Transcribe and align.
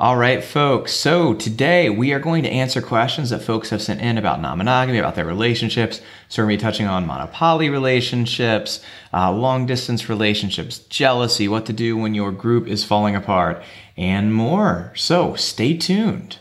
All 0.00 0.16
right, 0.16 0.44
folks. 0.44 0.92
So 0.92 1.34
today 1.34 1.90
we 1.90 2.12
are 2.12 2.20
going 2.20 2.44
to 2.44 2.48
answer 2.48 2.80
questions 2.80 3.30
that 3.30 3.42
folks 3.42 3.70
have 3.70 3.82
sent 3.82 4.00
in 4.00 4.16
about 4.16 4.40
non-monogamy, 4.40 4.96
about 4.96 5.16
their 5.16 5.24
relationships. 5.24 6.00
So 6.28 6.40
we're 6.40 6.46
going 6.46 6.58
to 6.58 6.62
be 6.62 6.70
touching 6.70 6.86
on 6.86 7.04
mono 7.04 7.26
poly 7.26 7.68
relationships, 7.68 8.80
uh, 9.12 9.32
long 9.32 9.66
distance 9.66 10.08
relationships, 10.08 10.78
jealousy, 10.78 11.48
what 11.48 11.66
to 11.66 11.72
do 11.72 11.96
when 11.96 12.14
your 12.14 12.30
group 12.30 12.68
is 12.68 12.84
falling 12.84 13.16
apart, 13.16 13.60
and 13.96 14.32
more. 14.32 14.92
So 14.94 15.34
stay 15.34 15.76
tuned. 15.76 16.38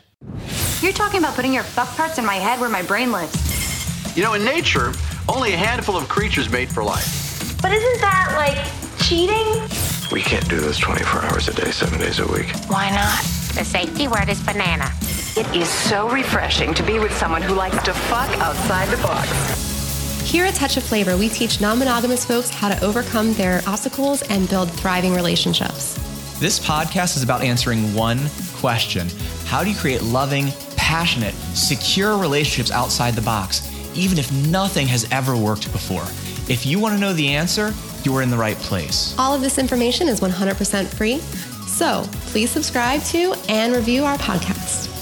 You're 0.81 0.93
talking 0.93 1.17
about 1.17 1.33
putting 1.33 1.55
your 1.55 1.63
fuck 1.63 1.87
parts 1.95 2.19
in 2.19 2.25
my 2.27 2.35
head 2.35 2.59
where 2.59 2.69
my 2.69 2.83
brain 2.83 3.11
lives. 3.11 4.15
You 4.15 4.21
know, 4.21 4.33
in 4.33 4.45
nature, 4.45 4.93
only 5.27 5.53
a 5.53 5.57
handful 5.57 5.97
of 5.97 6.07
creatures 6.07 6.47
mate 6.51 6.71
for 6.71 6.83
life. 6.83 7.59
But 7.59 7.71
isn't 7.71 8.01
that 8.01 8.33
like 8.37 9.03
cheating? 9.03 9.86
We 10.11 10.21
can't 10.21 10.47
do 10.47 10.59
this 10.61 10.77
24 10.77 11.25
hours 11.25 11.47
a 11.49 11.53
day, 11.53 11.69
seven 11.71 11.99
days 11.99 12.19
a 12.19 12.27
week. 12.27 12.47
Why 12.67 12.89
not? 12.91 13.19
The 13.55 13.65
safety 13.65 14.07
word 14.07 14.29
is 14.29 14.41
banana. 14.41 14.89
It 15.35 15.53
is 15.53 15.67
so 15.67 16.09
refreshing 16.09 16.73
to 16.75 16.83
be 16.83 16.97
with 16.97 17.11
someone 17.17 17.41
who 17.41 17.53
likes 17.53 17.83
to 17.83 17.93
fuck 17.93 18.29
outside 18.39 18.87
the 18.87 19.01
box. 19.03 19.29
Here 20.23 20.45
at 20.45 20.55
Touch 20.55 20.77
of 20.77 20.83
Flavor, 20.83 21.17
we 21.17 21.27
teach 21.27 21.59
non 21.59 21.77
monogamous 21.79 22.23
folks 22.23 22.49
how 22.49 22.69
to 22.69 22.81
overcome 22.85 23.33
their 23.33 23.61
obstacles 23.67 24.21
and 24.23 24.47
build 24.49 24.71
thriving 24.71 25.13
relationships. 25.13 25.95
This 26.39 26.57
podcast 26.57 27.17
is 27.17 27.23
about 27.23 27.41
answering 27.41 27.93
one 27.93 28.19
question 28.55 29.09
How 29.45 29.61
do 29.61 29.69
you 29.69 29.75
create 29.75 30.03
loving, 30.03 30.51
passionate, 30.77 31.33
secure 31.53 32.17
relationships 32.17 32.71
outside 32.71 33.13
the 33.13 33.21
box, 33.21 33.69
even 33.93 34.17
if 34.17 34.31
nothing 34.47 34.87
has 34.87 35.05
ever 35.11 35.35
worked 35.35 35.69
before? 35.73 36.05
If 36.49 36.65
you 36.65 36.79
want 36.79 36.95
to 36.95 37.01
know 37.01 37.11
the 37.11 37.27
answer, 37.27 37.73
you 38.07 38.15
are 38.15 38.21
in 38.21 38.29
the 38.29 38.37
right 38.37 38.55
place. 38.55 39.13
All 39.19 39.35
of 39.35 39.41
this 39.41 39.57
information 39.57 40.07
is 40.07 40.21
100% 40.21 40.87
free. 40.87 41.17
So 41.67 42.05
please 42.31 42.49
subscribe 42.49 43.01
to 43.05 43.33
and 43.49 43.75
review 43.75 44.05
our 44.05 44.17
podcast. 44.17 44.93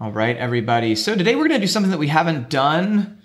All 0.00 0.10
right, 0.10 0.36
everybody. 0.38 0.94
So 0.94 1.14
today 1.14 1.34
we're 1.34 1.48
going 1.48 1.60
to 1.60 1.66
do 1.66 1.70
something 1.70 1.90
that 1.90 1.98
we 1.98 2.08
haven't 2.08 2.48
done. 2.48 3.20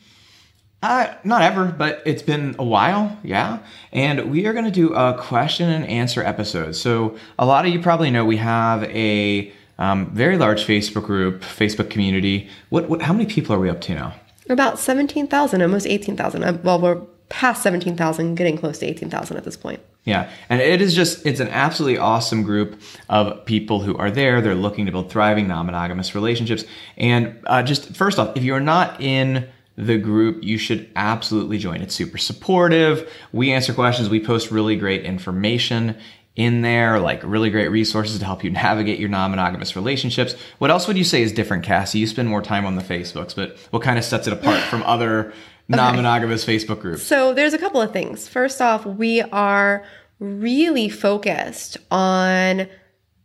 Uh, 0.83 1.13
not 1.23 1.41
ever, 1.41 1.65
but 1.65 2.03
it's 2.05 2.21
been 2.21 2.55
a 2.59 2.63
while, 2.63 3.17
yeah. 3.23 3.59
And 3.93 4.29
we 4.31 4.47
are 4.47 4.53
going 4.53 4.65
to 4.65 4.71
do 4.71 4.93
a 4.93 5.17
question 5.17 5.69
and 5.69 5.85
answer 5.85 6.21
episode. 6.21 6.73
So 6.75 7.17
a 7.37 7.45
lot 7.45 7.65
of 7.65 7.71
you 7.71 7.81
probably 7.81 8.11
know 8.11 8.25
we 8.25 8.37
have 8.37 8.83
a 8.83 9.51
um, 9.77 10.11
very 10.11 10.37
large 10.37 10.65
Facebook 10.65 11.05
group, 11.05 11.41
Facebook 11.41 11.89
community. 11.89 12.49
What, 12.67 12.89
what? 12.89 13.01
How 13.01 13.13
many 13.13 13.25
people 13.25 13.55
are 13.55 13.59
we 13.59 13.69
up 13.69 13.79
to 13.81 13.95
now? 13.95 14.13
About 14.49 14.79
seventeen 14.79 15.27
thousand, 15.27 15.61
almost 15.61 15.87
eighteen 15.87 16.17
thousand. 16.17 16.63
Well, 16.63 16.81
we're 16.81 17.01
past 17.29 17.61
17,000, 17.63 18.35
getting 18.35 18.57
close 18.57 18.79
to 18.79 18.85
18,000 18.85 19.37
at 19.37 19.43
this 19.43 19.55
point. 19.55 19.79
Yeah, 20.03 20.29
and 20.49 20.61
it 20.61 20.81
is 20.81 20.95
just, 20.95 21.25
it's 21.25 21.39
an 21.39 21.49
absolutely 21.49 21.99
awesome 21.99 22.41
group 22.43 22.81
of 23.07 23.45
people 23.45 23.81
who 23.81 23.95
are 23.97 24.09
there. 24.09 24.41
They're 24.41 24.55
looking 24.55 24.87
to 24.87 24.91
build 24.91 25.11
thriving 25.11 25.47
non 25.47 25.67
monogamous 25.67 26.15
relationships. 26.15 26.63
And 26.97 27.39
uh, 27.45 27.61
just 27.61 27.95
first 27.95 28.17
off, 28.17 28.35
if 28.35 28.43
you're 28.43 28.59
not 28.59 28.99
in 28.99 29.47
the 29.77 29.97
group, 29.97 30.43
you 30.43 30.57
should 30.57 30.89
absolutely 30.95 31.57
join. 31.57 31.81
It's 31.81 31.93
super 31.93 32.17
supportive. 32.17 33.11
We 33.31 33.51
answer 33.51 33.73
questions, 33.73 34.09
we 34.09 34.19
post 34.19 34.51
really 34.51 34.75
great 34.75 35.05
information 35.05 35.95
in 36.39 36.61
there, 36.61 37.01
like 37.01 37.21
really 37.23 37.49
great 37.49 37.67
resources 37.67 38.17
to 38.17 38.25
help 38.25 38.45
you 38.45 38.49
navigate 38.65 38.97
your 38.97 39.09
non 39.09 39.29
monogamous 39.29 39.75
relationships. 39.75 40.33
What 40.57 40.71
else 40.71 40.87
would 40.87 40.97
you 40.97 41.03
say 41.03 41.21
is 41.21 41.33
different, 41.33 41.65
Cassie? 41.65 41.99
You 41.99 42.07
spend 42.07 42.29
more 42.29 42.41
time 42.41 42.65
on 42.65 42.77
the 42.77 42.81
Facebooks, 42.81 43.35
but 43.35 43.57
what 43.71 43.83
kind 43.83 43.99
of 43.99 44.05
sets 44.05 44.25
it 44.25 44.33
apart 44.33 44.61
from 44.63 44.81
other 44.85 45.33
non 45.67 45.97
monogamous 45.97 46.45
Facebook 46.45 46.79
groups? 46.79 47.03
So 47.03 47.33
there's 47.33 47.53
a 47.53 47.57
couple 47.57 47.81
of 47.81 47.91
things. 47.91 48.27
First 48.29 48.61
off, 48.61 48.85
we 48.85 49.21
are 49.21 49.83
really 50.19 50.87
focused 50.87 51.77
on 51.91 52.67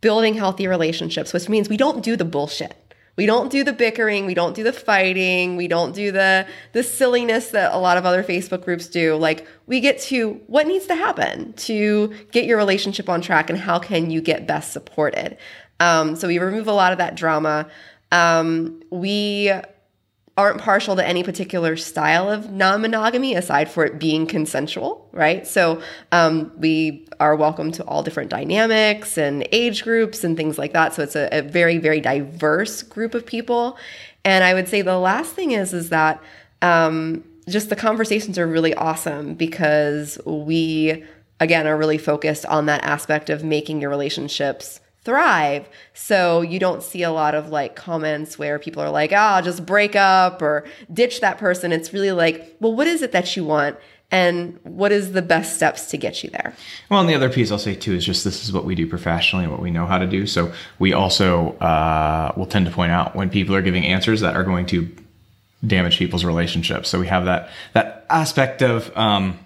building 0.01 0.33
healthy 0.33 0.67
relationships, 0.67 1.31
which 1.31 1.47
means 1.47 1.69
we 1.69 1.77
don't 1.77 2.03
do 2.03 2.17
the 2.17 2.25
bullshit. 2.25 2.75
We 3.17 3.25
don't 3.25 3.49
do 3.49 3.63
the 3.63 3.71
bickering, 3.71 4.25
we 4.25 4.33
don't 4.33 4.55
do 4.55 4.63
the 4.63 4.73
fighting, 4.73 5.55
we 5.55 5.67
don't 5.67 5.93
do 5.93 6.11
the 6.11 6.45
the 6.73 6.83
silliness 6.83 7.51
that 7.51 7.73
a 7.73 7.77
lot 7.77 7.97
of 7.97 8.05
other 8.05 8.23
Facebook 8.23 8.63
groups 8.63 8.87
do. 8.87 9.15
Like 9.15 9.47
we 9.67 9.79
get 9.79 9.99
to 10.01 10.41
what 10.47 10.67
needs 10.67 10.85
to 10.87 10.95
happen 10.95 11.53
to 11.53 12.13
get 12.31 12.45
your 12.45 12.57
relationship 12.57 13.07
on 13.07 13.21
track 13.21 13.49
and 13.49 13.57
how 13.57 13.79
can 13.79 14.11
you 14.11 14.21
get 14.21 14.47
best 14.47 14.73
supported. 14.73 15.37
Um, 15.79 16.15
so 16.15 16.27
we 16.27 16.39
remove 16.39 16.67
a 16.67 16.73
lot 16.73 16.91
of 16.91 16.97
that 16.97 17.15
drama. 17.15 17.67
Um, 18.11 18.81
we 18.89 19.51
aren't 20.37 20.59
partial 20.59 20.97
to 20.97 21.07
any 21.07 21.23
particular 21.23 21.77
style 21.77 22.29
of 22.29 22.51
non-monogamy 22.51 23.35
aside 23.35 23.69
for 23.69 23.85
it 23.85 23.97
being 23.99 24.27
consensual 24.27 25.05
right? 25.15 25.47
So 25.47 25.81
um, 26.11 26.51
we 26.57 27.07
are 27.21 27.35
welcome 27.35 27.71
to 27.71 27.85
all 27.85 28.03
different 28.03 28.29
dynamics 28.29 29.17
and 29.17 29.47
age 29.53 29.83
groups 29.83 30.25
and 30.25 30.35
things 30.35 30.57
like 30.57 30.73
that. 30.73 30.93
So 30.93 31.03
it's 31.03 31.15
a, 31.15 31.29
a, 31.31 31.41
very 31.41 31.77
very 31.77 32.01
diverse 32.01 32.83
group 32.83 33.15
of 33.15 33.25
people. 33.25 33.77
And 34.25 34.43
i 34.43 34.53
would 34.53 34.67
say 34.67 34.81
the 34.81 34.97
last 34.97 35.33
thing 35.33 35.51
is 35.51 35.73
is 35.73 35.89
that 35.89 36.21
um, 36.61 37.23
just 37.47 37.69
the 37.69 37.75
conversations 37.75 38.37
are 38.37 38.47
really 38.47 38.73
awesome 38.73 39.35
because 39.35 40.19
we 40.25 41.03
again 41.39 41.67
are 41.67 41.77
really 41.77 41.97
focused 41.97 42.45
on 42.47 42.65
that 42.65 42.83
aspect 42.83 43.29
of 43.29 43.43
making 43.43 43.81
your 43.81 43.89
relationships 43.89 44.81
thrive. 45.05 45.69
So 45.93 46.41
you 46.41 46.59
don't 46.59 46.83
see 46.83 47.03
a 47.03 47.11
lot 47.11 47.35
of 47.35 47.49
like 47.49 47.75
comments 47.75 48.37
where 48.37 48.59
people 48.59 48.83
are 48.83 48.89
like, 48.89 49.11
ah, 49.13 49.37
oh, 49.37 49.41
just 49.41 49.65
break 49.65 49.95
up 49.95 50.41
or 50.41 50.65
ditch 50.91 51.21
that 51.21 51.37
person. 51.37 51.71
It's 51.71 51.93
really 51.93 52.11
like, 52.11 52.57
well, 52.59 52.73
what 52.73 52.87
is 52.87 53.01
it 53.01 53.11
that 53.13 53.35
you 53.37 53.45
want? 53.45 53.77
And 54.11 54.59
what 54.63 54.91
is 54.91 55.13
the 55.13 55.21
best 55.21 55.55
steps 55.55 55.89
to 55.91 55.97
get 55.97 56.23
you 56.23 56.29
there? 56.29 56.55
Well, 56.89 57.01
and 57.01 57.09
the 57.09 57.15
other 57.15 57.29
piece 57.29 57.51
I'll 57.51 57.59
say 57.59 57.75
too 57.75 57.93
is 57.93 58.05
just 58.05 58.23
this 58.23 58.43
is 58.43 58.51
what 58.51 58.65
we 58.65 58.75
do 58.75 58.87
professionally 58.87 59.45
and 59.45 59.51
what 59.51 59.61
we 59.61 59.71
know 59.71 59.85
how 59.85 59.97
to 59.97 60.07
do. 60.07 60.27
So 60.27 60.53
we 60.79 60.93
also 60.93 61.51
uh, 61.57 62.33
will 62.35 62.45
tend 62.45 62.65
to 62.65 62.71
point 62.71 62.91
out 62.91 63.15
when 63.15 63.29
people 63.29 63.55
are 63.55 63.61
giving 63.61 63.85
answers 63.85 64.21
that 64.21 64.35
are 64.35 64.43
going 64.43 64.65
to 64.67 64.89
damage 65.65 65.97
people's 65.97 66.23
relationships. 66.23 66.89
So 66.89 66.99
we 66.99 67.07
have 67.07 67.25
that 67.25 67.49
that 67.73 68.05
aspect 68.09 68.61
of 68.61 68.95
um, 68.95 69.39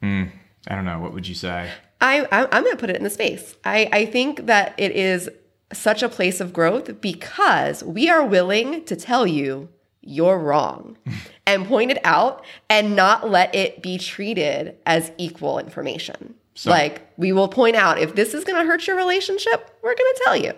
hmm, 0.00 0.24
I 0.68 0.74
don't 0.74 0.84
know, 0.84 1.00
what 1.00 1.12
would 1.12 1.26
you 1.26 1.34
say? 1.34 1.70
I, 2.02 2.26
I'm 2.32 2.64
going 2.64 2.76
to 2.76 2.80
put 2.80 2.90
it 2.90 2.96
in 2.96 3.04
the 3.04 3.10
space. 3.10 3.54
I, 3.64 3.88
I 3.92 4.06
think 4.06 4.46
that 4.46 4.74
it 4.76 4.92
is 4.92 5.30
such 5.72 6.02
a 6.02 6.08
place 6.08 6.40
of 6.40 6.52
growth 6.52 7.00
because 7.00 7.82
we 7.84 8.10
are 8.10 8.26
willing 8.26 8.84
to 8.84 8.96
tell 8.96 9.26
you 9.26 9.68
you're 10.02 10.38
wrong 10.38 10.98
and 11.46 11.66
point 11.66 11.92
it 11.92 11.98
out 12.04 12.44
and 12.68 12.96
not 12.96 13.30
let 13.30 13.54
it 13.54 13.82
be 13.82 13.98
treated 13.98 14.76
as 14.84 15.12
equal 15.16 15.58
information. 15.58 16.34
So, 16.54 16.70
like, 16.70 17.08
we 17.16 17.32
will 17.32 17.48
point 17.48 17.76
out 17.76 17.98
if 17.98 18.14
this 18.14 18.34
is 18.34 18.44
going 18.44 18.60
to 18.60 18.70
hurt 18.70 18.86
your 18.86 18.96
relationship, 18.96 19.74
we're 19.82 19.94
going 19.94 20.12
to 20.14 20.20
tell 20.24 20.36
you. 20.36 20.52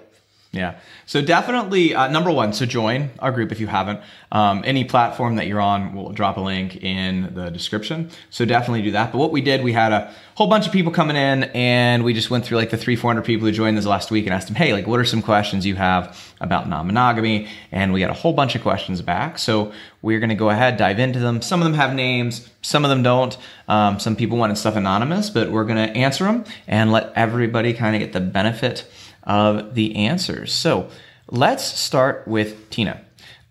Yeah. 0.54 0.78
So 1.06 1.20
definitely, 1.20 1.94
uh, 1.94 2.08
number 2.08 2.30
one, 2.30 2.52
so 2.52 2.64
join 2.64 3.10
our 3.18 3.32
group 3.32 3.50
if 3.50 3.58
you 3.58 3.66
haven't. 3.66 4.00
Um, 4.30 4.62
any 4.64 4.84
platform 4.84 5.36
that 5.36 5.48
you're 5.48 5.60
on, 5.60 5.94
we'll 5.94 6.12
drop 6.12 6.36
a 6.36 6.40
link 6.40 6.82
in 6.82 7.34
the 7.34 7.50
description. 7.50 8.10
So 8.30 8.44
definitely 8.44 8.82
do 8.82 8.92
that. 8.92 9.10
But 9.10 9.18
what 9.18 9.32
we 9.32 9.40
did, 9.40 9.64
we 9.64 9.72
had 9.72 9.92
a 9.92 10.14
whole 10.36 10.46
bunch 10.46 10.66
of 10.66 10.72
people 10.72 10.92
coming 10.92 11.16
in 11.16 11.44
and 11.54 12.04
we 12.04 12.14
just 12.14 12.30
went 12.30 12.44
through 12.44 12.56
like 12.56 12.70
the 12.70 12.76
three, 12.76 12.94
400 12.94 13.22
people 13.22 13.46
who 13.46 13.52
joined 13.52 13.76
this 13.76 13.84
last 13.84 14.10
week 14.10 14.26
and 14.26 14.34
asked 14.34 14.46
them, 14.46 14.54
hey, 14.54 14.72
like, 14.72 14.86
what 14.86 15.00
are 15.00 15.04
some 15.04 15.22
questions 15.22 15.66
you 15.66 15.74
have 15.74 16.32
about 16.40 16.68
non 16.68 16.86
monogamy? 16.86 17.48
And 17.72 17.92
we 17.92 17.98
got 17.98 18.10
a 18.10 18.14
whole 18.14 18.32
bunch 18.32 18.54
of 18.54 18.62
questions 18.62 19.02
back. 19.02 19.38
So 19.38 19.72
we're 20.02 20.20
going 20.20 20.30
to 20.30 20.36
go 20.36 20.50
ahead, 20.50 20.76
dive 20.76 21.00
into 21.00 21.18
them. 21.18 21.42
Some 21.42 21.60
of 21.60 21.64
them 21.64 21.74
have 21.74 21.94
names, 21.94 22.48
some 22.62 22.84
of 22.84 22.90
them 22.90 23.02
don't. 23.02 23.36
Um, 23.66 23.98
some 23.98 24.14
people 24.14 24.38
wanted 24.38 24.56
stuff 24.58 24.76
anonymous, 24.76 25.30
but 25.30 25.50
we're 25.50 25.64
going 25.64 25.88
to 25.88 25.96
answer 25.96 26.24
them 26.24 26.44
and 26.68 26.92
let 26.92 27.12
everybody 27.16 27.72
kind 27.72 27.96
of 27.96 28.00
get 28.00 28.12
the 28.12 28.20
benefit 28.20 28.88
of 29.24 29.74
the 29.74 29.96
answers. 29.96 30.52
So 30.52 30.88
let's 31.28 31.64
start 31.64 32.28
with 32.28 32.70
Tina. 32.70 33.00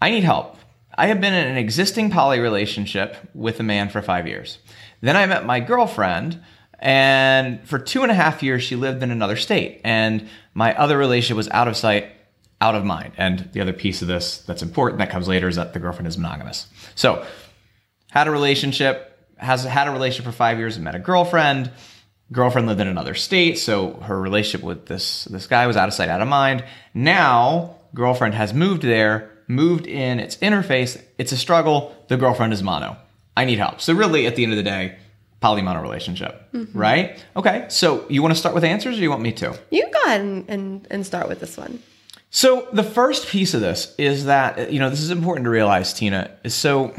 I 0.01 0.11
need 0.11 0.23
help. 0.23 0.57
I 0.95 1.07
have 1.07 1.19
been 1.19 1.33
in 1.33 1.47
an 1.47 1.57
existing 1.57 2.11
poly 2.11 2.39
relationship 2.39 3.17
with 3.33 3.59
a 3.59 3.63
man 3.63 3.89
for 3.89 4.01
five 4.01 4.27
years. 4.27 4.59
Then 5.01 5.17
I 5.17 5.25
met 5.25 5.45
my 5.45 5.59
girlfriend, 5.59 6.41
and 6.79 7.67
for 7.67 7.79
two 7.79 8.03
and 8.03 8.11
a 8.11 8.15
half 8.15 8.43
years, 8.43 8.63
she 8.63 8.75
lived 8.75 9.01
in 9.01 9.11
another 9.11 9.35
state. 9.35 9.81
And 9.83 10.29
my 10.53 10.77
other 10.77 10.97
relationship 10.97 11.37
was 11.37 11.49
out 11.49 11.67
of 11.67 11.75
sight, 11.75 12.11
out 12.61 12.75
of 12.75 12.85
mind. 12.85 13.13
And 13.17 13.49
the 13.53 13.61
other 13.61 13.73
piece 13.73 14.01
of 14.01 14.07
this 14.07 14.39
that's 14.39 14.61
important 14.61 14.99
that 14.99 15.09
comes 15.09 15.27
later 15.27 15.47
is 15.47 15.55
that 15.55 15.73
the 15.73 15.79
girlfriend 15.79 16.07
is 16.07 16.17
monogamous. 16.17 16.67
So, 16.95 17.25
had 18.11 18.27
a 18.27 18.31
relationship, 18.31 19.17
has 19.37 19.63
had 19.63 19.87
a 19.87 19.91
relationship 19.91 20.25
for 20.25 20.37
five 20.37 20.59
years, 20.59 20.75
and 20.75 20.85
met 20.85 20.93
a 20.93 20.99
girlfriend 20.99 21.71
girlfriend 22.31 22.67
lived 22.67 22.81
in 22.81 22.87
another 22.87 23.13
state, 23.13 23.59
so 23.59 23.93
her 24.03 24.19
relationship 24.19 24.65
with 24.65 24.85
this 24.87 25.25
this 25.25 25.47
guy 25.47 25.67
was 25.67 25.77
out 25.77 25.87
of 25.87 25.93
sight, 25.93 26.09
out 26.09 26.21
of 26.21 26.27
mind. 26.27 26.63
Now, 26.93 27.75
girlfriend 27.93 28.33
has 28.35 28.53
moved 28.53 28.81
there, 28.81 29.31
moved 29.47 29.85
in, 29.85 30.19
it's 30.19 30.37
interface, 30.37 31.01
it's 31.17 31.31
a 31.31 31.37
struggle. 31.37 31.95
The 32.07 32.17
girlfriend 32.17 32.53
is 32.53 32.63
mono. 32.63 32.97
I 33.35 33.45
need 33.45 33.59
help. 33.59 33.81
So 33.81 33.93
really, 33.93 34.27
at 34.27 34.35
the 34.35 34.43
end 34.43 34.53
of 34.53 34.57
the 34.57 34.63
day, 34.63 34.97
polymono 35.41 35.81
relationship, 35.81 36.51
mm-hmm. 36.53 36.77
right? 36.77 37.23
Okay. 37.35 37.65
So 37.69 38.05
you 38.09 38.21
want 38.21 38.33
to 38.33 38.39
start 38.39 38.55
with 38.55 38.63
answers, 38.63 38.97
or 38.97 39.01
you 39.01 39.09
want 39.09 39.21
me 39.21 39.33
to? 39.33 39.59
You 39.71 39.89
go 39.91 40.01
ahead 40.05 40.21
and, 40.21 40.49
and, 40.49 40.87
and 40.89 41.05
start 41.05 41.27
with 41.27 41.39
this 41.39 41.57
one. 41.57 41.81
So 42.29 42.67
the 42.73 42.83
first 42.83 43.27
piece 43.27 43.53
of 43.53 43.61
this 43.61 43.93
is 43.99 44.25
that 44.25 44.71
you 44.71 44.79
know 44.79 44.89
this 44.89 45.01
is 45.01 45.11
important 45.11 45.45
to 45.45 45.51
realize, 45.51 45.93
Tina. 45.93 46.31
Is 46.43 46.55
so 46.55 46.95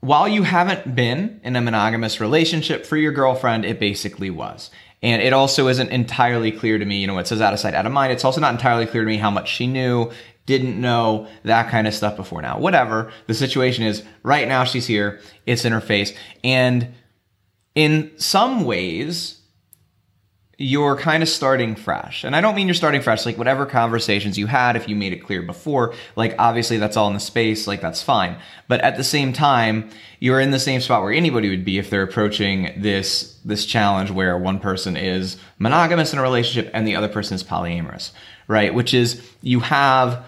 while 0.00 0.28
you 0.28 0.44
haven't 0.44 0.94
been 0.94 1.40
in 1.42 1.56
a 1.56 1.60
monogamous 1.60 2.20
relationship 2.20 2.86
for 2.86 2.96
your 2.96 3.12
girlfriend, 3.12 3.64
it 3.64 3.80
basically 3.80 4.30
was. 4.30 4.70
And 5.02 5.22
it 5.22 5.32
also 5.32 5.68
isn't 5.68 5.90
entirely 5.90 6.52
clear 6.52 6.78
to 6.78 6.84
me, 6.84 7.00
you 7.00 7.06
know, 7.06 7.18
it 7.18 7.26
says 7.26 7.40
out 7.40 7.52
of 7.52 7.60
sight, 7.60 7.74
out 7.74 7.86
of 7.86 7.92
mind. 7.92 8.12
It's 8.12 8.24
also 8.24 8.40
not 8.40 8.52
entirely 8.52 8.86
clear 8.86 9.02
to 9.02 9.08
me 9.08 9.16
how 9.16 9.30
much 9.30 9.48
she 9.48 9.66
knew, 9.66 10.10
didn't 10.46 10.80
know, 10.80 11.28
that 11.44 11.70
kind 11.70 11.86
of 11.86 11.94
stuff 11.94 12.16
before 12.16 12.42
now. 12.42 12.58
Whatever. 12.58 13.12
The 13.26 13.34
situation 13.34 13.84
is 13.84 14.02
right 14.22 14.48
now 14.48 14.64
she's 14.64 14.86
here, 14.86 15.20
it's 15.46 15.64
in 15.64 15.72
her 15.72 15.80
face. 15.80 16.12
And 16.42 16.94
in 17.74 18.10
some 18.16 18.64
ways, 18.64 19.37
you're 20.60 20.96
kind 20.96 21.22
of 21.22 21.28
starting 21.28 21.76
fresh. 21.76 22.24
And 22.24 22.34
I 22.34 22.40
don't 22.40 22.56
mean 22.56 22.66
you're 22.66 22.74
starting 22.74 23.00
fresh, 23.00 23.24
like 23.24 23.38
whatever 23.38 23.64
conversations 23.64 24.36
you 24.36 24.48
had, 24.48 24.74
if 24.74 24.88
you 24.88 24.96
made 24.96 25.12
it 25.12 25.24
clear 25.24 25.40
before, 25.40 25.94
like 26.16 26.34
obviously 26.36 26.78
that's 26.78 26.96
all 26.96 27.06
in 27.06 27.14
the 27.14 27.20
space, 27.20 27.68
like 27.68 27.80
that's 27.80 28.02
fine. 28.02 28.36
But 28.66 28.80
at 28.80 28.96
the 28.96 29.04
same 29.04 29.32
time, 29.32 29.88
you're 30.18 30.40
in 30.40 30.50
the 30.50 30.58
same 30.58 30.80
spot 30.80 31.02
where 31.02 31.12
anybody 31.12 31.48
would 31.48 31.64
be 31.64 31.78
if 31.78 31.90
they're 31.90 32.02
approaching 32.02 32.72
this 32.76 33.38
this 33.44 33.64
challenge 33.64 34.10
where 34.10 34.36
one 34.36 34.58
person 34.58 34.96
is 34.96 35.36
monogamous 35.60 36.12
in 36.12 36.18
a 36.18 36.22
relationship 36.22 36.72
and 36.74 36.88
the 36.88 36.96
other 36.96 37.08
person 37.08 37.36
is 37.36 37.44
polyamorous, 37.44 38.10
right? 38.48 38.74
Which 38.74 38.92
is 38.92 39.24
you 39.42 39.60
have 39.60 40.26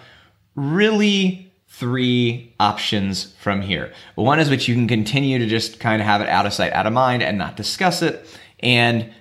really 0.55 1.51
three 1.67 2.53
options 2.57 3.33
from 3.41 3.61
here. 3.61 3.91
One 4.15 4.39
is 4.39 4.49
which 4.49 4.69
you 4.69 4.75
can 4.75 4.87
continue 4.87 5.39
to 5.39 5.45
just 5.45 5.81
kind 5.81 6.01
of 6.01 6.05
have 6.05 6.21
it 6.21 6.29
out 6.29 6.45
of 6.45 6.53
sight, 6.53 6.71
out 6.71 6.87
of 6.87 6.93
mind 6.93 7.21
and 7.21 7.37
not 7.37 7.57
discuss 7.57 8.01
it. 8.01 8.25
And 8.61 9.11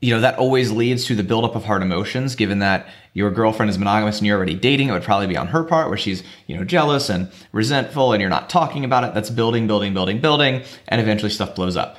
you 0.00 0.14
know, 0.14 0.20
that 0.20 0.38
always 0.38 0.70
leads 0.70 1.06
to 1.06 1.16
the 1.16 1.24
buildup 1.24 1.56
of 1.56 1.64
hard 1.64 1.82
emotions, 1.82 2.36
given 2.36 2.60
that 2.60 2.86
your 3.14 3.30
girlfriend 3.30 3.68
is 3.68 3.78
monogamous 3.78 4.18
and 4.18 4.26
you're 4.26 4.36
already 4.36 4.54
dating. 4.54 4.88
It 4.88 4.92
would 4.92 5.02
probably 5.02 5.26
be 5.26 5.36
on 5.36 5.48
her 5.48 5.64
part 5.64 5.88
where 5.88 5.98
she's, 5.98 6.22
you 6.46 6.56
know, 6.56 6.62
jealous 6.62 7.08
and 7.08 7.30
resentful 7.50 8.12
and 8.12 8.20
you're 8.20 8.30
not 8.30 8.48
talking 8.48 8.84
about 8.84 9.02
it. 9.02 9.12
That's 9.12 9.30
building, 9.30 9.66
building, 9.66 9.94
building, 9.94 10.20
building. 10.20 10.62
And 10.86 11.00
eventually 11.00 11.30
stuff 11.30 11.56
blows 11.56 11.76
up. 11.76 11.98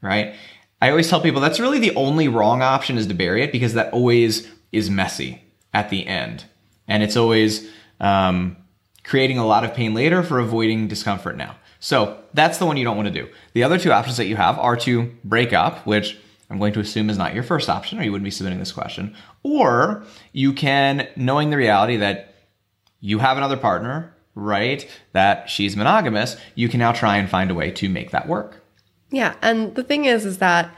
Right. 0.00 0.34
I 0.80 0.90
always 0.90 1.08
tell 1.08 1.20
people 1.20 1.40
that's 1.40 1.60
really 1.60 1.78
the 1.78 1.94
only 1.94 2.26
wrong 2.26 2.60
option 2.60 2.98
is 2.98 3.06
to 3.06 3.14
bury 3.14 3.44
it 3.44 3.52
because 3.52 3.74
that 3.74 3.92
always 3.92 4.48
is 4.72 4.90
messy 4.90 5.44
at 5.72 5.90
the 5.90 6.04
end. 6.04 6.44
And 6.88 7.04
it's 7.04 7.16
always 7.16 7.70
um, 8.00 8.56
creating 9.04 9.38
a 9.38 9.46
lot 9.46 9.62
of 9.62 9.74
pain 9.74 9.94
later 9.94 10.24
for 10.24 10.40
avoiding 10.40 10.88
discomfort 10.88 11.36
now. 11.36 11.54
So 11.78 12.18
that's 12.34 12.58
the 12.58 12.66
one 12.66 12.76
you 12.76 12.84
don't 12.84 12.96
want 12.96 13.12
to 13.12 13.14
do. 13.14 13.28
The 13.52 13.62
other 13.62 13.78
two 13.78 13.92
options 13.92 14.16
that 14.16 14.26
you 14.26 14.34
have 14.34 14.58
are 14.58 14.76
to 14.78 15.12
break 15.22 15.52
up, 15.52 15.86
which 15.86 16.18
I'm 16.52 16.58
going 16.58 16.74
to 16.74 16.80
assume 16.80 17.08
is 17.08 17.16
not 17.16 17.34
your 17.34 17.42
first 17.42 17.70
option, 17.70 17.98
or 17.98 18.02
you 18.02 18.12
wouldn't 18.12 18.24
be 18.24 18.30
submitting 18.30 18.58
this 18.58 18.72
question. 18.72 19.16
Or 19.42 20.04
you 20.32 20.52
can, 20.52 21.08
knowing 21.16 21.48
the 21.48 21.56
reality 21.56 21.96
that 21.96 22.34
you 23.00 23.18
have 23.18 23.38
another 23.38 23.56
partner, 23.56 24.14
right, 24.34 24.88
that 25.12 25.48
she's 25.48 25.76
monogamous, 25.76 26.36
you 26.54 26.68
can 26.68 26.78
now 26.78 26.92
try 26.92 27.16
and 27.16 27.28
find 27.28 27.50
a 27.50 27.54
way 27.54 27.70
to 27.72 27.88
make 27.88 28.10
that 28.10 28.28
work. 28.28 28.62
Yeah. 29.10 29.34
And 29.40 29.74
the 29.74 29.82
thing 29.82 30.04
is, 30.04 30.26
is 30.26 30.38
that 30.38 30.74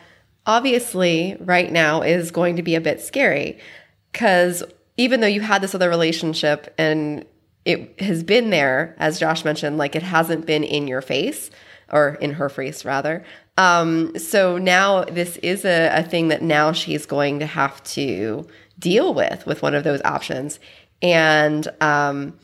obviously 0.47 1.37
right 1.41 1.73
now 1.73 2.03
is 2.03 2.31
going 2.31 2.57
to 2.57 2.63
be 2.63 2.77
a 2.77 2.81
bit 2.81 3.01
scary 3.01 3.59
because 4.13 4.63
even 4.97 5.21
though 5.21 5.27
you 5.27 5.41
had 5.41 5.61
this 5.61 5.75
other 5.75 5.89
relationship 5.89 6.73
and 6.79 7.25
it 7.65 8.01
has 8.01 8.23
been 8.23 8.51
there, 8.51 8.95
as 8.99 9.19
Josh 9.19 9.45
mentioned, 9.45 9.77
like 9.77 9.97
it 9.97 10.03
hasn't 10.03 10.47
been 10.47 10.63
in 10.63 10.87
your 10.87 11.01
face 11.01 11.51
or 11.91 12.15
in 12.21 12.35
her 12.35 12.49
face 12.49 12.85
rather. 12.85 13.25
Um, 13.57 14.19
so 14.19 14.59
now 14.59 15.05
this 15.05 15.37
is 15.39 15.65
a, 15.65 15.89
a 15.99 16.03
thing 16.03 16.29
that 16.29 16.43
now 16.43 16.73
she's 16.73 17.07
going 17.07 17.39
to 17.39 17.47
have 17.47 17.83
to 17.85 18.47
deal 18.79 19.15
with 19.15 19.47
with 19.47 19.63
one 19.63 19.75
of 19.75 19.85
those 19.85 20.03
options. 20.05 20.59
And 21.01 21.69
um, 21.81 22.39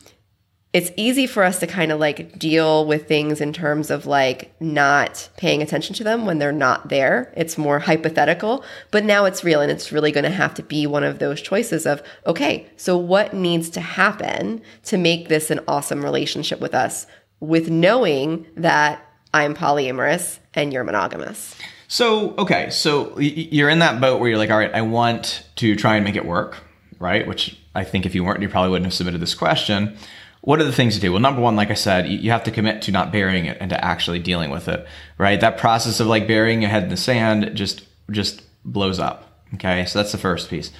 it's 0.73 0.91
easy 0.95 1.27
for 1.27 1.43
us 1.43 1.59
to 1.59 1.67
kind 1.67 1.91
of 1.91 1.99
like 1.99 2.39
deal 2.39 2.85
with 2.85 3.07
things 3.07 3.41
in 3.41 3.51
terms 3.51 3.91
of 3.91 4.05
like 4.05 4.53
not 4.61 5.29
paying 5.35 5.61
attention 5.61 5.93
to 5.95 6.03
them 6.03 6.25
when 6.25 6.39
they're 6.39 6.53
not 6.53 6.87
there. 6.87 7.33
It's 7.35 7.57
more 7.57 7.79
hypothetical, 7.79 8.63
but 8.89 9.03
now 9.03 9.25
it's 9.25 9.43
real 9.43 9.59
and 9.59 9.69
it's 9.71 9.91
really 9.91 10.13
going 10.13 10.23
to 10.23 10.29
have 10.29 10.53
to 10.53 10.63
be 10.63 10.87
one 10.87 11.03
of 11.03 11.19
those 11.19 11.41
choices 11.41 11.85
of, 11.85 12.01
okay, 12.25 12.69
so 12.77 12.95
what 12.97 13.33
needs 13.33 13.69
to 13.71 13.81
happen 13.81 14.61
to 14.83 14.97
make 14.97 15.27
this 15.27 15.51
an 15.51 15.59
awesome 15.67 16.03
relationship 16.03 16.61
with 16.61 16.73
us 16.73 17.05
with 17.41 17.69
knowing 17.69 18.45
that 18.55 19.05
I'm 19.33 19.55
polyamorous 19.55 20.39
and 20.53 20.73
you're 20.73 20.83
monogamous. 20.83 21.55
So, 21.87 22.35
okay, 22.37 22.69
so 22.69 23.17
you're 23.19 23.69
in 23.69 23.79
that 23.79 23.99
boat 23.99 24.19
where 24.19 24.29
you're 24.29 24.37
like, 24.37 24.49
all 24.49 24.57
right, 24.57 24.73
I 24.73 24.81
want 24.81 25.45
to 25.57 25.75
try 25.75 25.95
and 25.95 26.05
make 26.05 26.15
it 26.15 26.25
work, 26.25 26.57
right? 26.99 27.27
Which 27.27 27.57
I 27.75 27.83
think 27.83 28.05
if 28.05 28.15
you 28.15 28.23
weren't, 28.23 28.41
you 28.41 28.49
probably 28.49 28.71
wouldn't 28.71 28.85
have 28.85 28.93
submitted 28.93 29.21
this 29.21 29.35
question. 29.35 29.97
What 30.41 30.59
are 30.59 30.63
the 30.63 30.71
things 30.71 30.95
to 30.95 31.01
do? 31.01 31.11
Well, 31.11 31.21
number 31.21 31.41
one, 31.41 31.55
like 31.55 31.69
I 31.69 31.75
said, 31.75 32.07
you 32.07 32.31
have 32.31 32.43
to 32.45 32.51
commit 32.51 32.81
to 32.83 32.91
not 32.91 33.11
burying 33.11 33.45
it 33.45 33.57
and 33.59 33.69
to 33.69 33.83
actually 33.83 34.19
dealing 34.19 34.49
with 34.49 34.67
it, 34.67 34.87
right? 35.17 35.39
That 35.39 35.57
process 35.57 35.99
of 35.99 36.07
like 36.07 36.27
burying 36.27 36.61
your 36.61 36.71
head 36.71 36.83
in 36.83 36.89
the 36.89 36.97
sand 36.97 37.51
just 37.53 37.85
just 38.09 38.41
blows 38.65 38.99
up. 38.99 39.39
Okay, 39.55 39.85
so 39.85 39.99
that's 39.99 40.11
the 40.11 40.17
first 40.17 40.49
piece. 40.49 40.71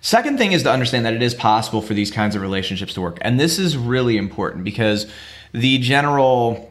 Second 0.00 0.36
thing 0.36 0.52
is 0.52 0.64
to 0.64 0.70
understand 0.70 1.06
that 1.06 1.14
it 1.14 1.22
is 1.22 1.34
possible 1.34 1.80
for 1.80 1.94
these 1.94 2.10
kinds 2.10 2.36
of 2.36 2.42
relationships 2.42 2.94
to 2.94 3.00
work, 3.00 3.18
and 3.22 3.40
this 3.40 3.58
is 3.58 3.76
really 3.76 4.16
important 4.16 4.64
because 4.64 5.06
the 5.52 5.78
general 5.78 6.65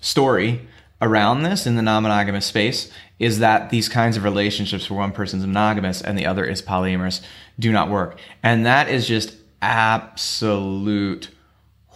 story 0.00 0.66
around 1.02 1.42
this 1.42 1.66
in 1.66 1.76
the 1.76 1.82
non-monogamous 1.82 2.46
space 2.46 2.90
is 3.18 3.38
that 3.38 3.70
these 3.70 3.88
kinds 3.88 4.16
of 4.16 4.24
relationships 4.24 4.90
where 4.90 4.98
one 4.98 5.12
person's 5.12 5.46
monogamous 5.46 6.00
and 6.02 6.18
the 6.18 6.26
other 6.26 6.44
is 6.44 6.62
polyamorous 6.62 7.20
do 7.58 7.72
not 7.72 7.90
work. 7.90 8.18
And 8.42 8.66
that 8.66 8.88
is 8.88 9.06
just 9.06 9.36
absolute 9.62 11.28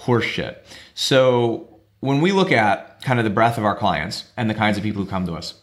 horseshit. 0.01 0.59
So 0.95 1.81
when 2.01 2.21
we 2.21 2.33
look 2.33 2.53
at 2.53 3.03
kind 3.03 3.19
of 3.19 3.25
the 3.25 3.31
breadth 3.31 3.59
of 3.59 3.65
our 3.65 3.77
clients 3.77 4.31
and 4.37 4.49
the 4.49 4.55
kinds 4.55 4.77
of 4.77 4.83
people 4.83 5.03
who 5.03 5.11
come 5.11 5.27
to 5.27 5.35
us, 5.35 5.55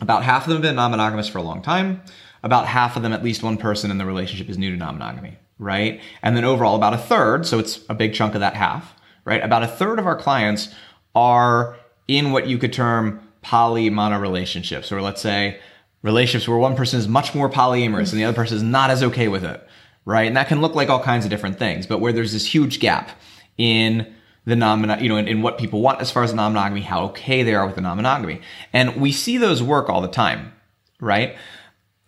about 0.00 0.24
half 0.24 0.42
of 0.42 0.48
them 0.48 0.56
have 0.56 0.62
been 0.62 0.76
non-monogamous 0.76 1.28
for 1.28 1.38
a 1.38 1.42
long 1.42 1.60
time. 1.60 2.02
About 2.42 2.66
half 2.66 2.96
of 2.96 3.02
them, 3.02 3.12
at 3.12 3.22
least 3.22 3.42
one 3.42 3.58
person 3.58 3.90
in 3.90 3.98
the 3.98 4.06
relationship 4.06 4.48
is 4.48 4.56
new 4.56 4.70
to 4.70 4.76
non-monogamy, 4.78 5.36
right? 5.58 6.00
And 6.22 6.34
then 6.34 6.44
overall, 6.44 6.74
about 6.74 6.94
a 6.94 6.98
third, 6.98 7.46
so 7.46 7.58
it's 7.58 7.84
a 7.90 7.94
big 7.94 8.14
chunk 8.14 8.34
of 8.34 8.40
that 8.40 8.54
half, 8.54 8.94
right? 9.26 9.44
About 9.44 9.62
a 9.62 9.68
third 9.68 9.98
of 9.98 10.06
our 10.06 10.16
clients 10.16 10.74
are 11.14 11.76
in 12.08 12.32
what 12.32 12.46
you 12.46 12.58
could 12.58 12.72
term 12.72 13.26
poly 13.42 13.90
mono 13.90 14.18
relationships, 14.18 14.92
or 14.92 15.00
let's 15.00 15.20
say 15.20 15.60
relationships 16.02 16.48
where 16.48 16.58
one 16.58 16.76
person 16.76 16.98
is 16.98 17.08
much 17.08 17.34
more 17.34 17.48
polyamorous 17.48 18.10
and 18.10 18.20
the 18.20 18.24
other 18.24 18.34
person 18.34 18.56
is 18.56 18.62
not 18.62 18.90
as 18.90 19.02
okay 19.02 19.28
with 19.28 19.44
it, 19.44 19.66
right? 20.04 20.26
And 20.26 20.36
that 20.36 20.48
can 20.48 20.60
look 20.60 20.74
like 20.74 20.88
all 20.88 21.02
kinds 21.02 21.24
of 21.24 21.30
different 21.30 21.58
things, 21.58 21.86
but 21.86 22.00
where 22.00 22.12
there's 22.12 22.32
this 22.32 22.46
huge 22.46 22.80
gap 22.80 23.10
in 23.58 24.14
the 24.46 24.56
non 24.56 25.02
you 25.02 25.08
know, 25.08 25.16
in, 25.16 25.28
in 25.28 25.42
what 25.42 25.58
people 25.58 25.80
want 25.80 26.00
as 26.00 26.10
far 26.10 26.22
as 26.22 26.32
non 26.32 26.52
monogamy, 26.52 26.80
how 26.80 27.04
okay 27.06 27.42
they 27.42 27.54
are 27.54 27.66
with 27.66 27.74
the 27.74 27.80
non 27.80 27.96
monogamy. 27.96 28.40
And 28.72 28.96
we 29.00 29.12
see 29.12 29.36
those 29.36 29.62
work 29.62 29.88
all 29.88 30.00
the 30.00 30.08
time, 30.08 30.52
right? 31.00 31.36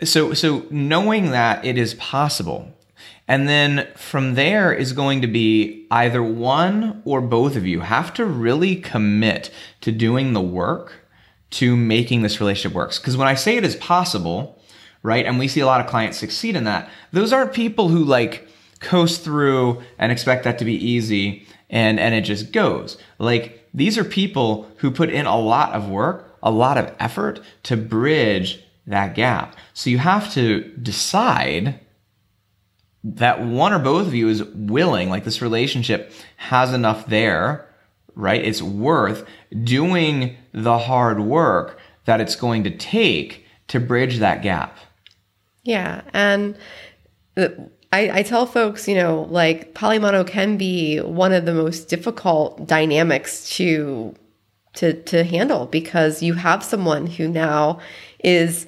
So, 0.02 0.32
so 0.34 0.66
knowing 0.70 1.30
that 1.30 1.64
it 1.64 1.78
is 1.78 1.94
possible 1.94 2.74
and 3.28 3.48
then 3.48 3.88
from 3.96 4.34
there 4.34 4.72
is 4.72 4.92
going 4.92 5.22
to 5.22 5.26
be 5.26 5.86
either 5.90 6.22
one 6.22 7.02
or 7.04 7.20
both 7.20 7.56
of 7.56 7.66
you 7.66 7.80
have 7.80 8.12
to 8.14 8.24
really 8.24 8.76
commit 8.76 9.50
to 9.80 9.92
doing 9.92 10.32
the 10.32 10.40
work 10.40 10.94
to 11.50 11.76
making 11.76 12.22
this 12.22 12.40
relationship 12.40 12.74
works. 12.74 12.98
Because 12.98 13.16
when 13.16 13.28
I 13.28 13.34
say 13.34 13.56
it 13.56 13.64
is 13.64 13.76
possible, 13.76 14.60
right, 15.02 15.24
and 15.24 15.38
we 15.38 15.48
see 15.48 15.60
a 15.60 15.66
lot 15.66 15.80
of 15.80 15.86
clients 15.86 16.18
succeed 16.18 16.56
in 16.56 16.64
that, 16.64 16.90
those 17.12 17.32
aren't 17.32 17.52
people 17.52 17.88
who 17.88 18.04
like 18.04 18.48
coast 18.80 19.22
through 19.22 19.82
and 19.98 20.10
expect 20.10 20.44
that 20.44 20.58
to 20.58 20.64
be 20.64 20.74
easy 20.74 21.46
and, 21.70 22.00
and 22.00 22.14
it 22.14 22.22
just 22.22 22.52
goes. 22.52 22.98
Like 23.18 23.68
these 23.72 23.96
are 23.96 24.04
people 24.04 24.70
who 24.78 24.90
put 24.90 25.10
in 25.10 25.26
a 25.26 25.38
lot 25.38 25.72
of 25.72 25.88
work, 25.88 26.36
a 26.42 26.50
lot 26.50 26.76
of 26.76 26.94
effort 26.98 27.40
to 27.64 27.76
bridge 27.76 28.62
that 28.86 29.14
gap. 29.14 29.56
So 29.74 29.90
you 29.90 29.98
have 29.98 30.32
to 30.34 30.62
decide 30.82 31.80
that 33.04 33.44
one 33.44 33.72
or 33.72 33.78
both 33.78 34.06
of 34.06 34.14
you 34.14 34.28
is 34.28 34.44
willing, 34.44 35.10
like 35.10 35.24
this 35.24 35.42
relationship 35.42 36.12
has 36.36 36.72
enough 36.72 37.06
there, 37.06 37.68
right? 38.14 38.44
It's 38.44 38.62
worth 38.62 39.26
doing 39.64 40.36
the 40.52 40.78
hard 40.78 41.20
work 41.20 41.78
that 42.04 42.20
it's 42.20 42.36
going 42.36 42.64
to 42.64 42.70
take 42.70 43.44
to 43.68 43.80
bridge 43.80 44.18
that 44.18 44.42
gap. 44.42 44.76
Yeah. 45.64 46.02
And 46.12 46.56
uh, 47.36 47.48
I, 47.92 48.18
I 48.18 48.22
tell 48.22 48.46
folks, 48.46 48.88
you 48.88 48.94
know, 48.94 49.26
like 49.30 49.74
polymono 49.74 50.26
can 50.26 50.56
be 50.56 50.98
one 50.98 51.32
of 51.32 51.44
the 51.44 51.54
most 51.54 51.88
difficult 51.88 52.66
dynamics 52.66 53.48
to 53.56 54.14
to 54.74 54.94
to 55.02 55.22
handle 55.24 55.66
because 55.66 56.22
you 56.22 56.34
have 56.34 56.64
someone 56.64 57.06
who 57.06 57.28
now 57.28 57.78
is 58.24 58.66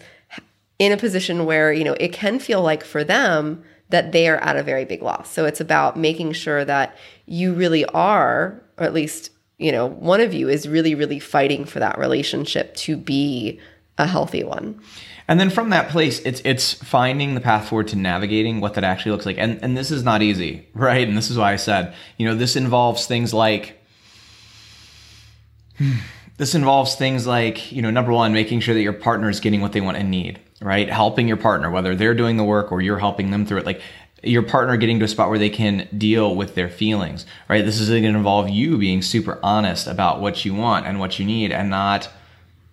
in 0.78 0.92
a 0.92 0.96
position 0.96 1.46
where, 1.46 1.72
you 1.72 1.84
know, 1.84 1.96
it 1.98 2.12
can 2.12 2.38
feel 2.38 2.62
like 2.62 2.84
for 2.84 3.02
them 3.02 3.64
that 3.94 4.12
they 4.12 4.28
are 4.28 4.38
at 4.38 4.56
a 4.56 4.62
very 4.62 4.84
big 4.84 5.02
loss. 5.02 5.30
So 5.30 5.44
it's 5.44 5.60
about 5.60 5.96
making 5.96 6.32
sure 6.32 6.64
that 6.64 6.96
you 7.26 7.54
really 7.54 7.84
are, 7.86 8.60
or 8.76 8.84
at 8.84 8.92
least, 8.92 9.30
you 9.58 9.70
know, 9.70 9.86
one 9.86 10.20
of 10.20 10.34
you 10.34 10.48
is 10.48 10.68
really, 10.68 10.94
really 10.94 11.20
fighting 11.20 11.64
for 11.64 11.78
that 11.78 11.96
relationship 11.98 12.74
to 12.76 12.96
be 12.96 13.60
a 13.96 14.06
healthy 14.06 14.42
one. 14.42 14.80
And 15.28 15.38
then 15.38 15.48
from 15.48 15.70
that 15.70 15.88
place, 15.88 16.18
it's 16.20 16.42
it's 16.44 16.74
finding 16.74 17.34
the 17.34 17.40
path 17.40 17.68
forward 17.68 17.88
to 17.88 17.96
navigating 17.96 18.60
what 18.60 18.74
that 18.74 18.84
actually 18.84 19.12
looks 19.12 19.24
like. 19.24 19.38
And 19.38 19.58
and 19.62 19.76
this 19.76 19.90
is 19.90 20.02
not 20.02 20.20
easy, 20.22 20.68
right? 20.74 21.06
And 21.06 21.16
this 21.16 21.30
is 21.30 21.38
why 21.38 21.52
I 21.52 21.56
said, 21.56 21.94
you 22.18 22.26
know, 22.26 22.34
this 22.34 22.56
involves 22.56 23.06
things 23.06 23.32
like 23.32 23.80
hmm, 25.78 25.98
this 26.36 26.54
involves 26.54 26.96
things 26.96 27.26
like, 27.26 27.70
you 27.70 27.80
know, 27.80 27.90
number 27.90 28.12
one, 28.12 28.32
making 28.32 28.60
sure 28.60 28.74
that 28.74 28.82
your 28.82 28.92
partner 28.92 29.30
is 29.30 29.40
getting 29.40 29.60
what 29.60 29.72
they 29.72 29.80
want 29.80 29.96
and 29.96 30.10
need, 30.10 30.40
right? 30.64 30.88
Helping 30.88 31.28
your 31.28 31.36
partner, 31.36 31.70
whether 31.70 31.94
they're 31.94 32.14
doing 32.14 32.38
the 32.38 32.44
work 32.44 32.72
or 32.72 32.80
you're 32.80 32.98
helping 32.98 33.30
them 33.30 33.44
through 33.44 33.58
it. 33.58 33.66
Like 33.66 33.82
your 34.22 34.42
partner 34.42 34.78
getting 34.78 34.98
to 34.98 35.04
a 35.04 35.08
spot 35.08 35.28
where 35.28 35.38
they 35.38 35.50
can 35.50 35.86
deal 35.96 36.34
with 36.34 36.54
their 36.54 36.70
feelings, 36.70 37.26
right? 37.50 37.62
This 37.62 37.78
is 37.78 37.90
going 37.90 38.02
to 38.04 38.08
involve 38.08 38.48
you 38.48 38.78
being 38.78 39.02
super 39.02 39.38
honest 39.42 39.86
about 39.86 40.22
what 40.22 40.42
you 40.46 40.54
want 40.54 40.86
and 40.86 40.98
what 40.98 41.18
you 41.18 41.26
need 41.26 41.52
and 41.52 41.68
not 41.68 42.08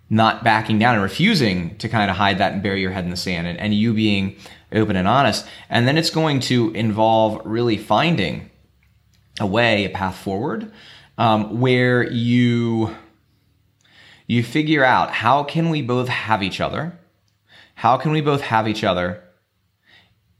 not 0.08 0.42
backing 0.44 0.78
down 0.78 0.94
and 0.94 1.02
refusing 1.02 1.76
to 1.78 1.88
kind 1.88 2.10
of 2.10 2.16
hide 2.16 2.36
that 2.38 2.52
and 2.52 2.62
bury 2.62 2.82
your 2.82 2.90
head 2.90 3.04
in 3.04 3.10
the 3.10 3.16
sand 3.16 3.46
and, 3.46 3.58
and 3.58 3.74
you 3.74 3.94
being 3.94 4.36
open 4.70 4.94
and 4.96 5.08
honest. 5.08 5.46
And 5.70 5.88
then 5.88 5.96
it's 5.96 6.10
going 6.10 6.40
to 6.40 6.70
involve 6.72 7.40
really 7.46 7.78
finding 7.78 8.50
a 9.40 9.46
way, 9.46 9.84
a 9.84 9.90
path 9.90 10.16
forward, 10.16 10.70
um, 11.18 11.60
where 11.60 12.10
you 12.10 12.94
you 14.26 14.42
figure 14.42 14.84
out 14.84 15.10
how 15.10 15.44
can 15.44 15.68
we 15.68 15.82
both 15.82 16.08
have 16.08 16.42
each 16.42 16.60
other, 16.60 16.98
how 17.74 17.96
can 17.96 18.12
we 18.12 18.20
both 18.20 18.40
have 18.42 18.68
each 18.68 18.84
other, 18.84 19.22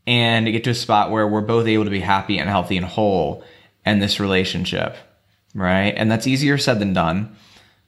and 0.06 0.46
get 0.46 0.64
to 0.64 0.70
a 0.70 0.74
spot 0.74 1.10
where 1.10 1.26
we're 1.26 1.40
both 1.40 1.66
able 1.66 1.84
to 1.84 1.90
be 1.90 2.00
happy 2.00 2.38
and 2.38 2.48
healthy 2.48 2.76
and 2.76 2.86
whole 2.86 3.44
in 3.86 3.98
this 4.00 4.20
relationship, 4.20 4.96
right? 5.54 5.94
And 5.96 6.10
that's 6.10 6.26
easier 6.26 6.58
said 6.58 6.78
than 6.78 6.92
done, 6.92 7.36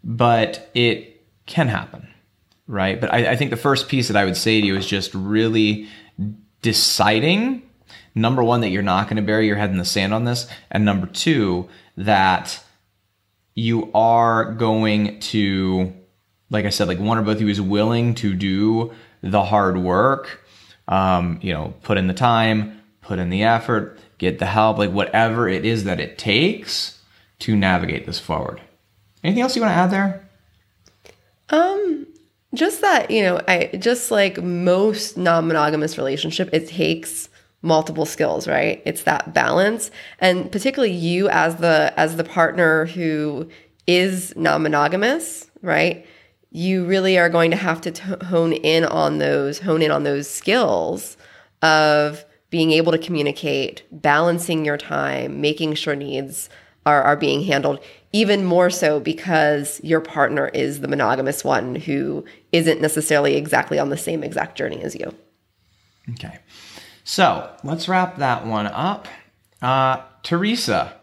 but 0.03 0.71
it 0.75 1.23
can 1.47 1.69
happen, 1.69 2.09
right? 2.67 3.01
But 3.01 3.13
I, 3.13 3.33
I 3.33 3.37
think 3.37 3.51
the 3.51 3.57
first 3.57 3.89
piece 3.89 4.09
that 4.09 4.17
I 4.17 4.25
would 4.25 4.37
say 4.37 4.61
to 4.61 4.67
you 4.67 4.77
is 4.77 4.87
just 4.87 5.13
really 5.15 5.89
deciding 6.63 7.63
number 8.15 8.43
one 8.43 8.61
that 8.61 8.69
you're 8.69 8.83
not 8.83 9.07
going 9.07 9.17
to 9.17 9.23
bury 9.23 9.47
your 9.47 9.57
head 9.57 9.71
in 9.71 9.77
the 9.77 9.85
sand 9.85 10.15
on 10.15 10.25
this 10.25 10.47
and 10.71 10.85
number 10.85 11.07
two 11.07 11.69
that 11.97 12.63
you 13.55 13.91
are 13.93 14.53
going 14.53 15.19
to 15.21 15.93
like 16.51 16.65
i 16.65 16.71
said 16.71 16.89
like 16.89 16.99
one 16.99 17.19
or 17.19 17.23
both 17.23 17.37
of 17.37 17.43
you 17.43 17.49
is 17.49 17.61
willing 17.61 18.15
to 18.15 18.35
do 18.35 18.93
the 19.31 19.43
hard 19.43 19.77
work 19.79 20.41
um, 20.89 21.39
you 21.43 21.53
know 21.53 21.75
put 21.83 21.99
in 21.99 22.07
the 22.07 22.15
time 22.15 22.81
put 23.01 23.19
in 23.19 23.31
the 23.31 23.43
effort 23.43 23.99
get 24.19 24.39
the 24.39 24.47
help 24.47 24.79
like 24.79 24.91
whatever 24.91 25.49
it 25.49 25.65
is 25.65 25.85
that 25.85 25.99
it 25.99 26.19
takes 26.19 27.01
to 27.39 27.57
navigate 27.57 28.07
this 28.07 28.21
forward 28.21 28.61
anything 29.23 29.43
else 29.43 29.57
you 29.57 29.63
want 29.63 29.73
to 29.73 29.77
add 29.77 29.91
there 29.91 30.21
Um, 31.51 32.07
just 32.55 32.81
that, 32.81 33.11
you 33.11 33.23
know, 33.23 33.41
I 33.49 33.71
just 33.79 34.11
like 34.11 34.43
most 34.43 35.17
non-monogamous 35.19 35.99
relationship, 35.99 36.49
it 36.53 36.69
takes 36.69 37.29
multiple 37.63 38.07
skills, 38.07 38.47
right? 38.47 38.81
It's 38.87 39.03
that 39.03 39.35
balance. 39.35 39.91
And 40.21 40.51
particularly 40.53 40.95
you 40.95 41.29
as 41.29 41.57
the 41.57 41.93
as 41.97 42.17
the 42.17 42.25
partner 42.25 42.87
who 42.87 43.49
is 43.87 44.35
non-monogamous, 44.37 45.51
right? 45.63 46.07
You 46.57 46.85
really 46.85 47.19
are 47.19 47.29
going 47.29 47.51
to 47.51 47.57
have 47.57 47.81
to 47.81 47.91
t- 47.91 48.03
hone 48.27 48.53
in 48.53 48.85
on 48.85 49.19
those 49.19 49.59
hone 49.59 49.83
in 49.83 49.91
on 49.91 50.05
those 50.05 50.31
skills 50.31 51.17
of 51.63 52.25
being 52.49 52.71
able 52.71 52.93
to 52.93 52.99
communicate, 52.99 53.83
balancing 53.91 54.65
your 54.65 54.77
time, 54.77 55.41
making 55.41 55.75
sure 55.75 55.97
needs 55.97 56.49
are, 56.87 57.03
are 57.03 57.17
being 57.17 57.43
handled 57.43 57.81
even 58.13 58.45
more 58.45 58.71
so 58.71 59.01
because 59.01 59.81
your 59.83 60.01
partner 60.01 60.47
is 60.55 60.81
the 60.81 60.87
monogamous 60.87 61.43
one 61.43 61.75
who 61.75 62.25
isn't 62.53 62.81
necessarily 62.81 63.35
exactly 63.35 63.77
on 63.81 63.91
the 63.91 63.97
same 63.97 64.23
exact 64.23 64.57
journey 64.57 64.81
as 64.83 64.95
you. 64.95 65.13
Okay. 66.11 66.39
So 67.03 67.51
let's 67.65 67.89
wrap 67.89 68.19
that 68.19 68.47
one 68.47 68.69
up. 68.69 69.09
Uh, 69.61 70.03
Teresa, 70.23 70.95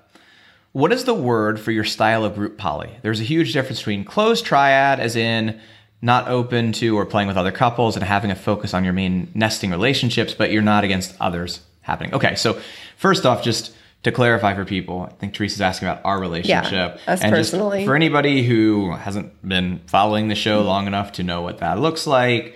what 0.74 0.94
is 0.94 1.04
the 1.04 1.14
word 1.14 1.60
for 1.60 1.72
your 1.72 1.84
style 1.84 2.24
of 2.24 2.36
group 2.36 2.58
poly? 2.58 2.92
There's 3.02 3.20
a 3.20 3.24
huge 3.24 3.54
difference 3.54 3.80
between 3.80 4.06
closed 4.06 4.46
triad, 4.46 5.00
as 5.00 5.16
in 5.16 5.60
not 6.02 6.28
open 6.28 6.72
to 6.74 6.98
or 6.98 7.06
playing 7.06 7.28
with 7.28 7.38
other 7.38 7.52
couples 7.52 7.96
and 7.96 8.04
having 8.04 8.32
a 8.32 8.36
focus 8.36 8.74
on 8.74 8.84
your 8.84 8.94
main 8.94 9.30
nesting 9.36 9.70
relationships, 9.70 10.34
but 10.34 10.52
you're 10.52 10.62
not 10.62 10.84
against 10.84 11.16
others 11.20 11.62
happening. 11.82 12.14
Okay, 12.14 12.36
so 12.36 12.60
first 12.98 13.26
off, 13.26 13.44
just 13.44 13.76
to 14.04 14.12
clarify 14.12 14.56
for 14.56 14.66
people, 14.66 15.02
I 15.02 15.14
think 15.14 15.34
Teresa's 15.34 15.62
asking 15.62 15.90
about 15.90 16.02
our 16.04 16.20
relationship. 16.20 16.96
us 17.08 17.22
and 17.22 17.36
just 17.36 17.52
personally. 17.52 17.86
for 17.86 17.96
anybody 17.96 18.44
who 18.44 18.94
hasn't 18.94 19.48
been 19.48 19.82
following 19.86 20.28
the 20.28 20.36
show 20.36 20.62
long 20.62 20.88
enough 20.88 21.12
to 21.14 21.24
know 21.24 21.42
what 21.42 21.60
that 21.60 21.80
looks 21.80 22.08
like, 22.08 22.56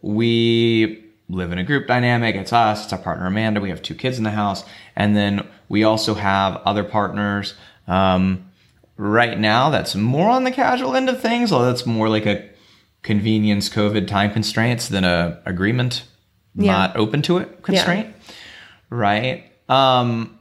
we 0.00 1.05
live 1.28 1.52
in 1.52 1.58
a 1.58 1.64
group 1.64 1.86
dynamic. 1.86 2.36
It's 2.36 2.52
us, 2.52 2.84
it's 2.84 2.92
our 2.92 2.98
partner 2.98 3.26
Amanda. 3.26 3.60
We 3.60 3.70
have 3.70 3.82
two 3.82 3.94
kids 3.94 4.18
in 4.18 4.24
the 4.24 4.30
house, 4.30 4.64
and 4.94 5.16
then 5.16 5.46
we 5.68 5.84
also 5.84 6.14
have 6.14 6.56
other 6.64 6.84
partners. 6.84 7.54
Um, 7.88 8.50
right 8.96 9.38
now, 9.38 9.70
that's 9.70 9.94
more 9.94 10.30
on 10.30 10.44
the 10.44 10.50
casual 10.52 10.94
end 10.94 11.08
of 11.08 11.20
things, 11.20 11.52
although 11.52 11.66
that's 11.66 11.86
more 11.86 12.08
like 12.08 12.26
a 12.26 12.48
convenience 13.02 13.68
COVID 13.68 14.06
time 14.06 14.32
constraints 14.32 14.88
than 14.88 15.04
a 15.04 15.40
agreement 15.46 16.04
Yeah. 16.54 16.72
not 16.72 16.96
open 16.96 17.22
to 17.22 17.38
it 17.38 17.62
constraint. 17.62 18.14
Right. 18.90 19.44
Um, 19.68 20.35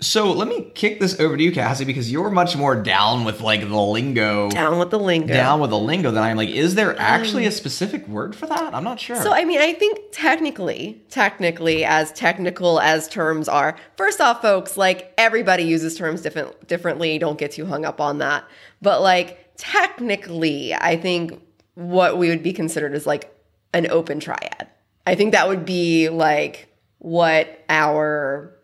so 0.00 0.32
let 0.32 0.48
me 0.48 0.70
kick 0.74 0.98
this 0.98 1.20
over 1.20 1.36
to 1.36 1.42
you, 1.42 1.52
Cassie, 1.52 1.84
because 1.84 2.10
you're 2.10 2.30
much 2.30 2.56
more 2.56 2.74
down 2.74 3.24
with 3.24 3.40
like 3.40 3.60
the 3.60 3.80
lingo, 3.80 4.48
Down 4.50 4.78
with 4.78 4.90
the 4.90 4.98
lingo. 4.98 5.32
down 5.32 5.60
with 5.60 5.70
the 5.70 5.78
lingo 5.78 6.10
than 6.10 6.22
I'm. 6.22 6.36
Like, 6.36 6.48
is 6.48 6.74
there 6.74 6.98
actually 6.98 7.44
um, 7.44 7.48
a 7.48 7.52
specific 7.52 8.08
word 8.08 8.34
for 8.34 8.46
that? 8.46 8.74
I'm 8.74 8.84
not 8.84 8.98
sure. 8.98 9.16
So 9.16 9.32
I 9.32 9.44
mean, 9.44 9.60
I 9.60 9.74
think 9.74 9.98
technically, 10.10 11.02
technically, 11.10 11.84
as 11.84 12.12
technical 12.12 12.80
as 12.80 13.08
terms 13.08 13.48
are, 13.48 13.76
first 13.96 14.20
off, 14.20 14.40
folks, 14.40 14.76
like 14.76 15.12
everybody 15.18 15.64
uses 15.64 15.96
terms 15.96 16.22
different 16.22 16.66
differently. 16.66 17.18
Don't 17.18 17.38
get 17.38 17.52
too 17.52 17.66
hung 17.66 17.84
up 17.84 18.00
on 18.00 18.18
that. 18.18 18.44
But 18.80 19.02
like 19.02 19.54
technically, 19.56 20.74
I 20.74 20.96
think 20.96 21.40
what 21.74 22.16
we 22.16 22.28
would 22.30 22.42
be 22.42 22.52
considered 22.52 22.94
is 22.94 23.06
like 23.06 23.34
an 23.74 23.90
open 23.90 24.20
triad. 24.20 24.68
I 25.06 25.14
think 25.14 25.32
that 25.32 25.48
would 25.48 25.64
be 25.64 26.08
like 26.08 26.68
what 26.98 27.64
our 27.68 28.54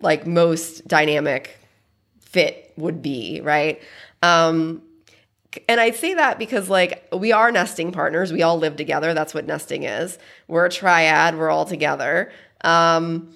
like 0.00 0.26
most 0.26 0.86
dynamic 0.86 1.58
fit 2.20 2.72
would 2.76 3.02
be, 3.02 3.40
right? 3.40 3.80
Um, 4.22 4.82
and 5.68 5.80
I 5.80 5.90
say 5.92 6.14
that 6.14 6.38
because 6.38 6.68
like 6.68 7.08
we 7.12 7.32
are 7.32 7.50
nesting 7.50 7.90
partners. 7.92 8.32
We 8.32 8.42
all 8.42 8.58
live 8.58 8.76
together. 8.76 9.14
That's 9.14 9.34
what 9.34 9.46
nesting 9.46 9.84
is. 9.84 10.18
We're 10.46 10.66
a 10.66 10.70
triad. 10.70 11.36
We're 11.36 11.50
all 11.50 11.64
together. 11.64 12.30
Um, 12.62 13.34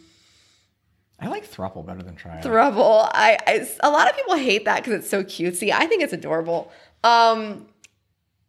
I 1.19 1.28
like 1.28 1.49
thruple 1.49 1.87
better 1.87 2.02
than 2.02 2.16
triad. 2.16 2.45
throuble. 2.45 3.09
I, 3.12 3.38
I 3.47 3.69
a 3.81 3.90
lot 3.90 4.11
of 4.11 4.16
people 4.16 4.35
hate 4.35 4.64
that 4.64 4.83
because 4.83 5.00
it's 5.00 5.09
so 5.09 5.23
cutesy. 5.23 5.71
I 5.73 5.87
think 5.87 6.02
it's 6.02 6.12
adorable. 6.12 6.71
Um, 7.04 7.66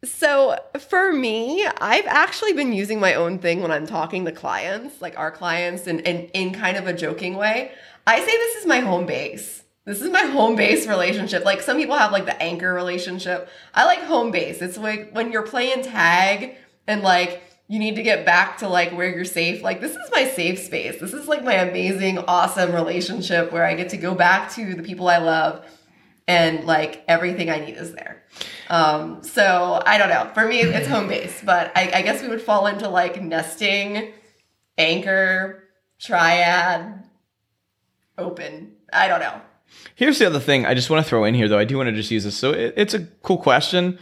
so 0.04 0.58
for 0.90 1.14
me, 1.14 1.66
I've 1.80 2.06
actually 2.08 2.54
been 2.54 2.74
using 2.74 3.00
my 3.00 3.14
own 3.14 3.40
thing 3.40 3.62
when 3.62 3.72
I'm 3.72 3.88
talking 3.88 4.26
to 4.26 4.32
clients, 4.32 5.02
like 5.02 5.18
our 5.18 5.32
clients, 5.32 5.88
and 5.88 6.02
in, 6.02 6.28
in 6.30 6.54
kind 6.54 6.78
of 6.78 6.88
a 6.88 6.94
joking 6.94 7.36
way. 7.36 7.72
I 8.06 8.20
say 8.20 8.26
this 8.26 8.56
is 8.58 8.66
my 8.66 8.80
home 8.80 9.06
base. 9.06 9.64
This 9.86 10.02
is 10.02 10.10
my 10.10 10.22
home 10.26 10.56
base 10.56 10.88
relationship. 10.88 11.46
Like 11.46 11.62
some 11.62 11.78
people 11.78 11.98
have 11.98 12.12
like 12.12 12.26
the 12.26 12.42
anchor 12.42 12.74
relationship. 12.74 13.50
I 13.74 13.86
like 13.86 14.00
home 14.04 14.32
base. 14.32 14.62
It's 14.62 14.78
like 14.78 15.12
when 15.12 15.32
you're 15.32 15.44
playing 15.44 15.84
tag 15.84 16.56
and 16.88 17.02
like 17.02 17.42
you 17.68 17.80
need 17.80 17.96
to 17.96 18.04
get 18.04 18.26
back 18.26 18.58
to 18.58 18.68
like 18.68 18.92
where 18.92 19.10
you're 19.10 19.26
safe. 19.26 19.64
Like 19.64 19.80
this 19.80 19.96
is 19.96 20.12
my 20.12 20.28
safe 20.28 20.60
space. 20.60 21.00
This 21.00 21.14
is 21.14 21.28
like 21.28 21.44
my 21.44 21.56
amazing, 21.56 22.18
awesome 22.20 22.74
relationship 22.74 23.52
where 23.52 23.66
I 23.66 23.74
get 23.74 23.90
to 23.90 23.98
go 23.98 24.14
back 24.16 24.52
to 24.54 24.76
the 24.76 24.84
people 24.84 25.08
I 25.08 25.18
love 25.18 25.66
and 26.28 26.66
like 26.66 27.04
everything 27.08 27.50
I 27.50 27.60
need 27.60 27.78
is 27.78 27.94
there. 27.94 28.23
Um, 28.70 29.24
so 29.24 29.82
I 29.86 29.98
don't 29.98 30.10
know. 30.10 30.30
For 30.34 30.48
me, 30.48 30.62
it's 30.62 30.88
home 30.88 31.08
base, 31.08 31.42
but 31.44 31.72
I, 31.76 31.92
I 31.96 32.02
guess 32.02 32.22
we 32.22 32.28
would 32.28 32.42
fall 32.42 32.68
into 32.68 32.90
like 32.90 33.22
nesting, 33.22 34.14
anchor, 34.78 35.64
triad, 36.00 37.04
open. 38.18 38.74
I 38.92 39.08
don't 39.08 39.20
know. 39.20 39.42
Here's 39.96 40.20
the 40.20 40.28
other 40.28 40.40
thing 40.40 40.66
I 40.66 40.74
just 40.74 40.90
want 40.90 41.04
to 41.04 41.10
throw 41.10 41.24
in 41.24 41.34
here, 41.34 41.48
though. 41.48 41.60
I 41.60 41.66
do 41.66 41.78
want 41.78 41.88
to 41.88 41.94
just 41.94 42.12
use 42.12 42.24
this. 42.24 42.38
So 42.38 42.52
it, 42.52 42.74
it's 42.78 42.94
a 42.94 43.06
cool 43.24 43.38
question, 43.38 43.98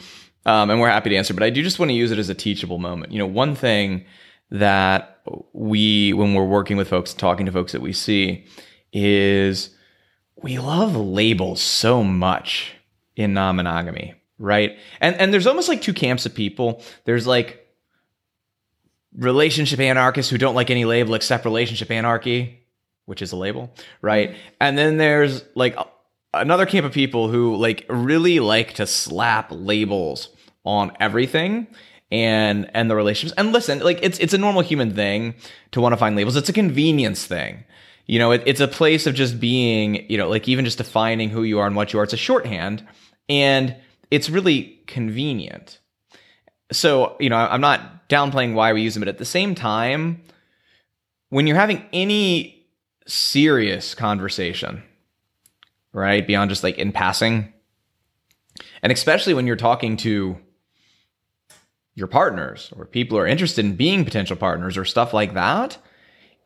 um, 0.46 0.70
and 0.70 0.80
we're 0.80 0.90
happy 0.90 1.10
to 1.10 1.16
answer. 1.16 1.34
But 1.34 1.44
I 1.44 1.50
do 1.50 1.64
just 1.64 1.80
want 1.80 1.90
to 1.90 1.96
use 1.96 2.12
it 2.12 2.20
as 2.20 2.30
a 2.30 2.36
teachable 2.36 2.78
moment. 2.78 3.12
You 3.12 3.20
know, 3.20 3.28
one 3.28 3.56
thing 3.56 4.06
that 4.50 5.22
we, 5.54 6.14
when 6.14 6.34
we're 6.34 6.46
working 6.46 6.78
with 6.78 6.90
folks, 6.90 7.14
talking 7.14 7.46
to 7.46 7.52
folks 7.52 7.72
that 7.72 7.82
we 7.82 7.94
see, 7.94 8.46
is 8.92 9.70
we 10.36 10.60
love 10.60 10.96
labels 10.96 11.62
so 11.62 12.04
much 12.04 12.74
in 13.16 13.34
non-monogamy, 13.34 14.14
right? 14.42 14.78
And 15.00 15.16
and 15.16 15.34
there's 15.34 15.48
almost 15.48 15.70
like 15.70 15.82
two 15.82 15.94
camps 15.94 16.26
of 16.26 16.34
people. 16.34 16.84
There's 17.06 17.28
like 17.28 17.66
relationship 19.16 19.80
anarchists 19.80 20.30
who 20.30 20.38
don't 20.38 20.56
like 20.56 20.70
any 20.70 20.86
label 20.86 21.14
except 21.14 21.46
relationship 21.46 21.92
anarchy, 21.92 22.66
which 23.06 23.22
is 23.22 23.32
a 23.32 23.36
label, 23.36 23.74
right? 24.02 24.32
Mm-hmm. 24.32 24.40
And 24.60 24.78
then 24.78 24.98
there's 24.98 25.44
like 25.56 25.78
another 26.34 26.66
camp 26.66 26.86
of 26.86 26.92
people 26.92 27.30
who 27.30 27.56
like 27.56 27.86
really 27.90 28.40
like 28.40 28.74
to 28.74 28.88
slap 28.88 29.48
labels 29.52 30.30
on 30.64 30.92
everything 31.00 31.68
and 32.12 32.70
and 32.74 32.90
the 32.90 32.96
relationships. 32.96 33.38
And 33.38 33.54
listen, 33.54 33.80
like 33.80 34.00
it's 34.02 34.20
it's 34.20 34.34
a 34.34 34.38
normal 34.38 34.62
human 34.62 34.94
thing 34.96 35.36
to 35.72 35.82
want 35.82 35.94
to 35.94 35.98
find 35.98 36.16
labels. 36.16 36.36
It's 36.36 36.50
a 36.50 36.54
convenience 36.54 37.26
thing. 37.26 37.64
You 38.08 38.20
know, 38.20 38.32
it, 38.32 38.44
it's 38.46 38.60
a 38.60 38.68
place 38.68 39.08
of 39.08 39.16
just 39.16 39.40
being, 39.40 40.10
you 40.10 40.18
know, 40.18 40.28
like 40.28 40.50
even 40.50 40.66
just 40.66 40.80
defining 40.80 41.30
who 41.30 41.44
you 41.44 41.60
are 41.60 41.68
and 41.68 41.76
what 41.76 41.94
you 41.94 42.00
are. 42.00 42.04
It's 42.04 42.14
a 42.14 42.18
shorthand. 42.18 42.86
And 43.30 43.76
it's 44.12 44.30
really 44.30 44.80
convenient. 44.88 45.80
So, 46.72 47.16
you 47.20 47.30
know, 47.30 47.38
I'm 47.38 47.62
not 47.62 48.08
downplaying 48.10 48.54
why 48.54 48.74
we 48.74 48.82
use 48.82 48.94
them, 48.94 49.02
but 49.02 49.08
at 49.08 49.18
the 49.18 49.26
same 49.26 49.56
time, 49.56 50.22
when 51.30 51.48
you're 51.48 51.58
having 51.58 51.86
any 51.92 52.68
serious 53.08 53.96
conversation, 53.96 54.84
right, 55.94 56.26
beyond 56.26 56.50
just 56.50 56.64
like 56.64 56.78
in 56.78 56.92
passing, 56.92 57.52
and 58.84 58.92
especially 58.92 59.34
when 59.34 59.48
you're 59.48 59.56
talking 59.56 59.98
to 59.98 60.38
your 61.96 62.08
partners 62.08 62.72
or 62.76 62.86
people 62.86 63.18
who 63.18 63.24
are 63.24 63.28
interested 63.28 63.66
in 63.66 63.76
being 63.76 64.06
potential 64.06 64.36
partners 64.36 64.78
or 64.78 64.86
stuff 64.86 65.14
like 65.14 65.34
that, 65.34 65.78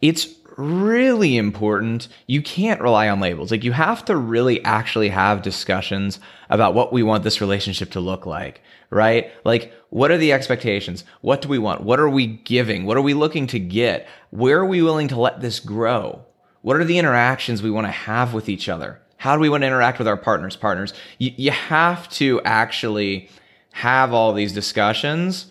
it's 0.02 0.28
really 0.58 1.38
important. 1.38 2.08
You 2.28 2.42
can't 2.42 2.82
rely 2.82 3.10
on 3.10 3.20
labels. 3.20 3.52
Like 3.52 3.64
you 3.64 3.74
have 3.74 4.06
to 4.06 4.16
really 4.16 4.64
actually 4.64 5.10
have 5.10 5.42
discussions 5.42 6.20
about 6.50 6.74
what 6.74 6.94
we 6.94 7.04
want 7.04 7.24
this 7.24 7.42
relationship 7.42 7.92
to 7.92 8.00
look 8.00 8.25
like, 8.25 8.62
right? 8.90 9.32
Like 9.44 9.74
what 9.90 10.12
are 10.12 10.18
the 10.18 10.34
expectations? 10.34 11.04
What 11.22 11.42
do 11.42 11.50
we 11.50 11.58
want? 11.58 11.82
What 11.82 12.00
are 12.00 12.10
we 12.10 12.28
giving? 12.28 12.86
What 12.86 12.98
are 12.98 13.02
we 13.02 13.14
looking 13.14 13.48
to 13.48 13.60
get? 13.60 14.08
Where 14.30 14.60
are 14.60 14.66
we 14.66 14.82
willing 14.82 15.08
to 15.10 15.20
let 15.20 15.42
this 15.42 15.60
grow? 15.60 16.24
What 16.62 16.78
are 16.78 16.86
the 16.86 16.98
interactions 16.98 17.62
we 17.62 17.72
want 17.72 17.88
to 17.88 17.92
have 17.92 18.34
with 18.34 18.50
each 18.50 18.70
other? 18.70 19.02
How 19.18 19.36
do 19.36 19.42
we 19.42 19.50
want 19.50 19.62
to 19.62 19.68
interact 19.68 19.98
with 19.98 20.08
our 20.08 20.18
partners? 20.18 20.56
Partners, 20.56 20.94
you, 21.18 21.32
you 21.36 21.52
have 21.52 22.10
to 22.10 22.42
actually 22.42 23.30
have 23.72 24.14
all 24.14 24.34
these 24.34 24.54
discussions 24.54 25.48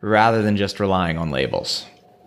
rather 0.00 0.42
than 0.42 0.56
just 0.56 0.80
relying 0.80 1.18
on 1.18 1.30
labels. 1.30 1.86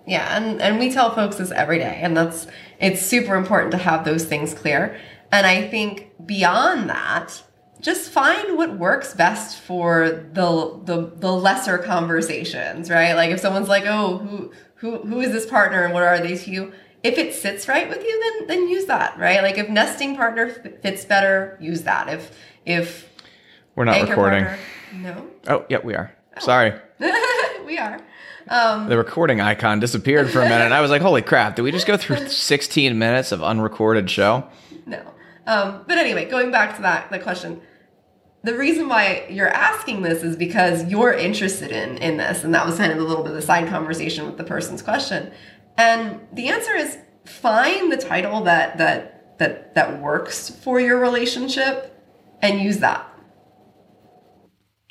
Yeah, 0.09 0.35
and, 0.35 0.59
and 0.61 0.79
we 0.79 0.91
tell 0.91 1.13
folks 1.13 1.37
this 1.37 1.51
every 1.51 1.77
day, 1.77 1.99
and 2.01 2.17
that's 2.17 2.47
it's 2.79 3.01
super 3.01 3.35
important 3.35 3.71
to 3.71 3.77
have 3.77 4.05
those 4.05 4.25
things 4.25 4.53
clear. 4.53 4.99
And 5.31 5.45
I 5.45 5.67
think 5.67 6.11
beyond 6.25 6.89
that, 6.89 7.43
just 7.79 8.09
find 8.11 8.57
what 8.57 8.77
works 8.77 9.13
best 9.13 9.61
for 9.61 10.09
the 10.33 10.79
the 10.83 11.11
the 11.15 11.31
lesser 11.31 11.77
conversations, 11.77 12.89
right? 12.89 13.13
Like 13.13 13.29
if 13.29 13.39
someone's 13.39 13.69
like, 13.69 13.83
"Oh, 13.85 14.17
who 14.17 14.51
who 14.75 14.97
who 14.99 15.21
is 15.21 15.31
this 15.31 15.45
partner 15.45 15.83
and 15.83 15.93
what 15.93 16.03
are 16.03 16.19
they 16.19 16.35
to 16.35 16.51
you?" 16.51 16.73
If 17.03 17.17
it 17.17 17.33
sits 17.33 17.67
right 17.67 17.87
with 17.87 18.03
you, 18.03 18.19
then 18.19 18.47
then 18.47 18.67
use 18.67 18.85
that, 18.87 19.17
right? 19.19 19.43
Like 19.43 19.57
if 19.59 19.69
nesting 19.69 20.15
partner 20.15 20.49
fits 20.49 21.05
better, 21.05 21.55
use 21.61 21.83
that. 21.83 22.09
If 22.09 22.35
if 22.65 23.09
we're 23.75 23.85
not 23.85 24.09
recording. 24.09 24.45
Partner, 24.45 24.59
no. 24.95 25.27
Oh, 25.47 25.65
yeah, 25.69 25.77
we 25.83 25.95
are. 25.95 26.13
Oh. 26.35 26.39
Sorry. 26.41 26.73
we 27.65 27.77
are. 27.77 28.01
Um, 28.49 28.89
the 28.89 28.97
recording 28.97 29.39
icon 29.41 29.79
disappeared 29.79 30.29
for 30.31 30.41
a 30.41 30.49
minute. 30.49 30.71
I 30.71 30.81
was 30.81 30.89
like, 30.89 31.03
holy 31.03 31.21
crap, 31.21 31.55
did 31.55 31.61
we 31.61 31.71
just 31.71 31.85
go 31.85 31.97
through 31.97 32.27
16 32.29 32.97
minutes 32.97 33.31
of 33.31 33.43
unrecorded 33.43 34.09
show? 34.09 34.47
No. 34.87 35.03
Um, 35.45 35.83
but 35.87 35.99
anyway, 35.99 36.25
going 36.25 36.51
back 36.51 36.75
to 36.77 36.81
that, 36.81 37.11
the 37.11 37.19
question. 37.19 37.61
The 38.43 38.55
reason 38.55 38.87
why 38.87 39.27
you're 39.29 39.49
asking 39.49 40.01
this 40.01 40.23
is 40.23 40.35
because 40.35 40.85
you're 40.85 41.13
interested 41.13 41.71
in 41.71 41.97
in 41.97 42.17
this, 42.17 42.43
and 42.43 42.53
that 42.55 42.65
was 42.65 42.77
kind 42.77 42.91
of 42.91 42.97
a 42.97 43.01
little 43.01 43.23
bit 43.23 43.31
of 43.31 43.35
the 43.35 43.41
side 43.41 43.67
conversation 43.67 44.25
with 44.25 44.37
the 44.37 44.43
person's 44.43 44.81
question. 44.81 45.31
And 45.77 46.21
the 46.33 46.47
answer 46.47 46.73
is 46.73 46.97
find 47.25 47.91
the 47.91 47.97
title 47.97 48.41
that 48.45 48.77
that 48.77 49.37
that 49.39 49.75
that 49.75 50.01
works 50.01 50.49
for 50.49 50.79
your 50.79 50.99
relationship 50.99 52.01
and 52.41 52.59
use 52.61 52.77
that. 52.79 53.05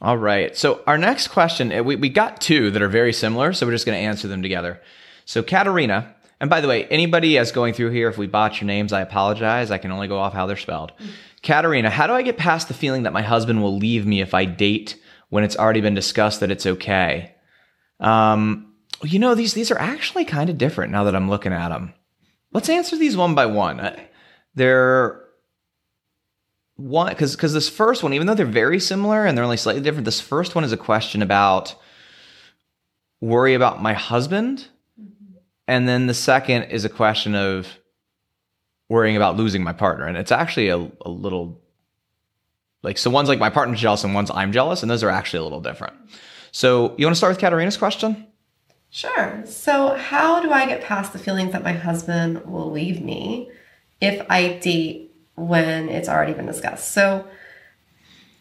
All 0.00 0.17
right. 0.17 0.57
So 0.57 0.83
our 0.87 0.97
next 0.97 1.28
question, 1.28 1.73
eh, 1.73 1.81
we, 1.81 1.97
we 1.97 2.09
got 2.09 2.40
two 2.40 2.71
that 2.71 2.83
are 2.83 2.88
very 2.88 3.12
similar, 3.12 3.52
so 3.52 3.67
we're 3.67 3.73
just 3.73 3.87
going 3.87 3.99
to 3.99 4.07
answer 4.07 4.28
them 4.28 4.43
together. 4.43 4.81
So 5.25 5.43
Katarina, 5.43 6.14
and 6.40 6.49
by 6.49 6.61
the 6.61 6.69
way, 6.69 6.85
anybody 6.87 7.37
as 7.37 7.50
going 7.50 7.75
through 7.75 7.90
here, 7.90 8.09
if 8.09 8.17
we 8.17 8.28
botch 8.28 8.61
your 8.61 8.67
names, 8.67 8.93
I 8.93 9.00
apologize. 9.00 9.71
I 9.71 9.78
can 9.78 9.90
only 9.90 10.07
go 10.07 10.19
off 10.19 10.33
how 10.33 10.47
they're 10.47 10.57
spelled. 10.57 10.93
Katarina, 11.43 11.90
how 11.90 12.07
do 12.07 12.12
I 12.12 12.23
get 12.23 12.37
past 12.37 12.69
the 12.69 12.75
feeling 12.75 13.05
that 13.05 13.12
my 13.12 13.23
husband 13.23 13.62
will 13.62 13.76
leave 13.76 14.07
me 14.07 14.21
if 14.21 14.35
I 14.35 14.45
date 14.45 15.00
when 15.31 15.45
it's 15.45 15.57
already 15.57 15.81
been 15.81 15.95
discussed 15.95 16.40
that 16.40 16.50
it's 16.50 16.67
okay? 16.67 17.35
Um, 18.00 18.73
you 19.02 19.19
know, 19.19 19.34
these 19.34 19.54
these 19.54 19.71
are 19.71 19.78
actually 19.78 20.25
kind 20.25 20.50
of 20.50 20.58
different 20.58 20.93
now 20.93 21.04
that 21.04 21.15
I'm 21.15 21.30
looking 21.30 21.52
at 21.52 21.69
them. 21.69 21.95
Let's 22.52 22.69
answer 22.69 22.97
these 22.97 23.17
one 23.17 23.34
by 23.34 23.47
one. 23.47 23.78
Uh, 23.78 24.00
they're 24.54 25.27
one 26.78 27.08
because 27.08 27.36
because 27.36 27.52
this 27.52 27.69
first 27.69 28.02
one, 28.02 28.14
even 28.14 28.26
though 28.26 28.34
they're 28.34 28.47
very 28.47 28.80
similar 28.80 29.26
and 29.26 29.36
they're 29.36 29.45
only 29.45 29.56
slightly 29.56 29.82
different, 29.82 30.06
this 30.06 30.21
first 30.21 30.54
one 30.54 30.64
is 30.64 30.73
a 30.73 30.76
question 30.76 31.21
about 31.21 31.75
worry 33.21 33.54
about 33.54 33.82
my 33.82 33.93
husband, 33.93 34.69
mm-hmm. 34.99 35.38
and 35.67 35.88
then 35.88 36.06
the 36.06 36.14
second 36.14 36.62
is 36.64 36.84
a 36.84 36.88
question 36.88 37.34
of 37.34 37.67
worrying 38.88 39.17
about 39.17 39.36
losing 39.36 39.62
my 39.62 39.73
partner, 39.73 40.06
and 40.06 40.17
it's 40.17 40.32
actually 40.32 40.69
a, 40.69 40.78
a 41.04 41.10
little 41.10 41.60
like 42.82 42.97
so 42.97 43.10
one's 43.10 43.28
like 43.28 43.41
my 43.41 43.50
partner's 43.50 43.80
jealous 43.80 44.04
and 44.04 44.14
one's 44.14 44.30
I'm 44.30 44.52
jealous, 44.52 44.82
and 44.82 44.91
those 44.91 45.02
are 45.02 45.10
actually 45.10 45.41
a 45.41 45.45
little 45.45 45.60
different. 45.60 45.97
So 46.52 46.95
you 46.97 47.06
want 47.06 47.14
to 47.14 47.19
start 47.19 47.32
with 47.32 47.41
Katarina's 47.41 47.76
question? 47.76 48.26
Sure. 48.91 49.43
So 49.45 49.97
how 49.97 50.41
do 50.41 50.50
I 50.50 50.64
get 50.64 50.82
past 50.82 51.12
the 51.12 51.19
feelings 51.19 51.52
that 51.52 51.62
my 51.62 51.73
husband 51.73 52.47
will 52.47 52.71
leave 52.71 53.02
me 53.02 53.50
if 54.00 54.25
I 54.30 54.54
date 54.62 55.07
when 55.38 55.88
it's 55.88 56.08
already 56.08 56.32
been 56.32 56.46
discussed. 56.46 56.92
So 56.92 57.26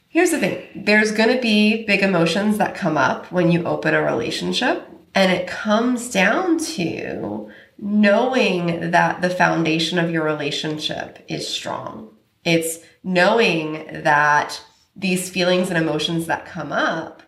here's 0.09 0.31
the 0.31 0.39
thing 0.39 0.63
there's 0.75 1.11
going 1.11 1.35
to 1.35 1.41
be 1.41 1.85
big 1.85 2.01
emotions 2.01 2.57
that 2.57 2.75
come 2.75 2.97
up 2.97 3.31
when 3.31 3.51
you 3.51 3.65
open 3.65 3.93
a 3.93 4.01
relationship, 4.01 4.87
and 5.13 5.31
it 5.31 5.47
comes 5.47 6.09
down 6.09 6.57
to 6.59 7.49
knowing 7.77 8.91
that 8.91 9.21
the 9.21 9.29
foundation 9.29 9.99
of 9.99 10.09
your 10.09 10.23
relationship 10.23 11.23
is 11.27 11.47
strong. 11.47 12.09
It's 12.43 12.79
knowing 13.03 13.85
that 14.03 14.61
these 14.95 15.29
feelings 15.29 15.69
and 15.69 15.77
emotions 15.77 16.25
that 16.25 16.45
come 16.45 16.71
up 16.71 17.21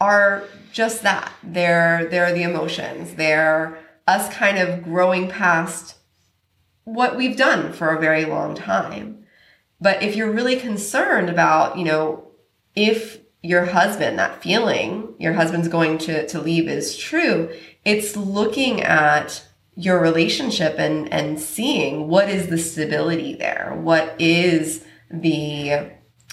are 0.00 0.44
just 0.72 1.02
that. 1.02 1.32
They're 1.42 2.06
they're 2.06 2.32
the 2.32 2.42
emotions. 2.42 3.14
They're 3.14 3.78
us 4.06 4.32
kind 4.32 4.58
of 4.58 4.82
growing 4.82 5.28
past 5.28 5.97
what 6.94 7.16
we've 7.16 7.36
done 7.36 7.72
for 7.72 7.90
a 7.90 8.00
very 8.00 8.24
long 8.24 8.54
time. 8.54 9.24
But 9.80 10.02
if 10.02 10.16
you're 10.16 10.32
really 10.32 10.56
concerned 10.56 11.28
about, 11.28 11.76
you 11.76 11.84
know, 11.84 12.28
if 12.74 13.18
your 13.42 13.66
husband, 13.66 14.18
that 14.18 14.42
feeling 14.42 15.14
your 15.18 15.34
husband's 15.34 15.68
going 15.68 15.98
to, 15.98 16.26
to 16.28 16.40
leave 16.40 16.66
is 16.66 16.96
true, 16.96 17.54
it's 17.84 18.16
looking 18.16 18.80
at 18.80 19.44
your 19.76 20.00
relationship 20.00 20.76
and, 20.78 21.12
and 21.12 21.38
seeing 21.38 22.08
what 22.08 22.28
is 22.28 22.48
the 22.48 22.58
stability 22.58 23.34
there? 23.34 23.78
What 23.80 24.16
is 24.18 24.84
the, 25.10 25.92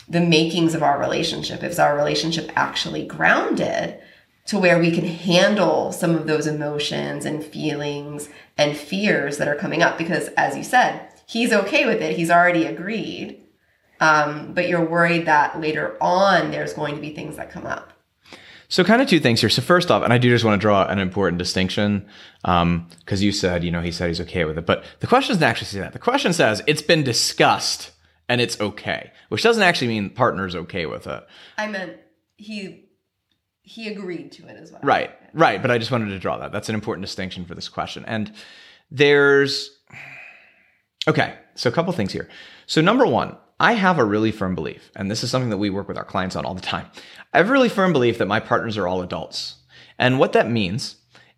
the 0.10 0.22
makings 0.22 0.74
of 0.74 0.82
our 0.82 1.00
relationship? 1.00 1.64
Is 1.64 1.78
our 1.78 1.96
relationship 1.96 2.50
actually 2.56 3.06
grounded 3.06 4.00
to 4.48 4.58
where 4.58 4.80
we 4.80 4.92
can 4.92 5.06
handle 5.06 5.92
some 5.92 6.16
of 6.16 6.28
those 6.28 6.48
emotions 6.48 7.26
and 7.26 7.44
feelings 7.44 8.30
and 8.58 8.78
fears 8.78 9.38
that 9.38 9.48
are 9.48 9.56
coming 9.56 9.82
up 9.82 9.98
because 9.98 10.30
as 10.30 10.56
you 10.56 10.64
said 10.64 11.10
he's 11.26 11.52
okay 11.52 11.86
with 11.86 12.02
it. 12.02 12.16
He's 12.16 12.32
already 12.32 12.66
agreed. 12.66 13.42
Um, 14.00 14.54
but 14.54 14.68
you're 14.68 14.86
worried 14.86 15.26
that 15.26 15.60
later 15.60 15.98
on 16.02 16.52
there's 16.52 16.74
going 16.74 16.96
to 16.96 17.02
be 17.02 17.14
things 17.14 17.38
that 17.38 17.50
come 17.50 17.66
up. 17.66 17.94
So 18.68 18.84
kind 18.84 19.02
of 19.02 19.08
two 19.08 19.20
things 19.20 19.40
here. 19.40 19.50
So 19.50 19.62
first 19.62 19.92
off 19.92 20.04
and 20.04 20.12
i 20.12 20.18
do 20.18 20.30
just 20.30 20.44
want 20.44 20.60
to 20.60 20.62
draw 20.62 20.86
an 20.88 21.00
important 21.00 21.38
distinction 21.38 22.08
because 22.42 22.62
um, 22.62 22.90
you 23.10 23.32
said 23.32 23.64
you 23.64 23.72
know 23.72 23.82
he 23.82 23.92
said 23.92 24.08
he's 24.08 24.22
okay 24.22 24.44
with 24.44 24.58
it. 24.58 24.66
But 24.66 24.84
the 25.00 25.08
question 25.08 25.34
doesn't 25.34 25.44
actually 25.44 25.68
say 25.68 25.80
that. 25.80 25.94
The 25.94 26.00
question 26.00 26.34
says 26.34 26.62
it's 26.68 26.82
been 26.82 27.04
discussed 27.04 27.92
and 28.28 28.42
it's 28.42 28.60
okay 28.60 29.12
which 29.30 29.44
doesn't 29.44 29.64
actually 29.64 29.88
mean 29.88 30.10
partner's 30.10 30.56
okay 30.56 30.86
with 30.86 31.08
it. 31.08 31.26
I 31.58 31.68
meant 31.68 31.98
he 32.38 32.86
he 33.62 33.88
agreed 33.88 34.32
to 34.34 34.48
it 34.48 34.58
as 34.58 34.72
well. 34.72 34.82
Right, 34.84 35.12
right. 35.36 35.62
But 35.62 35.70
I 35.70 35.78
just 35.78 35.92
wanted 35.92 36.10
to 36.10 36.20
draw 36.20 36.38
that. 36.38 36.52
That's 36.52 36.70
an 36.70 36.76
important 36.76 37.06
distinction 37.06 37.46
for 37.46 37.54
this 37.54 37.70
question. 37.70 38.04
And 38.06 38.34
there's, 38.90 39.78
okay, 41.08 41.36
so 41.56 41.70
a 41.70 41.74
couple 41.74 41.94
things 41.94 42.12
here. 42.12 42.28
So, 42.66 42.82
number 42.82 43.06
one, 43.06 43.38
I 43.60 43.74
have 43.74 44.00
a 44.00 44.04
really 44.04 44.32
firm 44.32 44.56
belief, 44.56 44.92
and 44.96 45.10
this 45.10 45.24
is 45.24 45.32
something 45.32 45.50
that 45.50 45.58
we 45.58 45.70
work 45.70 45.88
with 45.88 45.98
our 45.98 46.04
clients 46.04 46.36
on 46.36 46.46
all 46.46 46.56
the 46.56 46.62
time. 46.62 46.88
I 47.34 47.38
have 47.38 47.50
a 47.50 47.52
really 47.52 47.70
firm 47.70 47.94
belief 47.94 48.18
that 48.18 48.28
my 48.28 48.40
partners 48.40 48.78
are 48.78 48.88
all 48.88 49.02
adults. 49.02 49.56
And 49.98 50.20
what 50.20 50.34
that 50.34 50.50
means 50.50 50.98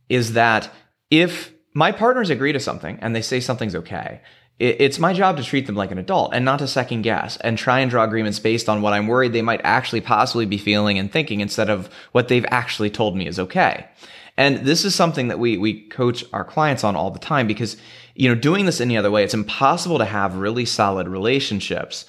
is 0.09 0.33
that 0.33 0.73
if 1.11 1.53
my 1.75 1.91
partners 1.91 2.31
agree 2.31 2.53
to 2.53 2.59
something 2.59 2.97
and 3.01 3.15
they 3.15 3.21
say 3.21 3.39
something's 3.39 3.75
okay, 3.75 4.21
it's 4.59 4.97
my 4.97 5.13
job 5.13 5.37
to 5.37 5.43
treat 5.43 5.67
them 5.67 5.75
like 5.75 5.91
an 5.91 5.99
adult 5.99 6.33
and 6.33 6.43
not 6.43 6.59
to 6.59 6.67
second 6.67 7.03
guess 7.03 7.37
and 7.37 7.57
try 7.57 7.79
and 7.79 7.91
draw 7.91 8.03
agreements 8.03 8.39
based 8.39 8.67
on 8.67 8.81
what 8.81 8.93
I'm 8.93 9.05
worried 9.05 9.33
they 9.33 9.43
might 9.43 9.61
actually 9.63 10.01
possibly 10.01 10.47
be 10.47 10.57
feeling 10.57 10.97
and 10.97 11.11
thinking 11.11 11.41
instead 11.41 11.69
of 11.69 11.89
what 12.11 12.27
they've 12.27 12.45
actually 12.49 12.89
told 12.89 13.15
me 13.15 13.27
is 13.27 13.39
okay. 13.39 13.87
And 14.35 14.65
this 14.65 14.85
is 14.85 14.95
something 14.95 15.27
that 15.27 15.39
we, 15.39 15.57
we 15.57 15.87
coach 15.89 16.23
our 16.33 16.43
clients 16.43 16.83
on 16.83 16.95
all 16.95 17.11
the 17.11 17.19
time 17.19 17.47
because, 17.47 17.77
you 18.15 18.29
know, 18.29 18.35
doing 18.35 18.65
this 18.65 18.81
any 18.81 18.97
other 18.97 19.11
way, 19.11 19.23
it's 19.23 19.33
impossible 19.33 19.99
to 19.99 20.05
have 20.05 20.35
really 20.35 20.65
solid 20.65 21.07
relationships 21.07 22.05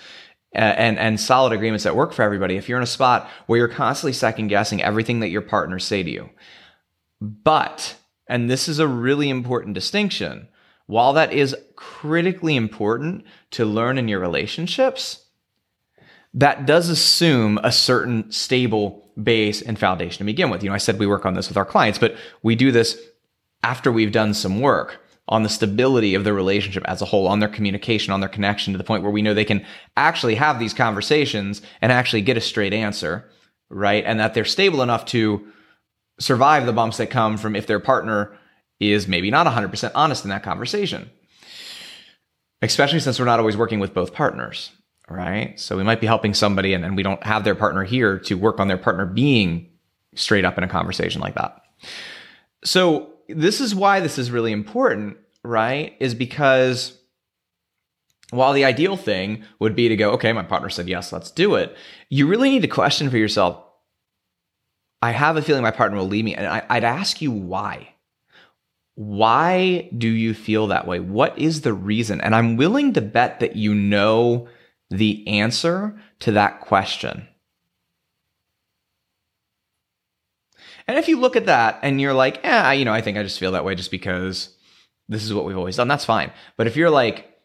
uh, 0.54 0.58
and, 0.58 0.98
and 0.98 1.20
solid 1.20 1.52
agreements 1.52 1.84
that 1.84 1.96
work 1.96 2.12
for 2.12 2.22
everybody 2.22 2.56
if 2.56 2.68
you're 2.68 2.78
in 2.78 2.82
a 2.82 2.86
spot 2.86 3.28
where 3.46 3.58
you're 3.58 3.68
constantly 3.68 4.12
second 4.12 4.48
guessing 4.48 4.82
everything 4.82 5.20
that 5.20 5.28
your 5.28 5.42
partners 5.42 5.84
say 5.84 6.02
to 6.02 6.10
you. 6.10 6.30
But, 7.20 7.96
and 8.26 8.48
this 8.48 8.68
is 8.68 8.78
a 8.78 8.88
really 8.88 9.28
important 9.28 9.74
distinction, 9.74 10.48
while 10.88 11.12
that 11.12 11.32
is 11.32 11.54
critically 11.76 12.56
important 12.56 13.24
to 13.52 13.64
learn 13.64 13.98
in 13.98 14.08
your 14.08 14.18
relationships, 14.18 15.26
that 16.32 16.66
does 16.66 16.88
assume 16.88 17.58
a 17.62 17.70
certain 17.70 18.32
stable 18.32 19.06
base 19.22 19.60
and 19.60 19.78
foundation 19.78 20.18
to 20.18 20.24
begin 20.24 20.48
with. 20.48 20.62
You 20.62 20.70
know, 20.70 20.74
I 20.74 20.78
said 20.78 20.98
we 20.98 21.06
work 21.06 21.26
on 21.26 21.34
this 21.34 21.48
with 21.48 21.58
our 21.58 21.66
clients, 21.66 21.98
but 21.98 22.16
we 22.42 22.54
do 22.54 22.72
this 22.72 22.98
after 23.62 23.92
we've 23.92 24.12
done 24.12 24.32
some 24.32 24.60
work 24.60 24.98
on 25.28 25.42
the 25.42 25.50
stability 25.50 26.14
of 26.14 26.24
the 26.24 26.32
relationship 26.32 26.82
as 26.86 27.02
a 27.02 27.04
whole, 27.04 27.28
on 27.28 27.40
their 27.40 27.50
communication, 27.50 28.14
on 28.14 28.20
their 28.20 28.28
connection 28.30 28.72
to 28.72 28.78
the 28.78 28.84
point 28.84 29.02
where 29.02 29.12
we 29.12 29.20
know 29.20 29.34
they 29.34 29.44
can 29.44 29.66
actually 29.94 30.36
have 30.36 30.58
these 30.58 30.72
conversations 30.72 31.60
and 31.82 31.92
actually 31.92 32.22
get 32.22 32.38
a 32.38 32.40
straight 32.40 32.72
answer, 32.72 33.28
right? 33.68 34.04
And 34.06 34.18
that 34.20 34.32
they're 34.32 34.46
stable 34.46 34.80
enough 34.80 35.04
to 35.06 35.46
survive 36.18 36.64
the 36.64 36.72
bumps 36.72 36.96
that 36.96 37.10
come 37.10 37.36
from 37.36 37.54
if 37.54 37.66
their 37.66 37.78
partner 37.78 38.37
is 38.80 39.08
maybe 39.08 39.30
not 39.30 39.46
100% 39.46 39.92
honest 39.94 40.24
in 40.24 40.30
that 40.30 40.42
conversation. 40.42 41.10
Especially 42.62 43.00
since 43.00 43.18
we're 43.18 43.24
not 43.24 43.38
always 43.38 43.56
working 43.56 43.78
with 43.78 43.94
both 43.94 44.12
partners, 44.12 44.72
right? 45.08 45.58
So 45.58 45.76
we 45.76 45.84
might 45.84 46.00
be 46.00 46.06
helping 46.06 46.34
somebody 46.34 46.74
and, 46.74 46.84
and 46.84 46.96
we 46.96 47.02
don't 47.02 47.22
have 47.24 47.44
their 47.44 47.54
partner 47.54 47.84
here 47.84 48.18
to 48.20 48.36
work 48.36 48.58
on 48.58 48.68
their 48.68 48.78
partner 48.78 49.06
being 49.06 49.70
straight 50.14 50.44
up 50.44 50.58
in 50.58 50.64
a 50.64 50.68
conversation 50.68 51.20
like 51.20 51.34
that. 51.34 51.62
So 52.64 53.10
this 53.28 53.60
is 53.60 53.74
why 53.74 54.00
this 54.00 54.18
is 54.18 54.30
really 54.30 54.52
important, 54.52 55.16
right? 55.44 55.94
Is 56.00 56.14
because 56.14 56.98
while 58.30 58.52
the 58.52 58.64
ideal 58.64 58.96
thing 58.96 59.44
would 59.58 59.74
be 59.74 59.88
to 59.88 59.96
go, 59.96 60.12
okay, 60.12 60.32
my 60.32 60.42
partner 60.42 60.68
said 60.68 60.88
yes, 60.88 61.12
let's 61.12 61.30
do 61.30 61.54
it. 61.54 61.76
You 62.10 62.26
really 62.26 62.50
need 62.50 62.62
to 62.62 62.68
question 62.68 63.10
for 63.10 63.16
yourself. 63.16 63.62
I 65.00 65.12
have 65.12 65.36
a 65.36 65.42
feeling 65.42 65.62
my 65.62 65.70
partner 65.70 65.98
will 65.98 66.08
leave 66.08 66.24
me, 66.24 66.34
and 66.34 66.46
I, 66.46 66.62
I'd 66.68 66.84
ask 66.84 67.22
you 67.22 67.30
why. 67.30 67.94
Why 68.98 69.88
do 69.96 70.08
you 70.08 70.34
feel 70.34 70.66
that 70.66 70.88
way? 70.88 70.98
What 70.98 71.38
is 71.38 71.60
the 71.60 71.72
reason? 71.72 72.20
And 72.20 72.34
I'm 72.34 72.56
willing 72.56 72.94
to 72.94 73.00
bet 73.00 73.38
that 73.38 73.54
you 73.54 73.72
know 73.72 74.48
the 74.90 75.24
answer 75.28 75.96
to 76.18 76.32
that 76.32 76.62
question. 76.62 77.28
And 80.88 80.98
if 80.98 81.06
you 81.06 81.20
look 81.20 81.36
at 81.36 81.46
that 81.46 81.78
and 81.84 82.00
you're 82.00 82.12
like, 82.12 82.40
yeah, 82.42 82.72
you 82.72 82.84
know, 82.84 82.92
I 82.92 83.00
think 83.00 83.16
I 83.16 83.22
just 83.22 83.38
feel 83.38 83.52
that 83.52 83.64
way 83.64 83.76
just 83.76 83.92
because 83.92 84.56
this 85.08 85.22
is 85.22 85.32
what 85.32 85.44
we've 85.44 85.56
always 85.56 85.76
done, 85.76 85.86
that's 85.86 86.04
fine. 86.04 86.32
But 86.56 86.66
if 86.66 86.74
you're 86.74 86.90
like, 86.90 87.38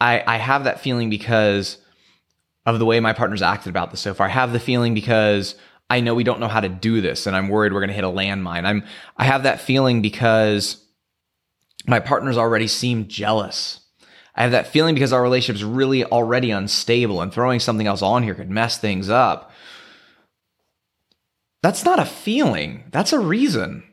I, 0.00 0.22
I 0.24 0.36
have 0.36 0.62
that 0.62 0.78
feeling 0.78 1.10
because 1.10 1.78
of 2.66 2.78
the 2.78 2.86
way 2.86 3.00
my 3.00 3.14
partner's 3.14 3.42
acted 3.42 3.70
about 3.70 3.90
this 3.90 3.98
so 4.00 4.14
far. 4.14 4.28
I 4.28 4.30
have 4.30 4.52
the 4.52 4.60
feeling 4.60 4.94
because 4.94 5.56
I 5.92 6.00
know 6.00 6.14
we 6.14 6.24
don't 6.24 6.40
know 6.40 6.48
how 6.48 6.60
to 6.60 6.70
do 6.70 7.02
this 7.02 7.26
and 7.26 7.36
I'm 7.36 7.50
worried 7.50 7.74
we're 7.74 7.80
going 7.80 7.90
to 7.90 7.94
hit 7.94 8.02
a 8.02 8.08
landmine. 8.08 8.64
I'm 8.64 8.82
I 9.18 9.24
have 9.24 9.42
that 9.42 9.60
feeling 9.60 10.00
because 10.00 10.82
my 11.86 12.00
partner's 12.00 12.38
already 12.38 12.66
seemed 12.66 13.10
jealous. 13.10 13.80
I 14.34 14.40
have 14.40 14.52
that 14.52 14.68
feeling 14.68 14.94
because 14.94 15.12
our 15.12 15.20
relationship's 15.20 15.62
really 15.62 16.02
already 16.02 16.50
unstable 16.50 17.20
and 17.20 17.30
throwing 17.30 17.60
something 17.60 17.86
else 17.86 18.00
on 18.00 18.22
here 18.22 18.34
could 18.34 18.48
mess 18.48 18.78
things 18.78 19.10
up. 19.10 19.50
That's 21.62 21.84
not 21.84 21.98
a 21.98 22.06
feeling, 22.06 22.84
that's 22.90 23.12
a 23.12 23.18
reason. 23.20 23.84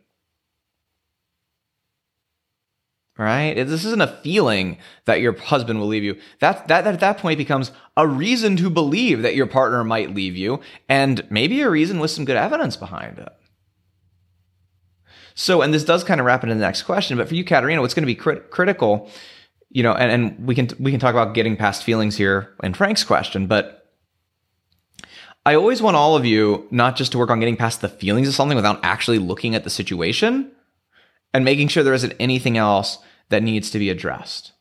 Right? 3.19 3.53
This 3.53 3.83
isn't 3.83 4.01
a 4.01 4.07
feeling 4.23 4.77
that 5.03 5.19
your 5.19 5.37
husband 5.37 5.81
will 5.81 5.87
leave 5.87 6.05
you. 6.05 6.17
That, 6.39 6.69
that, 6.69 6.85
that 6.85 6.93
at 6.93 6.99
that 7.01 7.17
point 7.17 7.37
becomes 7.37 7.73
a 7.97 8.07
reason 8.07 8.55
to 8.55 8.69
believe 8.69 9.23
that 9.23 9.35
your 9.35 9.45
partner 9.45 9.83
might 9.83 10.15
leave 10.15 10.37
you, 10.37 10.61
and 10.87 11.29
maybe 11.29 11.61
a 11.61 11.69
reason 11.69 11.99
with 11.99 12.11
some 12.11 12.23
good 12.23 12.37
evidence 12.37 12.77
behind 12.77 13.19
it. 13.19 13.27
So, 15.35 15.61
and 15.61 15.73
this 15.73 15.83
does 15.83 16.05
kind 16.05 16.21
of 16.21 16.25
wrap 16.25 16.43
into 16.43 16.55
the 16.55 16.61
next 16.61 16.83
question, 16.83 17.17
but 17.17 17.27
for 17.27 17.35
you, 17.35 17.43
Katerina, 17.43 17.81
what's 17.81 17.93
going 17.93 18.03
to 18.03 18.07
be 18.07 18.15
crit- 18.15 18.51
critical, 18.51 19.11
you 19.69 19.83
know, 19.83 19.91
and, 19.91 20.11
and 20.11 20.47
we 20.47 20.55
can 20.55 20.69
we 20.79 20.89
can 20.89 21.01
talk 21.01 21.13
about 21.13 21.33
getting 21.33 21.57
past 21.57 21.83
feelings 21.83 22.15
here 22.15 22.55
in 22.63 22.73
Frank's 22.73 23.03
question, 23.03 23.47
but 23.47 23.85
I 25.45 25.55
always 25.55 25.81
want 25.81 25.97
all 25.97 26.15
of 26.15 26.25
you 26.25 26.69
not 26.71 26.95
just 26.95 27.11
to 27.11 27.17
work 27.17 27.29
on 27.29 27.39
getting 27.39 27.57
past 27.57 27.81
the 27.81 27.89
feelings 27.89 28.29
of 28.29 28.33
something 28.35 28.55
without 28.55 28.79
actually 28.81 29.19
looking 29.19 29.55
at 29.55 29.65
the 29.65 29.69
situation 29.69 30.51
and 31.33 31.43
making 31.43 31.67
sure 31.67 31.83
there 31.83 31.93
isn't 31.93 32.15
anything 32.17 32.57
else 32.57 32.99
that 33.29 33.43
needs 33.43 33.69
to 33.71 33.79
be 33.79 33.89
addressed. 33.89 34.53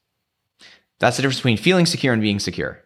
That's 0.98 1.16
the 1.16 1.22
difference 1.22 1.38
between 1.38 1.56
feeling 1.56 1.86
secure 1.86 2.12
and 2.12 2.22
being 2.22 2.38
secure. 2.38 2.82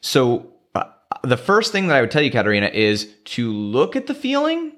So, 0.00 0.52
uh, 0.74 0.84
the 1.22 1.36
first 1.36 1.72
thing 1.72 1.88
that 1.88 1.96
I 1.96 2.00
would 2.00 2.10
tell 2.10 2.22
you, 2.22 2.30
Katerina, 2.30 2.68
is 2.68 3.12
to 3.24 3.52
look 3.52 3.96
at 3.96 4.06
the 4.06 4.14
feeling 4.14 4.72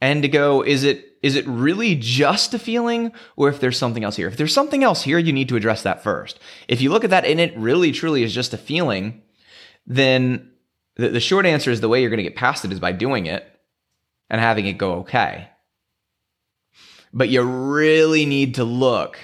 and 0.00 0.22
to 0.22 0.28
go, 0.28 0.62
is 0.62 0.84
it 0.84 1.04
is 1.22 1.34
it 1.34 1.46
really 1.48 1.96
just 1.96 2.54
a 2.54 2.58
feeling 2.58 3.10
or 3.36 3.48
if 3.48 3.58
there's 3.58 3.78
something 3.78 4.04
else 4.04 4.14
here? 4.14 4.28
If 4.28 4.36
there's 4.36 4.54
something 4.54 4.84
else 4.84 5.02
here, 5.02 5.18
you 5.18 5.32
need 5.32 5.48
to 5.48 5.56
address 5.56 5.82
that 5.82 6.02
first. 6.02 6.38
If 6.68 6.80
you 6.80 6.90
look 6.90 7.02
at 7.02 7.10
that 7.10 7.24
and 7.24 7.40
it 7.40 7.56
really 7.56 7.90
truly 7.90 8.22
is 8.22 8.32
just 8.32 8.54
a 8.54 8.58
feeling, 8.58 9.22
then 9.84 10.52
the, 10.94 11.08
the 11.08 11.20
short 11.20 11.44
answer 11.44 11.72
is 11.72 11.80
the 11.80 11.88
way 11.88 12.00
you're 12.00 12.10
going 12.10 12.18
to 12.18 12.22
get 12.24 12.36
past 12.36 12.64
it 12.64 12.70
is 12.70 12.78
by 12.78 12.92
doing 12.92 13.26
it 13.26 13.44
and 14.30 14.40
having 14.40 14.66
it 14.66 14.78
go 14.78 14.94
okay. 15.00 15.48
But 17.12 17.28
you 17.28 17.42
really 17.42 18.26
need 18.26 18.56
to 18.56 18.64
look 18.64 19.18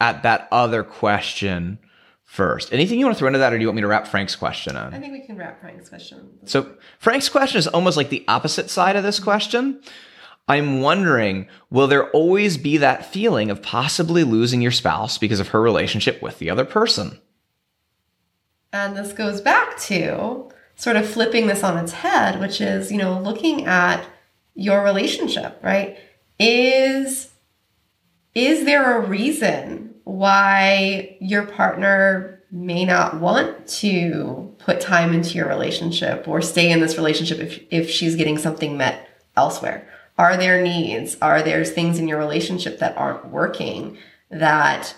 at 0.00 0.22
that 0.22 0.48
other 0.50 0.82
question 0.82 1.78
first. 2.22 2.72
Anything 2.72 2.98
you 2.98 3.06
want 3.06 3.16
to 3.16 3.18
throw 3.18 3.28
into 3.28 3.38
that, 3.38 3.52
or 3.52 3.58
do 3.58 3.62
you 3.62 3.68
want 3.68 3.76
me 3.76 3.82
to 3.82 3.88
wrap 3.88 4.06
Frank's 4.06 4.36
question 4.36 4.76
in? 4.76 4.94
I 4.94 4.98
think 4.98 5.12
we 5.12 5.20
can 5.20 5.36
wrap 5.36 5.60
Frank's 5.60 5.88
question. 5.88 6.30
So, 6.44 6.74
Frank's 6.98 7.28
question 7.28 7.58
is 7.58 7.68
almost 7.68 7.96
like 7.96 8.10
the 8.10 8.24
opposite 8.28 8.70
side 8.70 8.96
of 8.96 9.04
this 9.04 9.20
question. 9.20 9.80
I'm 10.46 10.82
wondering, 10.82 11.46
will 11.70 11.86
there 11.86 12.10
always 12.10 12.58
be 12.58 12.76
that 12.78 13.06
feeling 13.06 13.50
of 13.50 13.62
possibly 13.62 14.24
losing 14.24 14.60
your 14.60 14.72
spouse 14.72 15.16
because 15.16 15.40
of 15.40 15.48
her 15.48 15.62
relationship 15.62 16.20
with 16.20 16.38
the 16.38 16.50
other 16.50 16.66
person? 16.66 17.18
And 18.72 18.96
this 18.96 19.12
goes 19.12 19.40
back 19.40 19.78
to 19.82 20.50
sort 20.74 20.96
of 20.96 21.08
flipping 21.08 21.46
this 21.46 21.62
on 21.62 21.78
its 21.78 21.92
head, 21.92 22.40
which 22.40 22.60
is, 22.60 22.90
you 22.90 22.98
know, 22.98 23.20
looking 23.20 23.64
at 23.66 24.04
your 24.54 24.82
relationship, 24.82 25.58
right? 25.62 25.96
Is 26.38 27.30
is 28.34 28.64
there 28.64 28.98
a 28.98 29.06
reason 29.06 29.94
why 30.04 31.16
your 31.20 31.46
partner 31.46 32.42
may 32.50 32.84
not 32.84 33.20
want 33.20 33.66
to 33.66 34.54
put 34.58 34.80
time 34.80 35.12
into 35.14 35.36
your 35.36 35.48
relationship 35.48 36.26
or 36.26 36.42
stay 36.42 36.70
in 36.70 36.80
this 36.80 36.96
relationship 36.96 37.38
if, 37.38 37.62
if 37.70 37.90
she's 37.90 38.16
getting 38.16 38.38
something 38.38 38.76
met 38.76 39.08
elsewhere? 39.36 39.88
Are 40.18 40.36
there 40.36 40.62
needs? 40.62 41.16
Are 41.22 41.42
there 41.42 41.64
things 41.64 41.98
in 41.98 42.08
your 42.08 42.18
relationship 42.18 42.80
that 42.80 42.96
aren't 42.96 43.28
working 43.28 43.96
that 44.30 44.94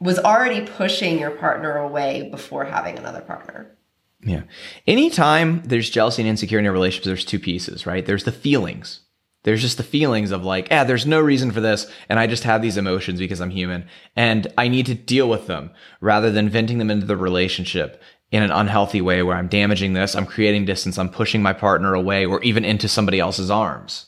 was 0.00 0.18
already 0.18 0.66
pushing 0.66 1.18
your 1.18 1.30
partner 1.30 1.76
away 1.78 2.28
before 2.30 2.64
having 2.64 2.98
another 2.98 3.20
partner. 3.20 3.76
Yeah. 4.22 4.42
Anytime 4.86 5.62
there's 5.64 5.88
jealousy 5.88 6.22
and 6.22 6.28
insecurity 6.28 6.62
in 6.62 6.64
your 6.64 6.72
relationship, 6.72 7.04
there's 7.04 7.24
two 7.24 7.38
pieces, 7.38 7.86
right? 7.86 8.04
There's 8.04 8.24
the 8.24 8.32
feelings. 8.32 9.00
There's 9.46 9.62
just 9.62 9.76
the 9.76 9.84
feelings 9.84 10.32
of 10.32 10.44
like, 10.44 10.66
ah, 10.72 10.82
there's 10.82 11.06
no 11.06 11.20
reason 11.20 11.52
for 11.52 11.60
this. 11.60 11.88
And 12.08 12.18
I 12.18 12.26
just 12.26 12.42
have 12.42 12.62
these 12.62 12.76
emotions 12.76 13.20
because 13.20 13.40
I'm 13.40 13.50
human 13.50 13.86
and 14.16 14.48
I 14.58 14.66
need 14.66 14.86
to 14.86 14.94
deal 14.94 15.28
with 15.28 15.46
them 15.46 15.70
rather 16.00 16.32
than 16.32 16.48
venting 16.48 16.78
them 16.78 16.90
into 16.90 17.06
the 17.06 17.16
relationship 17.16 18.02
in 18.32 18.42
an 18.42 18.50
unhealthy 18.50 19.00
way 19.00 19.22
where 19.22 19.36
I'm 19.36 19.46
damaging 19.46 19.92
this, 19.92 20.16
I'm 20.16 20.26
creating 20.26 20.64
distance, 20.64 20.98
I'm 20.98 21.08
pushing 21.08 21.42
my 21.42 21.52
partner 21.52 21.94
away 21.94 22.26
or 22.26 22.42
even 22.42 22.64
into 22.64 22.88
somebody 22.88 23.20
else's 23.20 23.48
arms 23.48 24.06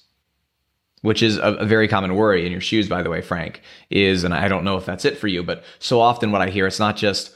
which 1.02 1.22
is 1.22 1.36
a, 1.36 1.54
a, 1.54 1.64
very 1.64 1.86
common 1.86 2.16
worry 2.16 2.44
in 2.44 2.50
your 2.50 2.60
shoes, 2.60 2.88
by 2.88 3.04
the 3.04 3.08
way, 3.08 3.20
Frank, 3.20 3.62
is, 3.88 4.24
and 4.24 4.34
I 4.34 4.48
don't 4.48 4.64
know 4.64 4.76
if 4.76 4.84
that's 4.84 5.04
it 5.04 5.16
for 5.16 5.28
you, 5.28 5.44
but 5.44 5.62
so 5.78 6.00
often 6.00 6.32
what 6.32 6.42
I 6.42 6.50
hear, 6.50 6.66
it's 6.66 6.80
not 6.80 6.96
just, 6.96 7.32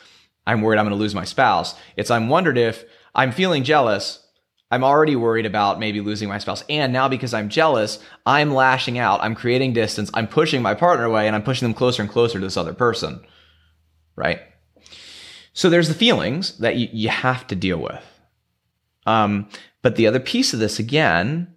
I'm 0.48 0.62
worried 0.62 0.78
I'm 0.78 0.86
going 0.86 0.98
to 0.98 1.00
lose 1.00 1.14
my 1.14 1.24
spouse. 1.24 1.76
It's, 1.96 2.10
I'm 2.10 2.28
wondered 2.28 2.58
if 2.58 2.84
I'm 3.14 3.30
feeling 3.30 3.62
jealous. 3.62 4.26
I'm 4.72 4.82
already 4.82 5.16
worried 5.16 5.44
about 5.44 5.78
maybe 5.78 6.00
losing 6.00 6.30
my 6.30 6.38
spouse. 6.38 6.64
And 6.70 6.94
now 6.94 7.06
because 7.06 7.34
I'm 7.34 7.50
jealous, 7.50 7.98
I'm 8.24 8.54
lashing 8.54 8.98
out. 8.98 9.20
I'm 9.22 9.34
creating 9.34 9.74
distance. 9.74 10.10
I'm 10.14 10.26
pushing 10.26 10.62
my 10.62 10.72
partner 10.72 11.04
away 11.04 11.26
and 11.26 11.36
I'm 11.36 11.42
pushing 11.42 11.66
them 11.66 11.74
closer 11.74 12.00
and 12.00 12.10
closer 12.10 12.40
to 12.40 12.46
this 12.46 12.56
other 12.56 12.72
person. 12.72 13.20
Right? 14.16 14.40
So 15.52 15.68
there's 15.68 15.88
the 15.88 15.94
feelings 15.94 16.56
that 16.58 16.76
you, 16.76 16.88
you 16.90 17.10
have 17.10 17.46
to 17.48 17.54
deal 17.54 17.76
with. 17.76 18.02
Um, 19.04 19.50
but 19.82 19.96
the 19.96 20.06
other 20.06 20.20
piece 20.20 20.54
of 20.54 20.58
this, 20.58 20.78
again, 20.78 21.54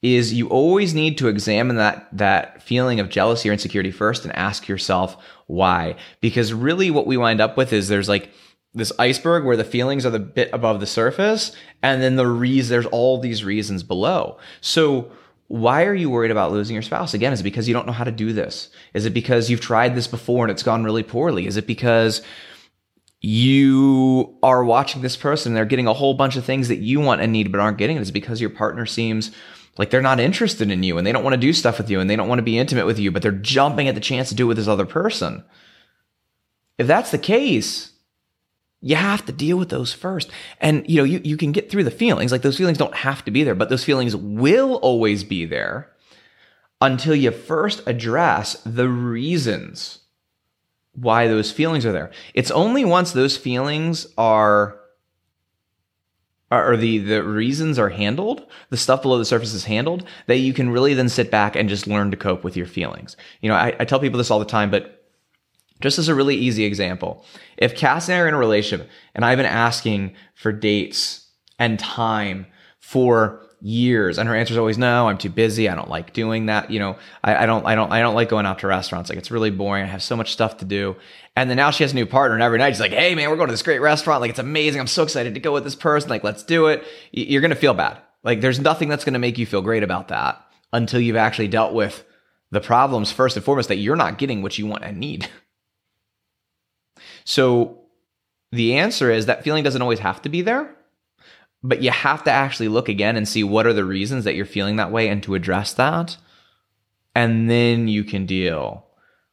is 0.00 0.32
you 0.32 0.48
always 0.48 0.94
need 0.94 1.18
to 1.18 1.28
examine 1.28 1.76
that 1.76 2.08
that 2.12 2.62
feeling 2.62 3.00
of 3.00 3.10
jealousy 3.10 3.50
or 3.50 3.52
insecurity 3.52 3.90
first 3.90 4.24
and 4.24 4.34
ask 4.36 4.68
yourself 4.68 5.16
why 5.48 5.96
because 6.20 6.52
really 6.52 6.88
what 6.88 7.06
we 7.06 7.16
wind 7.16 7.40
up 7.40 7.56
with 7.56 7.72
is 7.72 7.88
there's 7.88 8.08
like 8.08 8.30
this 8.74 8.92
iceberg 8.98 9.44
where 9.44 9.56
the 9.56 9.64
feelings 9.64 10.04
are 10.04 10.10
the 10.10 10.18
bit 10.18 10.50
above 10.52 10.80
the 10.80 10.86
surface 10.86 11.56
and 11.82 12.02
then 12.02 12.16
the 12.16 12.26
reason 12.26 12.70
there's 12.70 12.86
all 12.86 13.18
these 13.18 13.44
reasons 13.44 13.82
below. 13.82 14.38
So 14.60 15.10
why 15.48 15.84
are 15.84 15.94
you 15.94 16.10
worried 16.10 16.30
about 16.30 16.52
losing 16.52 16.74
your 16.74 16.82
spouse? 16.82 17.14
Again 17.14 17.32
is 17.32 17.40
it 17.40 17.44
because 17.44 17.66
you 17.66 17.74
don't 17.74 17.86
know 17.86 17.92
how 17.92 18.04
to 18.04 18.12
do 18.12 18.32
this? 18.32 18.70
Is 18.94 19.06
it 19.06 19.14
because 19.14 19.50
you've 19.50 19.60
tried 19.60 19.94
this 19.94 20.06
before 20.06 20.44
and 20.44 20.50
it's 20.50 20.62
gone 20.62 20.84
really 20.84 21.02
poorly? 21.02 21.46
Is 21.46 21.56
it 21.56 21.66
because 21.66 22.22
you 23.20 24.38
are 24.42 24.62
watching 24.62 25.02
this 25.02 25.16
person 25.16 25.50
and 25.50 25.56
they're 25.56 25.64
getting 25.64 25.88
a 25.88 25.94
whole 25.94 26.14
bunch 26.14 26.36
of 26.36 26.44
things 26.44 26.68
that 26.68 26.78
you 26.78 27.00
want 27.00 27.20
and 27.20 27.32
need 27.32 27.50
but 27.50 27.60
aren't 27.60 27.78
getting? 27.78 27.96
It 27.96 28.02
is 28.02 28.10
it 28.10 28.12
because 28.12 28.40
your 28.40 28.50
partner 28.50 28.86
seems 28.86 29.32
like 29.78 29.90
they're 29.90 30.02
not 30.02 30.20
interested 30.20 30.70
in 30.70 30.82
you 30.82 30.98
and 30.98 31.06
they 31.06 31.12
don't 31.12 31.24
want 31.24 31.34
to 31.34 31.40
do 31.40 31.52
stuff 31.52 31.78
with 31.78 31.88
you 31.88 32.00
and 32.00 32.10
they 32.10 32.16
don't 32.16 32.28
want 32.28 32.40
to 32.40 32.44
be 32.44 32.58
intimate 32.58 32.86
with 32.86 32.98
you, 32.98 33.10
but 33.10 33.22
they're 33.22 33.32
jumping 33.32 33.88
at 33.88 33.94
the 33.94 34.00
chance 34.00 34.28
to 34.28 34.34
do 34.34 34.44
it 34.44 34.48
with 34.48 34.56
this 34.56 34.68
other 34.68 34.86
person. 34.86 35.44
if 36.76 36.86
that's 36.86 37.10
the 37.10 37.18
case, 37.18 37.92
you 38.80 38.96
have 38.96 39.26
to 39.26 39.32
deal 39.32 39.56
with 39.56 39.70
those 39.70 39.92
first. 39.92 40.30
And 40.60 40.88
you 40.88 40.98
know, 40.98 41.04
you, 41.04 41.20
you 41.24 41.36
can 41.36 41.52
get 41.52 41.70
through 41.70 41.84
the 41.84 41.90
feelings. 41.90 42.32
Like 42.32 42.42
those 42.42 42.56
feelings 42.56 42.78
don't 42.78 42.94
have 42.94 43.24
to 43.24 43.30
be 43.30 43.44
there, 43.44 43.54
but 43.54 43.68
those 43.68 43.84
feelings 43.84 44.14
will 44.14 44.76
always 44.76 45.24
be 45.24 45.44
there 45.44 45.90
until 46.80 47.14
you 47.14 47.30
first 47.30 47.82
address 47.86 48.54
the 48.64 48.88
reasons 48.88 50.00
why 50.92 51.26
those 51.28 51.50
feelings 51.50 51.84
are 51.84 51.92
there. 51.92 52.10
It's 52.34 52.50
only 52.50 52.84
once 52.84 53.12
those 53.12 53.36
feelings 53.36 54.06
are 54.16 54.78
or 56.50 56.78
the 56.78 56.98
the 56.98 57.22
reasons 57.22 57.78
are 57.78 57.90
handled, 57.90 58.46
the 58.70 58.76
stuff 58.76 59.02
below 59.02 59.18
the 59.18 59.24
surface 59.24 59.52
is 59.52 59.64
handled, 59.64 60.04
that 60.28 60.38
you 60.38 60.54
can 60.54 60.70
really 60.70 60.94
then 60.94 61.08
sit 61.08 61.30
back 61.30 61.56
and 61.56 61.68
just 61.68 61.86
learn 61.86 62.10
to 62.10 62.16
cope 62.16 62.42
with 62.42 62.56
your 62.56 62.66
feelings. 62.66 63.16
You 63.42 63.50
know, 63.50 63.54
I, 63.54 63.76
I 63.78 63.84
tell 63.84 64.00
people 64.00 64.18
this 64.18 64.30
all 64.30 64.38
the 64.38 64.44
time, 64.44 64.70
but 64.70 64.97
just 65.80 65.98
as 65.98 66.08
a 66.08 66.14
really 66.14 66.36
easy 66.36 66.64
example, 66.64 67.24
if 67.56 67.76
Cass 67.76 68.08
and 68.08 68.16
I 68.16 68.20
are 68.20 68.28
in 68.28 68.34
a 68.34 68.38
relationship 68.38 68.88
and 69.14 69.24
I've 69.24 69.38
been 69.38 69.46
asking 69.46 70.14
for 70.34 70.52
dates 70.52 71.30
and 71.58 71.78
time 71.78 72.46
for 72.78 73.48
years 73.60 74.18
and 74.18 74.28
her 74.28 74.36
answer 74.36 74.54
is 74.54 74.58
always 74.58 74.78
no 74.78 75.08
i'm 75.08 75.18
too 75.18 75.28
busy 75.28 75.68
i 75.68 75.74
don't 75.74 75.90
like 75.90 76.12
doing 76.12 76.46
that 76.46 76.70
you 76.70 76.78
know 76.78 76.96
I, 77.24 77.42
I, 77.42 77.46
don't 77.46 77.66
i 77.66 77.74
don't 77.74 77.90
i 77.90 77.98
don't 77.98 78.14
like 78.14 78.28
going 78.28 78.46
out 78.46 78.60
to 78.60 78.68
restaurants 78.68 79.10
like 79.10 79.18
it's 79.18 79.32
really 79.32 79.50
boring 79.50 79.82
i 79.82 79.86
have 79.86 80.02
so 80.02 80.16
much 80.16 80.32
stuff 80.32 80.58
to 80.58 80.64
do. 80.64 80.96
And 81.34 81.48
then 81.48 81.56
now 81.56 81.70
she 81.70 81.84
has 81.84 81.92
a 81.92 81.94
new 81.94 82.06
partner 82.06 82.34
and 82.34 82.42
every 82.42 82.58
night 82.58 82.70
she's 82.70 82.80
like 82.80 82.92
hey 82.92 83.16
man 83.16 83.30
we're 83.30 83.36
going 83.36 83.48
to 83.48 83.52
this 83.52 83.62
great 83.62 83.80
restaurant 83.80 84.20
like 84.20 84.30
it's 84.30 84.38
amazing 84.38 84.80
i'm 84.80 84.86
so 84.86 85.02
excited 85.02 85.34
to 85.34 85.40
go 85.40 85.52
with 85.52 85.64
this 85.64 85.74
person 85.74 86.08
like 86.08 86.22
let's 86.22 86.44
do 86.44 86.66
it. 86.68 86.84
You're 87.10 87.40
to 87.50 87.56
feel 87.56 87.74
bad. 87.74 87.98
Like 88.22 88.40
there's 88.40 88.60
nothing 88.60 88.88
that's 88.88 89.04
to 89.14 89.18
make 89.18 89.38
you 89.38 89.46
feel 89.46 89.62
great 89.62 89.82
about 89.82 90.08
that 90.08 90.44
until 90.72 91.00
you've 91.00 91.16
actually 91.16 91.48
dealt 91.48 91.74
with 91.74 92.04
the 92.50 92.60
problems 92.60 93.10
first 93.12 93.36
and 93.36 93.44
foremost 93.44 93.68
that 93.68 93.76
you're 93.76 93.96
not 93.96 94.18
getting 94.18 94.42
what 94.42 94.58
you 94.58 94.66
want 94.66 94.84
and 94.84 94.98
need 94.98 95.28
so 97.28 97.80
the 98.52 98.76
answer 98.76 99.10
is 99.10 99.26
that 99.26 99.44
feeling 99.44 99.62
doesn't 99.62 99.82
always 99.82 99.98
have 99.98 100.22
to 100.22 100.28
be 100.28 100.40
there 100.40 100.74
but 101.62 101.82
you 101.82 101.90
have 101.90 102.24
to 102.24 102.30
actually 102.30 102.68
look 102.68 102.88
again 102.88 103.16
and 103.16 103.26
see 103.26 103.42
what 103.42 103.66
are 103.66 103.72
the 103.72 103.84
reasons 103.84 104.24
that 104.24 104.34
you're 104.34 104.46
feeling 104.46 104.76
that 104.76 104.92
way 104.92 105.08
and 105.08 105.22
to 105.24 105.34
address 105.34 105.72
that. 105.74 106.16
And 107.14 107.50
then 107.50 107.88
you 107.88 108.04
can 108.04 108.26
deal 108.26 108.86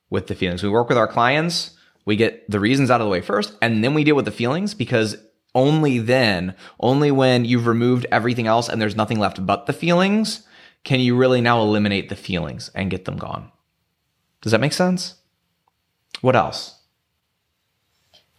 with 0.10 0.28
the 0.28 0.36
feelings. 0.36 0.64
We 0.64 0.70
work 0.70 0.90
with 0.90 0.98
our 0.98 1.08
clients, 1.08 1.72
we 2.06 2.16
get 2.16 2.50
the 2.50 2.60
reasons 2.60 2.90
out 2.90 3.02
of 3.02 3.06
the 3.06 3.12
way 3.12 3.22
first, 3.22 3.56
and 3.62 3.84
then 3.84 3.94
we 3.94 4.04
deal 4.04 4.16
with 4.16 4.26
the 4.26 4.32
feelings 4.32 4.74
because 4.74 5.18
only 5.54 6.00
then, 6.00 6.56
only 6.80 7.12
when 7.12 7.46
you've 7.46 7.68
removed 7.68 8.06
everything 8.12 8.48
else 8.48 8.70
and 8.70 8.82
there's 8.82 8.96
nothing 8.96 9.20
left 9.20 9.46
but 9.46 9.66
the 9.66 9.74
feelings, 9.74 10.46
can 10.84 11.00
you 11.00 11.16
really 11.16 11.42
now 11.42 11.62
eliminate 11.62 12.10
the 12.10 12.16
feelings 12.16 12.70
and 12.76 12.92
get 12.92 13.06
them 13.06 13.18
gone. 13.18 13.52
Does 14.42 14.52
that 14.52 14.62
make 14.62 14.74
sense? 14.74 15.16
What 16.22 16.36
else? 16.36 16.75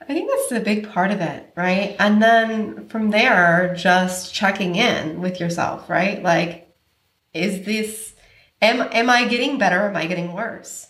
I 0.08 0.14
think 0.14 0.30
that's 0.30 0.52
a 0.52 0.64
big 0.64 0.90
part 0.90 1.10
of 1.10 1.20
it, 1.20 1.52
right? 1.56 1.96
And 1.98 2.22
then 2.22 2.88
from 2.88 3.10
there, 3.10 3.74
just 3.76 4.32
checking 4.32 4.76
in 4.76 5.20
with 5.20 5.40
yourself, 5.40 5.90
right? 5.90 6.22
Like, 6.22 6.74
is 7.34 7.64
this 7.64 8.14
am 8.62 8.80
am 8.80 9.10
I 9.10 9.26
getting 9.26 9.58
better? 9.58 9.88
Am 9.88 9.96
I 9.96 10.06
getting 10.06 10.32
worse? 10.32 10.88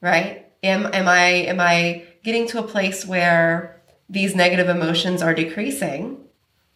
Right? 0.00 0.46
Am 0.62 0.86
am 0.86 1.08
I 1.08 1.26
am 1.26 1.60
I 1.60 2.06
getting 2.24 2.48
to 2.48 2.58
a 2.58 2.66
place 2.66 3.06
where 3.06 3.82
these 4.08 4.34
negative 4.34 4.68
emotions 4.68 5.22
are 5.22 5.34
decreasing? 5.34 6.22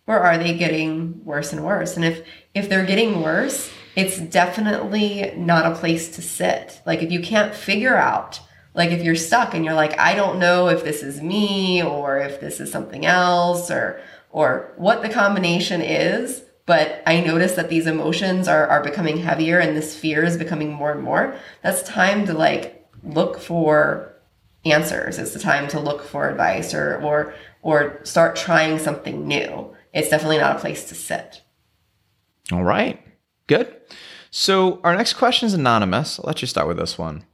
Or 0.07 0.19
are 0.19 0.39
they 0.39 0.57
getting 0.57 1.25
worse 1.25 1.53
and 1.53 1.65
worse? 1.65 1.97
And 1.97 2.05
if 2.05 2.25
if 2.55 2.69
they're 2.69 2.87
getting 2.87 3.21
worse, 3.23 3.71
it's 3.97 4.19
definitely 4.19 5.33
not 5.37 5.71
a 5.71 5.77
place 5.77 6.15
to 6.17 6.23
sit. 6.23 6.81
Like 6.87 7.03
if 7.03 7.11
you 7.11 7.21
can't 7.21 7.55
figure 7.55 7.97
out 7.97 8.41
like 8.75 8.91
if 8.91 9.03
you're 9.03 9.17
stuck 9.17 9.55
and 9.55 9.65
you're 9.65 9.75
like, 9.75 9.99
I 9.99 10.15
don't 10.15 10.39
know 10.39 10.69
if 10.69 10.85
this 10.85 11.03
is 11.03 11.21
me 11.21 11.83
or 11.83 12.19
if 12.19 12.41
this 12.41 12.61
is 12.61 12.71
something 12.71 13.05
else 13.07 13.71
or 13.71 14.01
or 14.31 14.73
what 14.77 15.03
the 15.03 15.09
combination 15.09 15.81
is, 15.81 16.43
but 16.67 17.03
I 17.05 17.21
notice 17.21 17.57
that 17.57 17.69
these 17.69 17.89
emotions 17.89 18.47
are, 18.47 18.69
are 18.69 18.83
becoming 18.83 19.19
heavier 19.19 19.59
and 19.59 19.77
this 19.77 19.99
fear 19.99 20.23
is 20.23 20.37
becoming 20.37 20.73
more 20.73 20.93
and 20.93 21.03
more, 21.03 21.35
that's 21.63 21.83
time 21.83 22.27
to 22.27 22.33
like 22.33 22.89
look 23.03 23.41
for 23.41 24.15
answers. 24.65 25.19
It's 25.19 25.33
the 25.33 25.41
time 25.41 25.67
to 25.69 25.81
look 25.81 26.05
for 26.05 26.29
advice 26.29 26.73
or 26.75 27.01
or 27.03 27.35
or 27.63 28.01
start 28.05 28.37
trying 28.37 28.79
something 28.79 29.27
new. 29.27 29.75
It's 29.93 30.09
definitely 30.09 30.39
not 30.39 30.57
a 30.57 30.61
place 30.61 30.85
to 30.89 30.95
sit. 30.95 31.43
All 32.53 32.65
right. 32.65 33.05
Good. 33.47 33.75
So 34.31 34.81
our 34.85 34.95
next 34.95 35.15
question 35.15 35.47
is 35.47 35.55
anonymous. 35.55 36.21
I'll 36.21 36.27
let 36.27 36.41
you 36.41 36.47
start 36.47 36.69
with 36.69 36.77
this 36.77 36.97
one. 36.97 37.25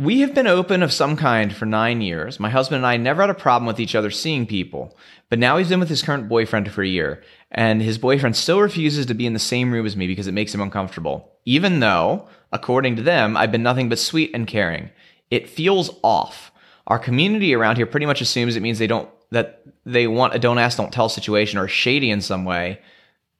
We 0.00 0.20
have 0.20 0.32
been 0.32 0.46
open 0.46 0.82
of 0.82 0.94
some 0.94 1.14
kind 1.14 1.54
for 1.54 1.66
nine 1.66 2.00
years. 2.00 2.40
My 2.40 2.48
husband 2.48 2.78
and 2.78 2.86
I 2.86 2.96
never 2.96 3.20
had 3.20 3.28
a 3.28 3.34
problem 3.34 3.66
with 3.66 3.78
each 3.78 3.94
other 3.94 4.10
seeing 4.10 4.46
people, 4.46 4.96
but 5.28 5.38
now 5.38 5.58
he's 5.58 5.68
been 5.68 5.78
with 5.78 5.90
his 5.90 6.00
current 6.00 6.26
boyfriend 6.26 6.72
for 6.72 6.82
a 6.82 6.88
year, 6.88 7.22
and 7.50 7.82
his 7.82 7.98
boyfriend 7.98 8.34
still 8.34 8.62
refuses 8.62 9.04
to 9.04 9.14
be 9.14 9.26
in 9.26 9.34
the 9.34 9.38
same 9.38 9.70
room 9.70 9.84
as 9.84 9.98
me 9.98 10.06
because 10.06 10.26
it 10.26 10.32
makes 10.32 10.54
him 10.54 10.62
uncomfortable. 10.62 11.30
Even 11.44 11.80
though, 11.80 12.26
according 12.50 12.96
to 12.96 13.02
them, 13.02 13.36
I've 13.36 13.52
been 13.52 13.62
nothing 13.62 13.90
but 13.90 13.98
sweet 13.98 14.30
and 14.32 14.46
caring. 14.46 14.88
It 15.30 15.50
feels 15.50 15.90
off. 16.02 16.50
Our 16.86 16.98
community 16.98 17.54
around 17.54 17.76
here 17.76 17.84
pretty 17.84 18.06
much 18.06 18.22
assumes 18.22 18.56
it 18.56 18.62
means 18.62 18.78
they 18.78 18.86
don't 18.86 19.10
that 19.32 19.62
they 19.84 20.06
want 20.06 20.34
a 20.34 20.38
don't 20.38 20.56
ask, 20.56 20.78
don't 20.78 20.94
tell 20.94 21.10
situation 21.10 21.58
or 21.58 21.68
shady 21.68 22.10
in 22.10 22.22
some 22.22 22.46
way 22.46 22.80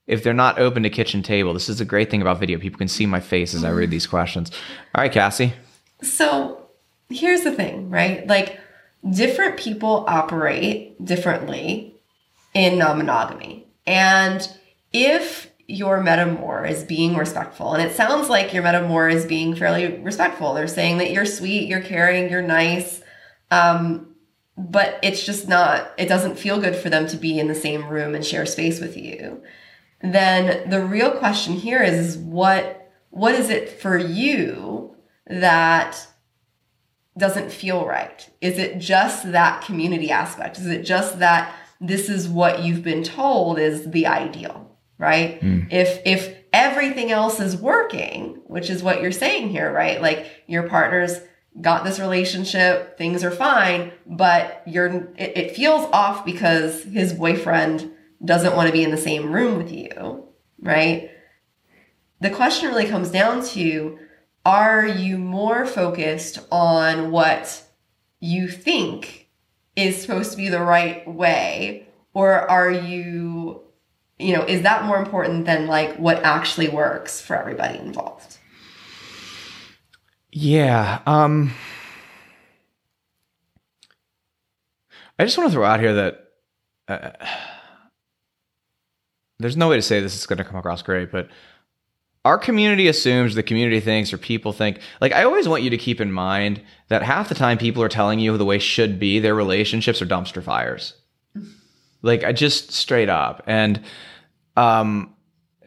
if 0.07 0.23
they're 0.23 0.35
not 0.35 0.59
open 0.59 0.83
to 0.83 0.91
kitchen 0.91 1.23
table. 1.23 1.55
This 1.55 1.71
is 1.71 1.81
a 1.81 1.87
great 1.87 2.11
thing 2.11 2.21
about 2.21 2.39
video. 2.39 2.59
People 2.59 2.79
can 2.79 2.89
see 2.89 3.07
my 3.07 3.21
face 3.21 3.55
as 3.55 3.65
I 3.65 3.71
read 3.71 3.91
these 3.91 4.07
questions. 4.07 4.51
All 4.95 5.01
right, 5.01 5.11
Cassie. 5.11 5.55
So 6.03 6.69
here's 7.09 7.43
the 7.43 7.53
thing, 7.53 7.91
right? 7.91 8.27
Like 8.27 8.59
different 9.09 9.57
people 9.57 10.05
operate 10.07 11.03
differently 11.05 11.95
in 12.55 12.79
non 12.79 12.99
monogamy. 12.99 13.67
And 13.87 14.47
if 14.93 15.51
your 15.67 16.03
metamor 16.03 16.69
is 16.69 16.85
being 16.85 17.17
respectful, 17.17 17.75
and 17.75 17.83
it 17.89 17.95
sounds 17.95 18.29
like 18.29 18.53
your 18.53 18.63
metamor 18.63 19.13
is 19.13 19.25
being 19.25 19.55
fairly 19.55 19.99
respectful, 19.99 20.55
they're 20.55 20.67
saying 20.67 20.99
that 20.99 21.13
you're 21.13 21.27
sweet, 21.27 21.69
you're 21.69 21.81
caring, 21.81 22.31
you're 22.31 22.43
nice. 22.43 23.03
Um, 23.51 24.15
but 24.57 24.99
it's 25.03 25.25
just 25.25 25.49
not, 25.49 25.93
it 25.97 26.07
doesn't 26.07 26.39
feel 26.39 26.61
good 26.61 26.77
for 26.77 26.91
them 26.91 27.07
to 27.09 27.17
be 27.17 27.39
in 27.39 27.49
the 27.49 27.55
same 27.55 27.89
room 27.89 28.15
and 28.15 28.25
share 28.25 28.47
space 28.47 28.81
with 28.81 28.97
you. 28.97 29.43
Then 30.03 30.69
the 30.69 30.85
real 30.85 31.13
question 31.13 31.55
here 31.55 31.83
is, 31.83 31.95
is 31.95 32.19
what, 32.19 32.91
what 33.11 33.35
is 33.35 33.49
it 33.49 33.81
for 33.81 33.97
you 33.97 34.80
that 35.31 36.07
doesn't 37.17 37.53
feel 37.53 37.87
right? 37.87 38.29
Is 38.41 38.59
it 38.59 38.79
just 38.79 39.33
that 39.33 39.65
community 39.65 40.11
aspect? 40.11 40.59
Is 40.59 40.67
it 40.67 40.83
just 40.83 41.19
that 41.21 41.55
this 41.81 42.09
is 42.09 42.29
what 42.29 42.63
you've 42.63 42.83
been 42.83 43.03
told 43.03 43.59
is 43.59 43.91
the 43.91 44.07
ideal, 44.07 44.77
right? 44.99 45.41
Mm. 45.41 45.73
If 45.73 46.01
if 46.05 46.37
everything 46.53 47.11
else 47.11 47.41
is 47.41 47.57
working, 47.57 48.41
which 48.47 48.69
is 48.69 48.83
what 48.83 49.01
you're 49.01 49.13
saying 49.13 49.51
here, 49.51 49.73
right? 49.73 50.03
Like 50.03 50.27
your 50.47 50.69
partner's 50.69 51.21
got 51.61 51.85
this 51.85 51.99
relationship, 51.99 52.99
things 52.99 53.25
are 53.25 53.31
fine, 53.31 53.93
but 54.07 54.63
you're 54.67 55.09
it, 55.17 55.37
it 55.37 55.57
feels 55.57 55.89
off 55.93 56.25
because 56.25 56.83
his 56.85 57.13
boyfriend 57.13 57.91
doesn't 58.25 58.55
want 58.57 58.67
to 58.67 58.73
be 58.73 58.85
in 58.85 58.91
the 58.91 58.97
same 58.97 59.33
room 59.33 59.57
with 59.57 59.73
you, 59.73 60.25
right? 60.61 61.11
The 62.21 62.31
question 62.31 62.69
really 62.69 62.87
comes 62.87 63.11
down 63.11 63.43
to 63.47 63.99
are 64.45 64.87
you 64.87 65.19
more 65.19 65.67
focused 65.67 66.39
on 66.51 67.11
what 67.11 67.63
you 68.21 68.49
think 68.49 69.29
is 69.77 70.01
supposed 70.01 70.31
to 70.33 70.37
be 70.37 70.49
the 70.49 70.63
right 70.63 71.07
way? 71.07 71.87
Or 72.15 72.51
are 72.51 72.71
you 72.71 73.63
you 74.19 74.37
know 74.37 74.45
is 74.45 74.63
that 74.63 74.85
more 74.85 74.99
important 74.99 75.47
than 75.47 75.67
like 75.67 75.97
what 75.97 76.23
actually 76.23 76.69
works 76.69 77.21
for 77.21 77.37
everybody 77.37 77.79
involved? 77.79 78.39
Yeah 80.33 81.01
um 81.07 81.53
i 85.19 85.25
just 85.25 85.37
want 85.37 85.51
to 85.51 85.55
throw 85.55 85.65
out 85.65 85.81
here 85.81 85.95
that 85.95 86.29
uh, 86.89 87.11
there's 89.39 89.57
no 89.57 89.69
way 89.69 89.77
to 89.77 89.83
say 89.83 90.01
this 90.01 90.15
is 90.15 90.27
going 90.27 90.39
to 90.39 90.45
come 90.45 90.57
across 90.57 90.83
great 90.83 91.11
but 91.11 91.29
our 92.25 92.39
community 92.39 92.87
assumes 92.89 93.35
the 93.35 93.43
community 93.43 93.81
thinks 93.81 94.13
or 94.13 94.19
people 94.19 94.53
think. 94.53 94.81
Like 95.01 95.13
i 95.13 95.25
always 95.25 95.49
want 95.49 95.63
you 95.63 95.71
to 95.71 95.79
keep 95.79 96.01
in 96.01 96.13
mind 96.13 96.63
that 96.89 97.03
half 97.03 97.29
the 97.29 97.35
time 97.35 97.59
people 97.59 97.83
are 97.83 97.89
telling 97.89 98.19
you 98.19 98.37
the 98.37 98.45
way 98.45 98.59
should 98.59 98.99
be 98.99 99.19
their 99.19 99.35
relationships 99.35 100.03
are 100.03 100.07
dumpster 100.07 100.43
fires. 100.43 100.95
Like 102.03 102.25
i 102.25 102.33
just 102.33 102.73
straight 102.73 103.11
up. 103.11 103.43
And 103.47 103.83
um 104.57 105.15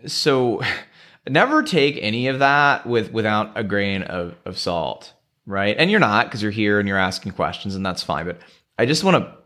so 0.07 0.61
never 1.29 1.61
take 1.61 1.97
any 2.01 2.27
of 2.27 2.39
that 2.39 2.87
with 2.87 3.11
without 3.11 3.51
a 3.55 3.63
grain 3.63 4.01
of, 4.03 4.35
of 4.45 4.57
salt 4.57 5.13
right? 5.45 5.75
And 5.77 5.91
you're 5.91 5.99
not 5.99 6.27
because 6.27 6.41
you're 6.41 6.51
here 6.51 6.79
and 6.79 6.87
you're 6.87 6.97
asking 6.97 7.33
questions 7.33 7.75
and 7.75 7.85
that's 7.85 8.01
fine 8.01 8.25
but 8.25 8.39
i 8.79 8.85
just 8.85 9.03
want 9.03 9.17
to 9.17 9.37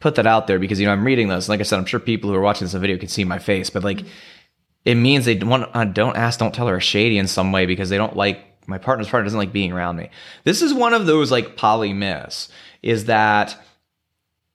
put 0.00 0.16
that 0.16 0.26
out 0.26 0.46
there 0.46 0.58
because 0.58 0.78
you 0.78 0.86
know 0.86 0.92
i'm 0.92 1.04
reading 1.04 1.28
this 1.28 1.48
like 1.48 1.60
i 1.60 1.62
said 1.62 1.78
i'm 1.78 1.84
sure 1.84 2.00
people 2.00 2.28
who 2.28 2.36
are 2.36 2.40
watching 2.40 2.64
this 2.66 2.74
video 2.74 2.98
can 2.98 3.08
see 3.08 3.24
my 3.24 3.38
face 3.38 3.70
but 3.70 3.82
like 3.84 3.98
mm-hmm 3.98 4.37
it 4.84 4.94
means 4.94 5.24
they 5.24 5.36
want 5.36 5.68
uh, 5.74 5.84
don't 5.84 6.16
ask, 6.16 6.38
don't 6.38 6.54
tell, 6.54 6.66
her 6.66 6.80
shady 6.80 7.18
in 7.18 7.26
some 7.26 7.52
way 7.52 7.66
because 7.66 7.90
they 7.90 7.96
don't 7.96 8.16
like 8.16 8.44
my 8.66 8.78
partner's 8.78 9.08
partner 9.08 9.24
doesn't 9.24 9.38
like 9.38 9.52
being 9.52 9.72
around 9.72 9.96
me. 9.96 10.10
This 10.44 10.62
is 10.62 10.74
one 10.74 10.94
of 10.94 11.06
those 11.06 11.30
like 11.30 11.56
poly 11.56 11.92
myths 11.92 12.48
is 12.82 13.06
that 13.06 13.56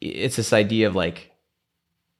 it's 0.02 0.36
this 0.36 0.54
idea 0.54 0.88
of 0.88 0.96
like 0.96 1.32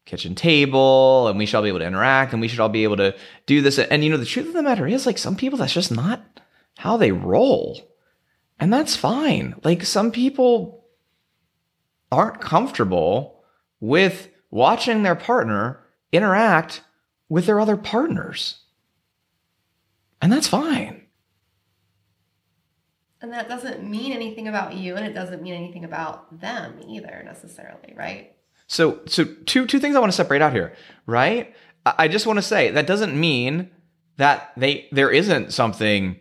kitchen 0.06 0.36
table 0.36 1.28
and 1.28 1.38
we 1.38 1.46
should 1.46 1.56
all 1.56 1.64
be 1.64 1.70
able 1.70 1.80
to 1.80 1.88
interact 1.88 2.34
and 2.34 2.42
we 2.42 2.48
should 2.48 2.60
all 2.60 2.70
be 2.70 2.84
able 2.84 2.98
to 2.98 3.16
do 3.46 3.62
this. 3.62 3.80
And 3.80 4.04
you 4.04 4.10
know, 4.10 4.18
the 4.18 4.26
truth 4.26 4.48
of 4.48 4.54
the 4.54 4.64
matter 4.64 4.88
is 4.88 5.06
like 5.06 5.18
some 5.18 5.36
people 5.36 5.60
that's 5.60 5.74
just 5.74 5.92
not 5.92 6.22
how 6.78 6.98
they 6.98 7.12
roll. 7.12 7.80
And 8.60 8.72
that's 8.74 8.96
fine. 8.96 9.56
Like 9.64 9.84
some 9.84 10.12
people 10.12 10.86
aren't 12.12 12.42
comfortable 12.42 13.44
with 13.80 14.30
watching 14.52 15.04
their 15.04 15.16
partner 15.16 15.80
interact 16.12 16.82
with 17.34 17.48
their 17.48 17.60
other 17.60 17.76
partners. 17.76 18.60
And 20.22 20.32
that's 20.32 20.48
fine. 20.48 21.08
And 23.22 23.34
that 23.34 23.50
doesn't 23.50 23.84
mean 23.90 24.14
anything 24.14 24.48
about 24.48 24.76
you 24.76 24.96
and 24.96 25.04
it 25.04 25.16
doesn't 25.16 25.42
mean 25.42 25.56
anything 25.56 25.84
about 25.84 26.40
them 26.40 26.80
either 26.88 27.24
necessarily, 27.26 27.96
right? 27.96 28.36
So 28.68 29.00
so 29.08 29.24
two 29.24 29.66
two 29.66 29.80
things 29.80 29.96
I 29.96 30.00
want 30.00 30.12
to 30.12 30.16
separate 30.16 30.44
out 30.44 30.54
here, 30.54 30.76
right? 31.08 31.56
I 31.88 32.08
just 32.08 32.28
want 32.28 32.38
to 32.38 32.44
say 32.44 32.70
that 32.70 32.86
doesn't 32.86 33.20
mean 33.20 33.72
that 34.18 34.52
they 34.56 34.88
there 34.92 35.10
isn't 35.10 35.54
something 35.54 36.20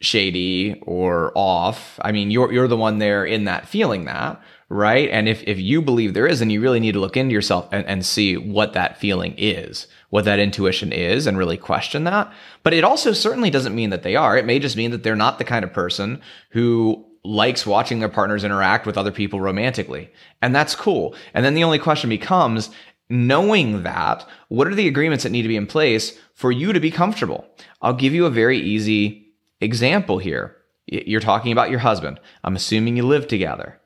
shady 0.00 0.82
or 0.82 1.30
off. 1.36 2.00
I 2.02 2.10
mean, 2.10 2.32
you're 2.32 2.52
you're 2.52 2.66
the 2.66 2.76
one 2.76 2.98
there 2.98 3.24
in 3.24 3.44
that 3.44 3.68
feeling 3.68 4.06
that, 4.06 4.42
right? 4.68 5.08
And 5.08 5.28
if 5.28 5.44
if 5.46 5.60
you 5.60 5.82
believe 5.82 6.14
there 6.14 6.26
is, 6.26 6.40
then 6.40 6.50
you 6.50 6.60
really 6.60 6.80
need 6.80 6.92
to 6.92 7.00
look 7.00 7.16
into 7.16 7.32
yourself 7.32 7.68
and, 7.70 7.86
and 7.86 8.04
see 8.04 8.36
what 8.36 8.72
that 8.72 8.98
feeling 8.98 9.34
is, 9.38 9.86
what 10.10 10.24
that 10.24 10.38
intuition 10.38 10.92
is, 10.92 11.26
and 11.26 11.36
really 11.36 11.56
question 11.56 12.04
that. 12.04 12.32
But 12.62 12.72
it 12.72 12.84
also 12.84 13.12
certainly 13.12 13.50
doesn't 13.50 13.74
mean 13.74 13.90
that 13.90 14.02
they 14.02 14.16
are. 14.16 14.38
It 14.38 14.46
may 14.46 14.58
just 14.58 14.76
mean 14.76 14.90
that 14.92 15.02
they're 15.02 15.16
not 15.16 15.38
the 15.38 15.44
kind 15.44 15.64
of 15.64 15.72
person 15.72 16.20
who 16.50 17.04
likes 17.24 17.66
watching 17.66 17.98
their 17.98 18.08
partners 18.08 18.44
interact 18.44 18.86
with 18.86 18.96
other 18.96 19.12
people 19.12 19.40
romantically. 19.40 20.10
And 20.40 20.54
that's 20.54 20.74
cool. 20.74 21.14
And 21.34 21.44
then 21.44 21.54
the 21.54 21.64
only 21.64 21.78
question 21.78 22.08
becomes 22.08 22.70
knowing 23.10 23.82
that, 23.82 24.26
what 24.48 24.66
are 24.66 24.74
the 24.74 24.88
agreements 24.88 25.24
that 25.24 25.30
need 25.30 25.42
to 25.42 25.48
be 25.48 25.56
in 25.56 25.66
place 25.66 26.18
for 26.34 26.52
you 26.52 26.72
to 26.72 26.80
be 26.80 26.90
comfortable? 26.90 27.46
I'll 27.82 27.92
give 27.92 28.14
you 28.14 28.24
a 28.24 28.30
very 28.30 28.58
easy 28.58 29.32
example 29.60 30.18
here. 30.18 30.56
You're 30.86 31.20
talking 31.20 31.52
about 31.52 31.70
your 31.70 31.80
husband. 31.80 32.18
I'm 32.44 32.56
assuming 32.56 32.96
you 32.96 33.06
live 33.06 33.28
together, 33.28 33.78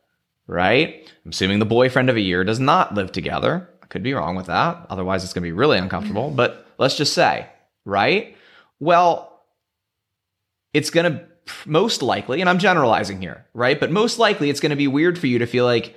right? 0.47 1.11
I'm 1.25 1.31
assuming 1.31 1.59
the 1.59 1.67
boyfriend 1.67 2.11
of 2.11 2.17
a 2.17 2.21
year 2.21 2.45
does 2.45 2.61
not 2.61 2.95
live 2.95 3.11
together. 3.11 3.69
Could 3.93 4.03
be 4.03 4.15
wrong 4.15 4.37
with 4.37 4.47
that. 4.47 4.87
Otherwise, 4.89 5.23
it's 5.23 5.35
going 5.35 5.43
to 5.43 5.47
be 5.49 5.53
really 5.53 5.77
uncomfortable. 5.77 6.31
But 6.31 6.67
let's 6.79 6.97
just 6.97 7.13
say, 7.13 7.47
right? 7.85 8.35
Well, 8.81 9.45
it's 10.73 10.89
going 10.89 11.13
to 11.13 11.27
most 11.67 12.01
likely, 12.01 12.41
and 12.41 12.49
I'm 12.49 12.59
generalizing 12.59 13.21
here, 13.21 13.45
right? 13.53 13.79
But 13.79 13.91
most 13.91 14.19
likely 14.19 14.49
it's 14.49 14.61
going 14.61 14.71
to 14.71 14.77
be 14.77 14.89
weird 14.89 15.19
for 15.19 15.27
you 15.27 15.41
to 15.41 15.47
feel 15.47 15.67
like 15.67 15.95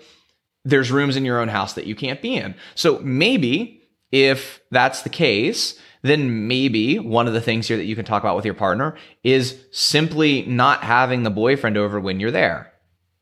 there's 0.66 0.92
rooms 0.92 1.16
in 1.16 1.24
your 1.24 1.40
own 1.40 1.48
house 1.48 1.72
that 1.76 1.86
you 1.86 1.96
can't 1.96 2.22
be 2.22 2.36
in. 2.36 2.56
So 2.76 3.00
maybe 3.00 3.82
if 4.12 4.60
that's 4.72 5.04
the 5.04 5.10
case, 5.10 5.80
then 6.02 6.50
maybe 6.50 7.00
one 7.00 7.28
of 7.28 7.34
the 7.34 7.40
things 7.40 7.66
here 7.66 7.78
that 7.78 7.86
you 7.86 7.96
can 7.96 8.04
talk 8.04 8.24
about 8.24 8.36
with 8.36 8.44
your 8.44 8.56
partner 8.56 8.98
is 9.24 9.58
simply 9.72 10.42
not 10.42 10.84
having 10.84 11.24
the 11.24 11.30
boyfriend 11.30 11.78
over 11.78 11.98
when 11.98 12.20
you're 12.20 12.30
there. 12.30 12.74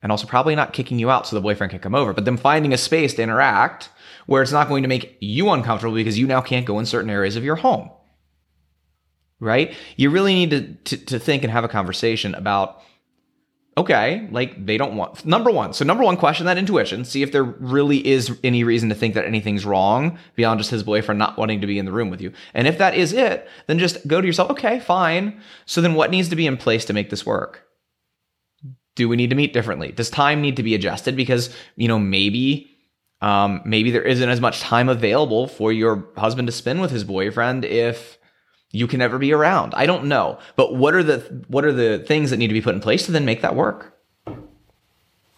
And 0.02 0.12
also 0.12 0.26
probably 0.26 0.56
not 0.56 0.74
kicking 0.74 0.98
you 0.98 1.12
out 1.12 1.28
so 1.28 1.36
the 1.36 1.44
boyfriend 1.44 1.70
can 1.70 1.80
come 1.80 1.94
over, 1.94 2.12
but 2.12 2.26
then 2.26 2.38
finding 2.38 2.74
a 2.74 2.78
space 2.78 3.14
to 3.14 3.22
interact 3.22 3.90
where 4.26 4.42
it's 4.42 4.52
not 4.52 4.70
going 4.70 4.84
to 4.84 4.90
make 4.90 5.18
you 5.20 5.50
uncomfortable 5.50 5.96
because 5.96 6.18
you 6.18 6.28
now 6.28 6.42
can't 6.42 6.66
go 6.66 6.80
in 6.80 6.86
certain 6.86 7.10
areas 7.10 7.36
of 7.36 7.44
your 7.44 7.56
home 7.56 7.90
right? 9.44 9.76
You 9.98 10.10
really 10.10 10.34
need 10.34 10.50
to, 10.52 10.74
to, 10.98 11.06
to 11.06 11.20
think 11.20 11.44
and 11.44 11.52
have 11.52 11.64
a 11.64 11.70
conversation 11.70 12.34
about, 12.34 12.82
okay, 13.78 14.28
like 14.32 14.66
they 14.66 14.78
don't 14.78 14.96
want, 14.96 15.26
number 15.26 15.52
one. 15.52 15.74
So, 15.74 15.86
number 15.86 16.04
one, 16.04 16.18
question 16.18 16.46
that 16.46 16.58
intuition. 16.58 17.06
See 17.06 17.22
if 17.22 17.32
there 17.32 17.44
really 17.44 18.06
is 18.06 18.38
any 18.44 18.64
reason 18.64 18.90
to 18.90 18.96
think 18.96 19.16
that 19.16 19.26
anything's 19.26 19.66
wrong 19.66 20.18
beyond 20.36 20.60
just 20.60 20.72
his 20.72 20.84
boyfriend 20.84 21.20
not 21.20 21.38
wanting 21.38 21.62
to 21.62 21.68
be 21.68 21.78
in 21.78 21.86
the 21.86 21.92
room 21.92 22.10
with 22.10 22.22
you. 22.22 22.32
And 22.54 22.68
if 22.68 22.78
that 22.78 22.96
is 22.96 23.14
it, 23.14 23.48
then 23.68 23.80
just 23.80 24.08
go 24.08 24.22
to 24.22 24.28
yourself, 24.28 24.50
okay, 24.52 24.80
fine. 24.80 25.42
So, 25.66 25.82
then 25.82 25.94
what 25.94 26.12
needs 26.12 26.30
to 26.30 26.36
be 26.36 26.48
in 26.48 26.58
place 26.58 26.86
to 26.86 26.94
make 26.94 27.10
this 27.10 27.26
work? 27.26 27.66
Do 28.96 29.10
we 29.10 29.16
need 29.16 29.32
to 29.32 29.36
meet 29.36 29.54
differently? 29.54 29.92
Does 29.92 30.10
time 30.10 30.42
need 30.42 30.56
to 30.58 30.64
be 30.64 30.76
adjusted? 30.76 31.16
Because, 31.16 31.54
you 31.76 31.88
know, 31.88 31.98
maybe 31.98 32.73
um, 33.24 33.62
maybe 33.64 33.90
there 33.90 34.04
isn't 34.04 34.30
as 34.30 34.42
much 34.42 34.60
time 34.60 34.90
available 34.90 35.48
for 35.48 35.72
your 35.72 36.10
husband 36.18 36.46
to 36.50 36.52
spend 36.52 36.82
with 36.82 36.92
his 36.92 37.06
boyfriend 37.06 37.64
if 37.64 38.18
you 38.72 38.86
can 38.86 39.00
never 39.00 39.18
be 39.18 39.32
around. 39.32 39.74
I 39.76 39.86
don't 39.86 40.06
know, 40.06 40.40
but 40.58 40.76
what 40.76 40.94
are 40.94 41.04
the 41.04 41.46
what 41.48 41.64
are 41.64 41.72
the 41.72 42.00
things 42.00 42.32
that 42.32 42.38
need 42.38 42.50
to 42.50 42.54
be 42.54 42.62
put 42.62 42.76
in 42.76 42.82
place 42.82 43.06
to 43.06 43.14
then 43.14 43.24
make 43.24 43.42
that 43.42 43.56
work? 43.56 43.98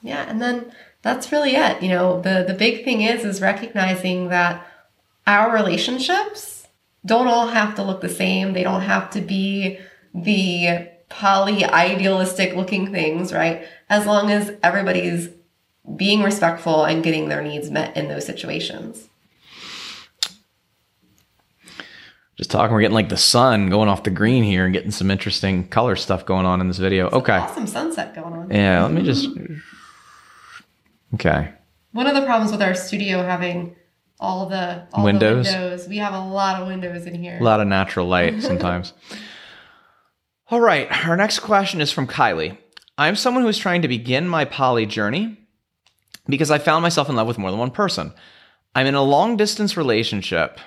Yeah, 0.01 0.27
and 0.27 0.41
then 0.41 0.73
that's 1.03 1.31
really 1.31 1.55
it. 1.55 1.83
You 1.83 1.89
know, 1.89 2.21
the 2.21 2.43
the 2.47 2.55
big 2.55 2.83
thing 2.83 3.01
is 3.01 3.23
is 3.23 3.39
recognizing 3.39 4.29
that 4.29 4.65
our 5.27 5.53
relationships 5.53 6.67
don't 7.05 7.27
all 7.27 7.49
have 7.49 7.75
to 7.75 7.83
look 7.83 8.01
the 8.01 8.09
same. 8.09 8.53
They 8.53 8.63
don't 8.63 8.81
have 8.81 9.11
to 9.11 9.21
be 9.21 9.77
the 10.11 10.89
poly 11.09 11.63
idealistic 11.63 12.55
looking 12.55 12.91
things, 12.91 13.31
right? 13.31 13.67
As 13.89 14.07
long 14.07 14.31
as 14.31 14.53
everybody's 14.63 15.29
being 15.95 16.23
respectful 16.23 16.85
and 16.85 17.03
getting 17.03 17.29
their 17.29 17.41
needs 17.41 17.69
met 17.69 17.95
in 17.95 18.07
those 18.07 18.25
situations. 18.25 19.07
Just 22.37 22.51
talking, 22.51 22.73
we're 22.73 22.81
getting 22.81 22.95
like 22.95 23.09
the 23.09 23.17
sun 23.17 23.69
going 23.69 23.87
off 23.87 24.03
the 24.03 24.09
green 24.09 24.43
here 24.43 24.65
and 24.65 24.73
getting 24.73 24.91
some 24.91 25.09
interesting 25.09 25.67
color 25.69 25.95
stuff 25.95 26.25
going 26.25 26.45
on 26.45 26.59
in 26.59 26.67
this 26.67 26.79
video. 26.79 27.09
Okay. 27.09 27.37
Awesome 27.37 27.67
sunset 27.67 28.13
going 28.13 28.33
on. 28.33 28.51
Yeah, 28.51 28.83
let 28.83 28.91
me 28.91 29.03
just. 29.03 29.29
Okay. 31.13 31.53
One 31.93 32.07
of 32.07 32.15
the 32.15 32.23
problems 32.25 32.51
with 32.51 32.61
our 32.61 32.75
studio 32.75 33.23
having 33.23 33.77
all 34.19 34.47
the 34.47 34.85
all 34.91 35.05
Windows? 35.05 35.49
the 35.49 35.53
windows, 35.53 35.87
we 35.87 35.97
have 35.97 36.13
a 36.13 36.19
lot 36.19 36.61
of 36.61 36.67
windows 36.67 37.05
in 37.05 37.15
here. 37.15 37.37
A 37.39 37.43
lot 37.43 37.61
of 37.61 37.67
natural 37.67 38.05
light 38.05 38.41
sometimes. 38.41 38.91
All 40.49 40.59
right. 40.59 40.91
Our 41.07 41.15
next 41.15 41.39
question 41.39 41.79
is 41.79 41.91
from 41.91 42.05
Kylie. 42.05 42.57
I'm 42.97 43.15
someone 43.15 43.43
who 43.43 43.49
is 43.49 43.57
trying 43.57 43.81
to 43.81 43.87
begin 43.87 44.27
my 44.27 44.43
poly 44.43 44.85
journey 44.85 45.37
because 46.27 46.51
I 46.51 46.57
found 46.57 46.83
myself 46.83 47.09
in 47.09 47.15
love 47.15 47.27
with 47.27 47.37
more 47.37 47.51
than 47.51 47.59
one 47.59 47.71
person. 47.71 48.13
I'm 48.73 48.87
in 48.87 48.95
a 48.95 49.03
long 49.03 49.37
distance 49.37 49.77
relationship. 49.77 50.59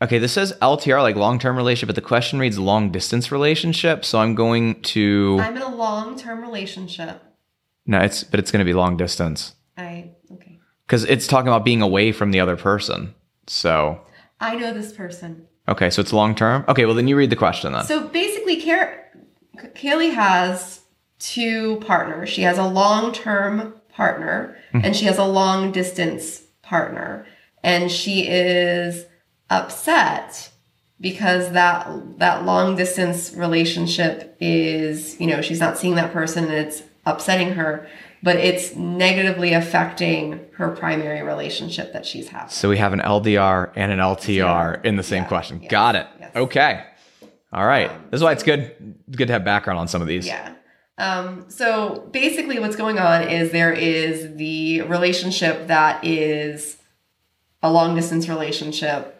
Okay, 0.00 0.18
this 0.18 0.32
says 0.32 0.52
LTR, 0.62 1.02
like 1.02 1.16
long 1.16 1.38
term 1.38 1.56
relationship, 1.56 1.88
but 1.88 1.96
the 1.96 2.06
question 2.06 2.38
reads 2.38 2.58
long 2.58 2.92
distance 2.92 3.32
relationship. 3.32 4.04
So 4.04 4.20
I'm 4.20 4.34
going 4.34 4.80
to. 4.82 5.38
I'm 5.40 5.56
in 5.56 5.62
a 5.62 5.74
long-term 5.74 6.40
relationship. 6.40 7.20
No, 7.86 8.00
it's, 8.00 8.22
but 8.22 8.38
it's 8.38 8.50
going 8.52 8.60
to 8.60 8.64
be 8.64 8.74
long 8.74 8.96
distance 8.98 9.54
I 9.76 10.10
okay. 10.30 10.58
because 10.86 11.04
it's 11.04 11.26
talking 11.26 11.48
about 11.48 11.64
being 11.64 11.80
away 11.80 12.12
from 12.12 12.32
the 12.32 12.40
other 12.40 12.56
person. 12.56 13.14
So, 13.46 14.02
I 14.40 14.56
know 14.56 14.74
this 14.74 14.92
person. 14.92 15.46
okay, 15.66 15.88
so 15.88 16.00
it's 16.02 16.12
long 16.12 16.34
term. 16.34 16.64
Okay, 16.68 16.84
well, 16.84 16.94
then 16.94 17.08
you 17.08 17.16
read 17.16 17.30
the 17.30 17.36
question 17.36 17.72
then. 17.72 17.84
So 17.84 18.06
basically, 18.06 18.62
Car- 18.62 19.06
Kaylee 19.74 20.14
has 20.14 20.80
two 21.18 21.76
partners. 21.86 22.28
She 22.28 22.42
has 22.42 22.58
a 22.58 22.66
long-term 22.66 23.74
partner 23.92 24.56
mm-hmm. 24.72 24.84
and 24.84 24.96
she 24.96 25.06
has 25.06 25.18
a 25.18 25.24
long-distance 25.24 26.42
partner, 26.62 27.26
and 27.62 27.90
she 27.90 28.28
is 28.28 29.04
upset 29.50 30.50
because 31.00 31.52
that 31.52 31.88
that 32.18 32.44
long 32.44 32.76
distance 32.76 33.32
relationship 33.34 34.36
is 34.40 35.18
you 35.20 35.26
know 35.26 35.40
she's 35.40 35.60
not 35.60 35.78
seeing 35.78 35.94
that 35.94 36.12
person 36.12 36.44
and 36.44 36.52
it's 36.52 36.82
upsetting 37.06 37.52
her 37.52 37.88
but 38.22 38.36
it's 38.36 38.74
negatively 38.74 39.52
affecting 39.52 40.40
her 40.54 40.68
primary 40.70 41.22
relationship 41.22 41.92
that 41.92 42.04
she's 42.04 42.28
having 42.28 42.50
So 42.50 42.68
we 42.68 42.76
have 42.78 42.92
an 42.92 42.98
LDR 43.00 43.70
and 43.76 43.92
an 43.92 44.00
LTR 44.00 44.84
in 44.84 44.96
the 44.96 45.04
same 45.04 45.22
Yeah, 45.22 45.28
question. 45.28 45.60
yes, 45.62 45.70
Got 45.70 45.94
it. 45.96 46.06
yes. 46.18 46.36
Okay. 46.36 46.84
All 47.52 47.66
right. 47.66 47.90
This 48.10 48.18
is 48.18 48.24
why 48.24 48.32
it's 48.32 48.42
good 48.42 48.94
good 49.10 49.26
to 49.28 49.32
have 49.32 49.44
background 49.44 49.78
on 49.78 49.88
some 49.88 50.02
of 50.02 50.08
these. 50.08 50.26
Yeah. 50.26 50.54
Um, 50.98 51.44
so 51.48 52.08
basically, 52.10 52.58
what's 52.58 52.76
going 52.76 52.98
on 52.98 53.22
is 53.22 53.52
there 53.52 53.72
is 53.72 54.36
the 54.36 54.82
relationship 54.82 55.68
that 55.68 56.04
is 56.04 56.78
a 57.62 57.72
long 57.72 57.94
distance 57.94 58.28
relationship. 58.28 59.14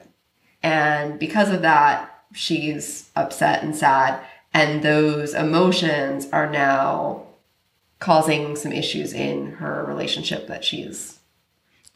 And 0.63 1.19
because 1.19 1.51
of 1.51 1.63
that, 1.63 2.25
she's 2.33 3.11
upset 3.15 3.63
and 3.63 3.75
sad. 3.75 4.21
And 4.53 4.83
those 4.83 5.35
emotions 5.35 6.29
are 6.33 6.51
now 6.51 7.27
causing 8.01 8.57
some 8.57 8.73
issues 8.73 9.13
in 9.13 9.53
her 9.53 9.85
relationship 9.85 10.49
that 10.49 10.65
she's. 10.65 11.18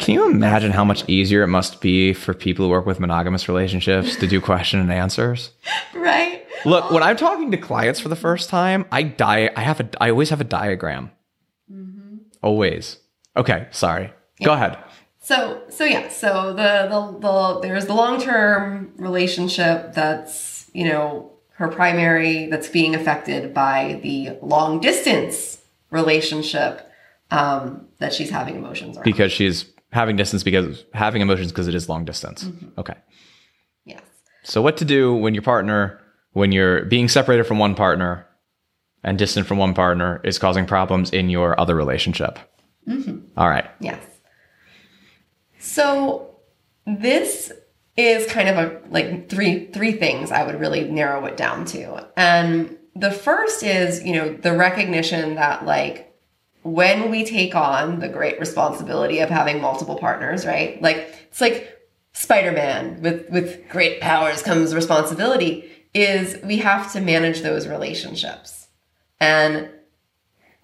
Can 0.02 0.14
you 0.14 0.30
imagine 0.30 0.72
how 0.72 0.84
much 0.84 1.08
easier 1.08 1.42
it 1.42 1.48
must 1.48 1.80
be 1.80 2.12
for 2.12 2.34
people 2.34 2.66
who 2.66 2.70
work 2.70 2.86
with 2.86 2.98
monogamous 2.98 3.48
relationships 3.48 4.16
to 4.16 4.26
do 4.26 4.40
question 4.50 4.80
and 4.80 4.92
answers? 4.92 5.50
Right? 5.94 6.44
Look, 6.64 6.90
when 6.90 7.02
I'm 7.02 7.16
talking 7.16 7.50
to 7.50 7.56
clients 7.56 8.00
for 8.00 8.08
the 8.08 8.16
first 8.16 8.48
time, 8.48 8.84
I 8.90 9.02
die. 9.02 9.50
I 9.56 9.60
have 9.60 9.80
a. 9.80 9.88
I 10.00 10.10
always 10.10 10.30
have 10.30 10.40
a 10.40 10.44
diagram. 10.44 11.10
Mm-hmm. 11.72 12.16
Always. 12.42 12.98
Okay. 13.36 13.68
Sorry. 13.70 14.12
Go 14.42 14.52
ahead. 14.52 14.78
So 15.20 15.62
so 15.68 15.84
yeah, 15.84 16.08
so 16.08 16.52
the 16.52 16.88
the, 16.90 17.18
the 17.20 17.60
there's 17.60 17.86
the 17.86 17.94
long 17.94 18.20
term 18.20 18.92
relationship 18.96 19.94
that's 19.94 20.68
you 20.72 20.84
know 20.84 21.32
her 21.54 21.68
primary 21.68 22.46
that's 22.46 22.68
being 22.68 22.94
affected 22.94 23.54
by 23.54 24.00
the 24.02 24.36
long 24.42 24.80
distance 24.80 25.60
relationship 25.90 26.90
um, 27.30 27.86
that 27.98 28.12
she's 28.12 28.30
having 28.30 28.56
emotions 28.56 28.96
around. 28.96 29.04
Because 29.04 29.32
she's 29.32 29.71
having 29.92 30.16
distance 30.16 30.42
because 30.42 30.84
having 30.94 31.22
emotions 31.22 31.52
because 31.52 31.68
it 31.68 31.74
is 31.74 31.88
long 31.88 32.04
distance. 32.04 32.44
Mm-hmm. 32.44 32.80
Okay. 32.80 32.94
yes. 33.84 34.02
So 34.42 34.60
what 34.62 34.76
to 34.78 34.84
do 34.84 35.14
when 35.14 35.34
your 35.34 35.42
partner, 35.42 36.00
when 36.32 36.50
you're 36.50 36.84
being 36.86 37.08
separated 37.08 37.44
from 37.44 37.58
one 37.58 37.74
partner 37.74 38.26
and 39.04 39.18
distant 39.18 39.46
from 39.46 39.58
one 39.58 39.74
partner 39.74 40.20
is 40.24 40.38
causing 40.38 40.66
problems 40.66 41.10
in 41.10 41.28
your 41.28 41.58
other 41.60 41.76
relationship? 41.76 42.38
Mm-hmm. 42.88 43.18
All 43.36 43.48
right. 43.48 43.70
Yes. 43.80 44.02
So 45.58 46.36
this 46.86 47.52
is 47.96 48.26
kind 48.26 48.48
of 48.48 48.56
a 48.56 48.80
like 48.88 49.28
three 49.28 49.66
three 49.66 49.92
things 49.92 50.32
I 50.32 50.44
would 50.44 50.58
really 50.58 50.90
narrow 50.90 51.24
it 51.26 51.36
down 51.36 51.66
to. 51.66 52.08
And 52.16 52.78
the 52.96 53.10
first 53.10 53.62
is, 53.62 54.02
you 54.02 54.14
know, 54.14 54.32
the 54.32 54.56
recognition 54.56 55.36
that 55.36 55.66
like 55.66 56.11
when 56.62 57.10
we 57.10 57.24
take 57.24 57.54
on 57.54 58.00
the 58.00 58.08
great 58.08 58.38
responsibility 58.38 59.18
of 59.18 59.28
having 59.28 59.60
multiple 59.60 59.96
partners, 59.96 60.46
right? 60.46 60.80
Like 60.80 61.14
it's 61.30 61.40
like 61.40 61.78
Spider-Man 62.12 63.02
with 63.02 63.28
with 63.30 63.68
great 63.68 64.00
powers 64.00 64.42
comes 64.42 64.74
responsibility 64.74 65.70
is 65.94 66.42
we 66.42 66.58
have 66.58 66.92
to 66.92 67.00
manage 67.00 67.42
those 67.42 67.66
relationships. 67.68 68.68
And 69.20 69.70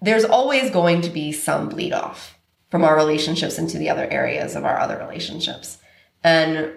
there's 0.01 0.25
always 0.25 0.71
going 0.71 1.01
to 1.01 1.09
be 1.09 1.31
some 1.31 1.69
bleed 1.69 1.93
off 1.93 2.37
from 2.69 2.83
our 2.83 2.95
relationships 2.95 3.57
into 3.57 3.77
the 3.77 3.89
other 3.89 4.07
areas 4.09 4.55
of 4.55 4.63
our 4.63 4.79
other 4.79 4.97
relationships. 4.97 5.77
And 6.23 6.73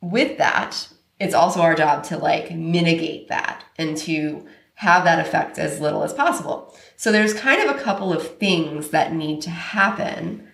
with 0.00 0.38
that, 0.38 0.88
it's 1.20 1.34
also 1.34 1.60
our 1.60 1.74
job 1.74 2.04
to 2.04 2.18
like 2.18 2.50
mitigate 2.50 3.28
that 3.28 3.64
and 3.78 3.96
to 3.98 4.46
have 4.82 5.04
that 5.04 5.20
effect 5.20 5.58
as 5.58 5.80
little 5.80 6.02
as 6.02 6.12
possible. 6.12 6.74
So 6.96 7.12
there's 7.12 7.34
kind 7.34 7.62
of 7.62 7.74
a 7.74 7.80
couple 7.80 8.12
of 8.12 8.36
things 8.38 8.88
that 8.88 9.12
need 9.12 9.40
to 9.42 9.50
happen 9.50 10.48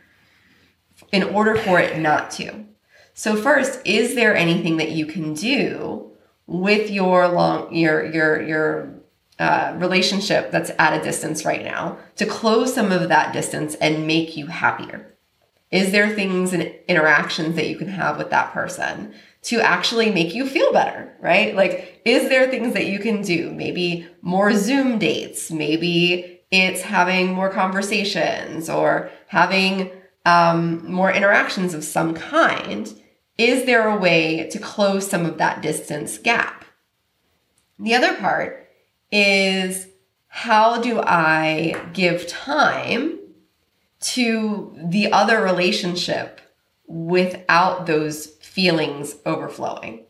in 1.11 1.23
order 1.23 1.57
for 1.57 1.81
it 1.81 1.99
not 1.99 2.31
to. 2.33 2.67
So 3.15 3.37
first, 3.37 3.81
is 3.87 4.15
there 4.15 4.37
anything 4.37 4.77
that 4.77 4.91
you 4.91 5.07
can 5.07 5.33
do 5.33 6.13
with 6.47 6.91
your 6.91 7.29
long 7.29 7.75
your 7.75 8.05
your 8.05 8.43
your 8.43 8.95
uh, 9.39 9.75
relationship 9.77 10.51
that's 10.51 10.73
at 10.79 10.99
a 10.99 11.03
distance 11.03 11.47
right 11.47 11.65
now 11.65 11.99
to 12.17 12.27
close 12.27 12.75
some 12.75 12.93
of 12.93 13.09
that 13.09 13.33
distance 13.33 13.77
and 13.77 14.07
make 14.07 14.37
you 14.37 14.49
happier? 14.49 15.15
Is 15.71 15.91
there 15.91 16.15
things 16.15 16.53
and 16.53 16.75
interactions 16.87 17.57
that 17.57 17.69
you 17.69 17.77
can 17.77 17.89
have 17.89 18.19
with 18.19 18.31
that 18.31 18.53
person 18.53 19.15
to 19.49 19.63
actually 19.63 20.11
make 20.11 20.35
you 20.35 20.47
feel 20.47 20.75
better, 20.75 21.17
right? 21.21 21.57
Like, 21.57 22.03
is 22.05 22.29
there 22.29 22.51
things 22.51 22.75
that 22.75 22.85
you 22.85 22.99
can 22.99 23.23
do? 23.23 23.51
Maybe 23.51 24.07
more 24.21 24.53
Zoom 24.53 24.99
dates, 24.99 25.51
maybe 25.51 26.41
it's 26.51 26.83
having 26.83 27.33
more 27.33 27.49
conversations 27.49 28.69
or 28.69 29.11
having 29.29 29.91
um, 30.27 30.93
more 30.93 31.11
interactions 31.11 31.73
of 31.73 31.83
some 31.83 32.13
kind. 32.15 32.93
Is 33.39 33.65
there 33.65 33.89
a 33.89 33.97
way 33.97 34.51
to 34.51 34.59
close 34.59 35.09
some 35.09 35.25
of 35.25 35.39
that 35.39 35.63
distance 35.63 36.19
gap? 36.19 36.67
The 37.79 37.95
other 37.95 38.17
part 38.17 38.69
is 39.11 39.87
how 40.27 40.83
do 40.83 41.01
I 41.01 41.89
give 41.95 42.27
time 42.27 43.19
to 44.01 44.77
the 44.77 45.11
other 45.11 45.43
relationship 45.43 46.43
without 46.87 47.87
those 47.87 48.27
feelings 48.59 49.15
overflowing? 49.25 50.05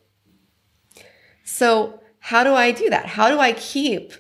So, 1.45 2.01
how 2.19 2.45
do 2.45 2.55
I 2.55 2.71
do 2.71 2.89
that? 2.89 3.05
How 3.05 3.29
do 3.29 3.39
I 3.39 3.53
keep 3.53 4.15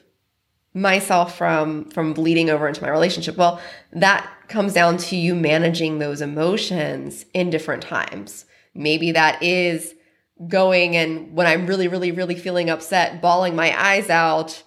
myself 0.74 1.38
from 1.38 1.86
from 1.86 2.12
bleeding 2.12 2.50
over 2.50 2.68
into 2.68 2.82
my 2.82 2.90
relationship? 2.90 3.38
Well, 3.38 3.58
that 3.92 4.30
comes 4.48 4.74
down 4.74 4.98
to 4.98 5.16
you 5.16 5.34
managing 5.34 5.98
those 5.98 6.20
emotions 6.20 7.24
in 7.32 7.48
different 7.48 7.82
times. 7.82 8.44
Maybe 8.74 9.12
that 9.12 9.42
is 9.42 9.94
going 10.46 10.94
and 10.94 11.34
when 11.34 11.46
I'm 11.46 11.66
really, 11.66 11.88
really, 11.88 12.12
really 12.12 12.36
feeling 12.36 12.68
upset, 12.68 13.22
bawling 13.22 13.56
my 13.56 13.74
eyes 13.82 14.10
out 14.10 14.62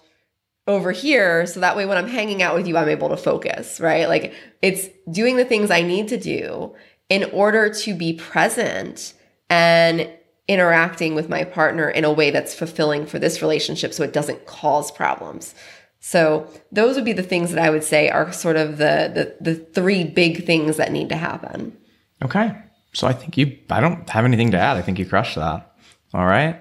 over 0.66 0.90
here. 0.90 1.46
So 1.46 1.60
that 1.60 1.76
way, 1.76 1.86
when 1.86 1.98
I'm 1.98 2.08
hanging 2.08 2.42
out 2.42 2.56
with 2.56 2.66
you, 2.66 2.76
I'm 2.76 2.88
able 2.88 3.10
to 3.10 3.16
focus, 3.16 3.78
right? 3.78 4.08
Like 4.08 4.34
it's 4.60 4.88
doing 5.08 5.36
the 5.36 5.44
things 5.44 5.70
I 5.70 5.82
need 5.82 6.08
to 6.08 6.18
do 6.18 6.74
in 7.08 7.30
order 7.30 7.72
to 7.72 7.94
be 7.94 8.14
present 8.14 9.14
and 9.52 10.08
interacting 10.48 11.14
with 11.14 11.28
my 11.28 11.44
partner 11.44 11.88
in 11.90 12.04
a 12.04 12.12
way 12.12 12.30
that's 12.30 12.54
fulfilling 12.54 13.04
for 13.06 13.18
this 13.18 13.42
relationship 13.42 13.92
so 13.92 14.02
it 14.02 14.12
doesn't 14.12 14.46
cause 14.46 14.90
problems. 14.90 15.54
So 16.00 16.48
those 16.72 16.96
would 16.96 17.04
be 17.04 17.12
the 17.12 17.22
things 17.22 17.52
that 17.52 17.62
I 17.62 17.70
would 17.70 17.84
say 17.84 18.08
are 18.08 18.32
sort 18.32 18.56
of 18.56 18.78
the 18.78 19.12
the, 19.14 19.52
the 19.52 19.54
three 19.54 20.04
big 20.04 20.46
things 20.46 20.78
that 20.78 20.90
need 20.90 21.10
to 21.10 21.16
happen. 21.16 21.76
Okay. 22.24 22.56
So 22.94 23.06
I 23.06 23.12
think 23.12 23.36
you, 23.36 23.58
I 23.70 23.80
don't 23.80 24.08
have 24.10 24.24
anything 24.24 24.50
to 24.50 24.58
add. 24.58 24.76
I 24.76 24.82
think 24.82 24.98
you 24.98 25.06
crushed 25.06 25.36
that. 25.36 25.74
All 26.12 26.26
right. 26.26 26.60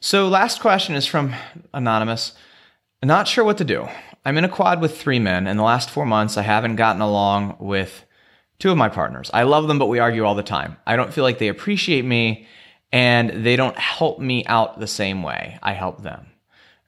So 0.00 0.28
last 0.28 0.60
question 0.60 0.94
is 0.94 1.06
from 1.06 1.34
Anonymous. 1.74 2.32
Not 3.02 3.28
sure 3.28 3.44
what 3.44 3.58
to 3.58 3.64
do. 3.64 3.88
I'm 4.24 4.38
in 4.38 4.44
a 4.44 4.48
quad 4.48 4.80
with 4.80 4.98
three 4.98 5.18
men. 5.18 5.46
In 5.46 5.56
the 5.56 5.62
last 5.62 5.90
four 5.90 6.06
months, 6.06 6.36
I 6.36 6.42
haven't 6.42 6.76
gotten 6.76 7.02
along 7.02 7.56
with 7.58 8.04
two 8.58 8.70
of 8.70 8.76
my 8.76 8.88
partners. 8.88 9.30
I 9.32 9.42
love 9.42 9.68
them, 9.68 9.78
but 9.78 9.86
we 9.86 9.98
argue 9.98 10.24
all 10.24 10.34
the 10.34 10.42
time. 10.42 10.76
I 10.86 10.96
don't 10.96 11.12
feel 11.12 11.24
like 11.24 11.38
they 11.38 11.48
appreciate 11.48 12.04
me 12.04 12.46
and 12.92 13.44
they 13.44 13.56
don't 13.56 13.76
help 13.76 14.18
me 14.18 14.44
out 14.46 14.78
the 14.78 14.86
same 14.86 15.22
way 15.22 15.58
I 15.62 15.72
help 15.72 16.02
them. 16.02 16.26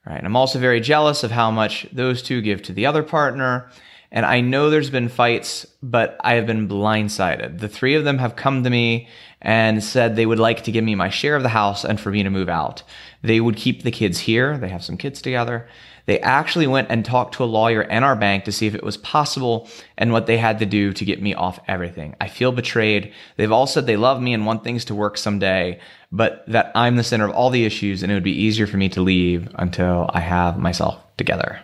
Right. 0.06 0.24
I'm 0.24 0.36
also 0.36 0.58
very 0.58 0.80
jealous 0.80 1.22
of 1.22 1.30
how 1.30 1.50
much 1.50 1.86
those 1.92 2.22
two 2.22 2.40
give 2.40 2.62
to 2.62 2.72
the 2.72 2.86
other 2.86 3.02
partner. 3.02 3.70
And 4.10 4.24
I 4.24 4.40
know 4.40 4.70
there's 4.70 4.88
been 4.88 5.10
fights, 5.10 5.66
but 5.82 6.16
I 6.24 6.34
have 6.34 6.46
been 6.46 6.66
blindsided. 6.66 7.58
The 7.58 7.68
three 7.68 7.94
of 7.94 8.04
them 8.04 8.16
have 8.16 8.34
come 8.34 8.64
to 8.64 8.70
me 8.70 9.06
and 9.42 9.84
said 9.84 10.16
they 10.16 10.24
would 10.24 10.38
like 10.38 10.64
to 10.64 10.72
give 10.72 10.82
me 10.82 10.94
my 10.94 11.10
share 11.10 11.36
of 11.36 11.42
the 11.42 11.50
house 11.50 11.84
and 11.84 12.00
for 12.00 12.10
me 12.10 12.22
to 12.22 12.30
move 12.30 12.48
out. 12.48 12.82
They 13.22 13.38
would 13.38 13.56
keep 13.56 13.82
the 13.82 13.90
kids 13.90 14.20
here. 14.20 14.56
They 14.56 14.70
have 14.70 14.82
some 14.82 14.96
kids 14.96 15.20
together. 15.20 15.68
They 16.08 16.20
actually 16.20 16.66
went 16.66 16.88
and 16.90 17.04
talked 17.04 17.34
to 17.34 17.44
a 17.44 17.52
lawyer 17.60 17.82
and 17.82 18.02
our 18.02 18.16
bank 18.16 18.44
to 18.44 18.52
see 18.52 18.66
if 18.66 18.74
it 18.74 18.82
was 18.82 18.96
possible 18.96 19.68
and 19.98 20.10
what 20.10 20.24
they 20.24 20.38
had 20.38 20.58
to 20.60 20.64
do 20.64 20.94
to 20.94 21.04
get 21.04 21.20
me 21.20 21.34
off 21.34 21.60
everything. 21.68 22.16
I 22.18 22.28
feel 22.28 22.50
betrayed. 22.50 23.12
They've 23.36 23.52
all 23.52 23.66
said 23.66 23.84
they 23.84 23.98
love 23.98 24.22
me 24.22 24.32
and 24.32 24.46
want 24.46 24.64
things 24.64 24.86
to 24.86 24.94
work 24.94 25.18
someday, 25.18 25.78
but 26.10 26.44
that 26.48 26.72
I'm 26.74 26.96
the 26.96 27.04
center 27.04 27.26
of 27.26 27.32
all 27.32 27.50
the 27.50 27.66
issues 27.66 28.02
and 28.02 28.10
it 28.10 28.14
would 28.14 28.24
be 28.24 28.32
easier 28.32 28.66
for 28.66 28.78
me 28.78 28.88
to 28.88 29.02
leave 29.02 29.50
until 29.56 30.08
I 30.14 30.20
have 30.20 30.58
myself 30.58 30.96
together. 31.18 31.60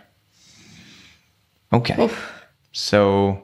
Okay. 1.73 1.95
So, 2.71 3.41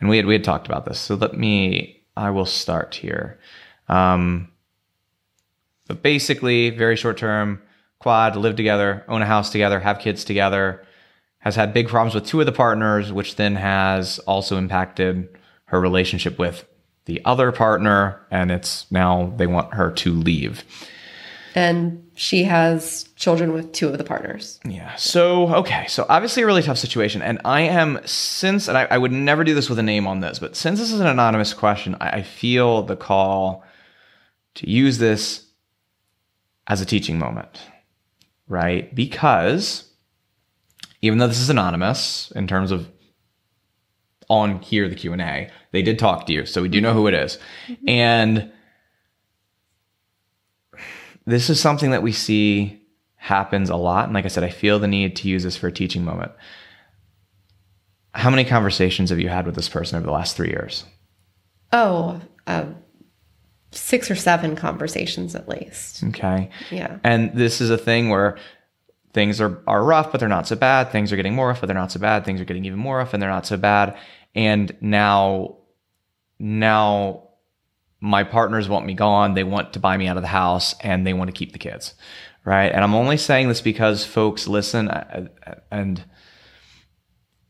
and 0.00 0.10
we 0.10 0.16
had 0.16 0.26
we 0.26 0.34
had 0.34 0.42
talked 0.42 0.66
about 0.66 0.86
this. 0.86 0.98
So 0.98 1.14
let 1.14 1.38
me. 1.38 2.02
I 2.16 2.30
will 2.30 2.46
start 2.46 2.96
here. 2.96 3.38
Um, 3.88 4.50
but 5.86 6.02
basically, 6.02 6.70
very 6.70 6.96
short 6.96 7.16
term, 7.16 7.62
quad, 8.02 8.36
live 8.36 8.56
together, 8.56 9.04
own 9.08 9.22
a 9.22 9.26
house 9.26 9.50
together, 9.50 9.80
have 9.80 9.98
kids 9.98 10.24
together. 10.24 10.84
Has 11.38 11.56
had 11.56 11.74
big 11.74 11.88
problems 11.88 12.14
with 12.14 12.24
two 12.24 12.38
of 12.38 12.46
the 12.46 12.52
partners, 12.52 13.12
which 13.12 13.34
then 13.34 13.56
has 13.56 14.20
also 14.20 14.58
impacted 14.58 15.28
her 15.64 15.80
relationship 15.80 16.38
with 16.38 16.64
the 17.06 17.20
other 17.24 17.50
partner, 17.50 18.24
and 18.30 18.52
it's 18.52 18.88
now 18.92 19.32
they 19.36 19.48
want 19.48 19.74
her 19.74 19.90
to 19.90 20.12
leave. 20.12 20.62
And 21.54 22.08
she 22.14 22.44
has 22.44 23.08
children 23.16 23.52
with 23.52 23.72
two 23.72 23.88
of 23.88 23.98
the 23.98 24.04
partners. 24.04 24.60
Yeah. 24.64 24.94
So, 24.96 25.54
okay. 25.56 25.86
So, 25.88 26.06
obviously, 26.08 26.42
a 26.42 26.46
really 26.46 26.62
tough 26.62 26.78
situation. 26.78 27.22
And 27.22 27.40
I 27.44 27.62
am, 27.62 28.00
since, 28.04 28.68
and 28.68 28.78
I, 28.78 28.86
I 28.90 28.98
would 28.98 29.12
never 29.12 29.44
do 29.44 29.54
this 29.54 29.68
with 29.68 29.78
a 29.78 29.82
name 29.82 30.06
on 30.06 30.20
this, 30.20 30.38
but 30.38 30.56
since 30.56 30.78
this 30.78 30.92
is 30.92 31.00
an 31.00 31.06
anonymous 31.06 31.52
question, 31.52 31.96
I, 32.00 32.18
I 32.18 32.22
feel 32.22 32.82
the 32.82 32.96
call 32.96 33.64
to 34.54 34.70
use 34.70 34.98
this 34.98 35.46
as 36.66 36.80
a 36.80 36.86
teaching 36.86 37.18
moment, 37.18 37.60
right? 38.52 38.94
Because 38.94 39.90
even 41.00 41.18
though 41.18 41.26
this 41.26 41.40
is 41.40 41.50
anonymous 41.50 42.30
in 42.36 42.46
terms 42.46 42.70
of 42.70 42.88
on 44.28 44.60
here, 44.60 44.88
the 44.88 44.94
Q&A, 44.94 45.50
they 45.72 45.82
did 45.82 45.98
talk 45.98 46.26
to 46.26 46.32
you. 46.32 46.46
So, 46.46 46.62
we 46.62 46.68
do 46.68 46.80
know 46.80 46.94
who 46.94 47.06
it 47.06 47.14
is. 47.14 47.38
And, 47.86 48.52
this 51.26 51.50
is 51.50 51.60
something 51.60 51.90
that 51.90 52.02
we 52.02 52.12
see 52.12 52.82
happens 53.16 53.70
a 53.70 53.76
lot. 53.76 54.06
And 54.06 54.14
like 54.14 54.24
I 54.24 54.28
said, 54.28 54.44
I 54.44 54.50
feel 54.50 54.78
the 54.78 54.88
need 54.88 55.16
to 55.16 55.28
use 55.28 55.44
this 55.44 55.56
for 55.56 55.68
a 55.68 55.72
teaching 55.72 56.04
moment. 56.04 56.32
How 58.14 58.30
many 58.30 58.44
conversations 58.44 59.10
have 59.10 59.20
you 59.20 59.28
had 59.28 59.46
with 59.46 59.54
this 59.54 59.68
person 59.68 59.96
over 59.96 60.06
the 60.06 60.12
last 60.12 60.36
three 60.36 60.50
years? 60.50 60.84
Oh, 61.72 62.20
uh, 62.46 62.66
six 63.72 64.10
or 64.10 64.14
seven 64.14 64.54
conversations 64.54 65.34
at 65.34 65.48
least. 65.48 66.04
Okay. 66.04 66.50
Yeah. 66.70 66.98
And 67.02 67.34
this 67.34 67.60
is 67.60 67.70
a 67.70 67.78
thing 67.78 68.08
where 68.08 68.38
things 69.12 69.40
are, 69.40 69.62
are 69.66 69.82
rough, 69.84 70.12
but 70.12 70.20
they're 70.20 70.28
not 70.28 70.46
so 70.46 70.56
bad. 70.56 70.90
Things 70.90 71.12
are 71.12 71.16
getting 71.16 71.34
more 71.34 71.48
rough, 71.48 71.60
but 71.60 71.66
they're 71.66 71.74
not 71.74 71.92
so 71.92 72.00
bad. 72.00 72.24
Things 72.24 72.40
are 72.40 72.44
getting 72.44 72.64
even 72.64 72.78
more 72.78 72.98
rough, 72.98 73.12
and 73.12 73.22
they're 73.22 73.30
not 73.30 73.46
so 73.46 73.56
bad. 73.56 73.96
And 74.34 74.74
now 74.80 75.58
now 76.38 77.28
my 78.00 78.24
partners 78.24 78.68
want 78.68 78.84
me 78.84 78.94
gone. 78.94 79.34
They 79.34 79.44
want 79.44 79.74
to 79.74 79.78
buy 79.78 79.96
me 79.96 80.08
out 80.08 80.16
of 80.16 80.22
the 80.22 80.28
house 80.28 80.74
and 80.80 81.06
they 81.06 81.14
want 81.14 81.28
to 81.28 81.32
keep 81.32 81.52
the 81.52 81.58
kids. 81.58 81.94
Right. 82.44 82.72
And 82.72 82.82
I'm 82.82 82.94
only 82.94 83.16
saying 83.16 83.46
this 83.46 83.60
because 83.60 84.04
folks 84.04 84.48
listen 84.48 84.90
and 85.70 86.04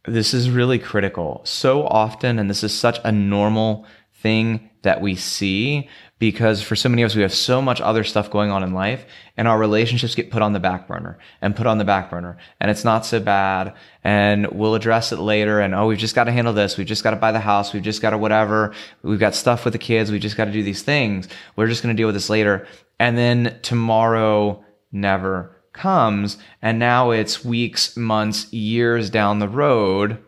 this 0.07 0.35
is 0.35 0.51
really 0.51 0.79
critical. 0.79 1.41
So 1.45 1.87
often, 1.87 2.39
and 2.39 2.51
this 2.51 2.63
is 2.63 2.79
such 2.79 2.99
a 3.03 3.11
normal 3.11 3.87
thing 4.21 4.69
that 4.83 5.01
we 5.01 5.15
see 5.15 5.89
because 6.23 6.63
for 6.63 6.77
so 6.77 6.89
many 6.89 7.03
of 7.03 7.07
us, 7.07 7.17
we 7.17 7.23
have 7.23 7.35
so 7.35 7.61
much 7.61 7.81
other 7.81 8.05
stuff 8.05 8.31
going 8.31 8.53
on 8.53 8.63
in 8.63 8.73
life 8.73 9.07
and 9.37 9.49
our 9.49 9.59
relationships 9.59 10.15
get 10.15 10.31
put 10.31 10.41
on 10.41 10.53
the 10.53 10.61
back 10.61 10.87
burner 10.87 11.19
and 11.41 11.57
put 11.57 11.67
on 11.67 11.79
the 11.79 11.85
back 11.85 12.11
burner 12.11 12.39
and 12.61 12.71
it's 12.71 12.85
not 12.85 13.05
so 13.05 13.19
bad 13.19 13.75
and 14.05 14.47
we'll 14.53 14.77
address 14.77 15.11
it 15.11 15.19
later 15.19 15.59
and 15.59 15.75
oh, 15.75 15.89
we've 15.89 15.99
just 15.99 16.15
got 16.15 16.25
to 16.25 16.31
handle 16.31 16.53
this. 16.53 16.79
We've 16.79 16.87
just 16.87 17.03
got 17.03 17.11
to 17.11 17.17
buy 17.17 17.33
the 17.33 17.41
house. 17.41 17.73
We've 17.73 17.83
just 17.83 18.01
got 18.01 18.11
to 18.11 18.19
whatever. 18.19 18.73
We've 19.03 19.19
got 19.19 19.35
stuff 19.35 19.65
with 19.65 19.73
the 19.73 19.81
kids. 19.81 20.13
We've 20.13 20.21
just 20.21 20.37
got 20.37 20.45
to 20.45 20.53
do 20.53 20.63
these 20.63 20.83
things. 20.83 21.27
We're 21.57 21.67
just 21.67 21.83
going 21.83 21.93
to 21.93 22.01
deal 22.01 22.07
with 22.07 22.15
this 22.15 22.31
later. 22.31 22.69
And 23.01 23.19
then 23.19 23.59
tomorrow 23.63 24.65
never 24.93 25.57
comes. 25.73 26.39
And 26.63 26.79
now 26.79 27.11
it's 27.11 27.45
weeks, 27.45 27.97
months, 27.97 28.53
years 28.53 29.11
down 29.11 29.41
the 29.41 29.49
road. 29.49 30.19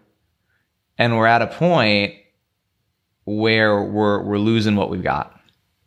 And 0.98 1.16
we're 1.16 1.28
at 1.28 1.40
a 1.40 1.46
point 1.46 2.14
where 3.26 3.80
we're, 3.80 4.24
we're 4.24 4.38
losing 4.38 4.74
what 4.74 4.90
we've 4.90 5.00
got 5.00 5.33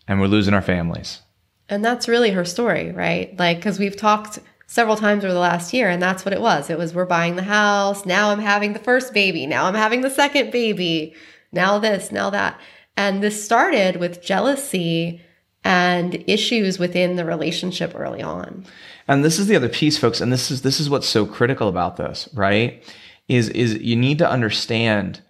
and 0.08 0.20
we're 0.20 0.28
losing 0.28 0.54
our 0.54 0.62
families. 0.62 1.22
And 1.70 1.84
that's 1.84 2.08
really 2.08 2.32
her 2.32 2.46
story, 2.46 2.92
right? 2.92 3.38
Like, 3.38 3.58
because 3.58 3.80
we've 3.80 3.98
talked 3.98 4.40
several 4.68 4.96
times 4.96 5.24
over 5.24 5.34
the 5.34 5.40
last 5.40 5.74
year, 5.74 5.90
and 5.90 6.02
that's 6.02 6.26
what 6.26 6.34
it 6.34 6.42
was. 6.42 6.70
It 6.70 6.78
was 6.78 6.94
we're 6.94 7.06
buying 7.06 7.36
the 7.36 7.44
house. 7.44 8.06
Now 8.06 8.30
I'm 8.30 8.40
having 8.40 8.74
the 8.74 8.80
first 8.80 9.14
baby. 9.14 9.46
Now 9.46 9.66
I'm 9.66 9.76
having 9.76 10.02
the 10.02 10.10
second 10.10 10.52
baby. 10.52 11.14
Now 11.52 11.80
this, 11.80 12.12
now 12.12 12.30
that. 12.30 12.60
And 12.96 13.22
this 13.22 13.44
started 13.44 13.98
with 13.98 14.22
jealousy 14.22 15.22
and 15.64 16.24
issues 16.28 16.80
within 16.80 17.16
the 17.16 17.26
relationship 17.26 17.94
early 17.96 18.22
on. 18.22 18.66
And 19.08 19.24
this 19.24 19.40
is 19.40 19.48
the 19.48 19.56
other 19.56 19.70
piece, 19.70 19.98
folks, 19.98 20.22
and 20.22 20.32
this 20.32 20.52
is 20.52 20.62
this 20.62 20.80
is 20.80 20.90
what's 20.90 21.08
so 21.08 21.26
critical 21.26 21.70
about 21.70 21.98
this, 21.98 22.28
right? 22.34 22.84
Is 23.28 23.50
is 23.50 23.76
you 23.76 23.96
need 23.96 24.18
to 24.20 24.30
understand 24.30 25.22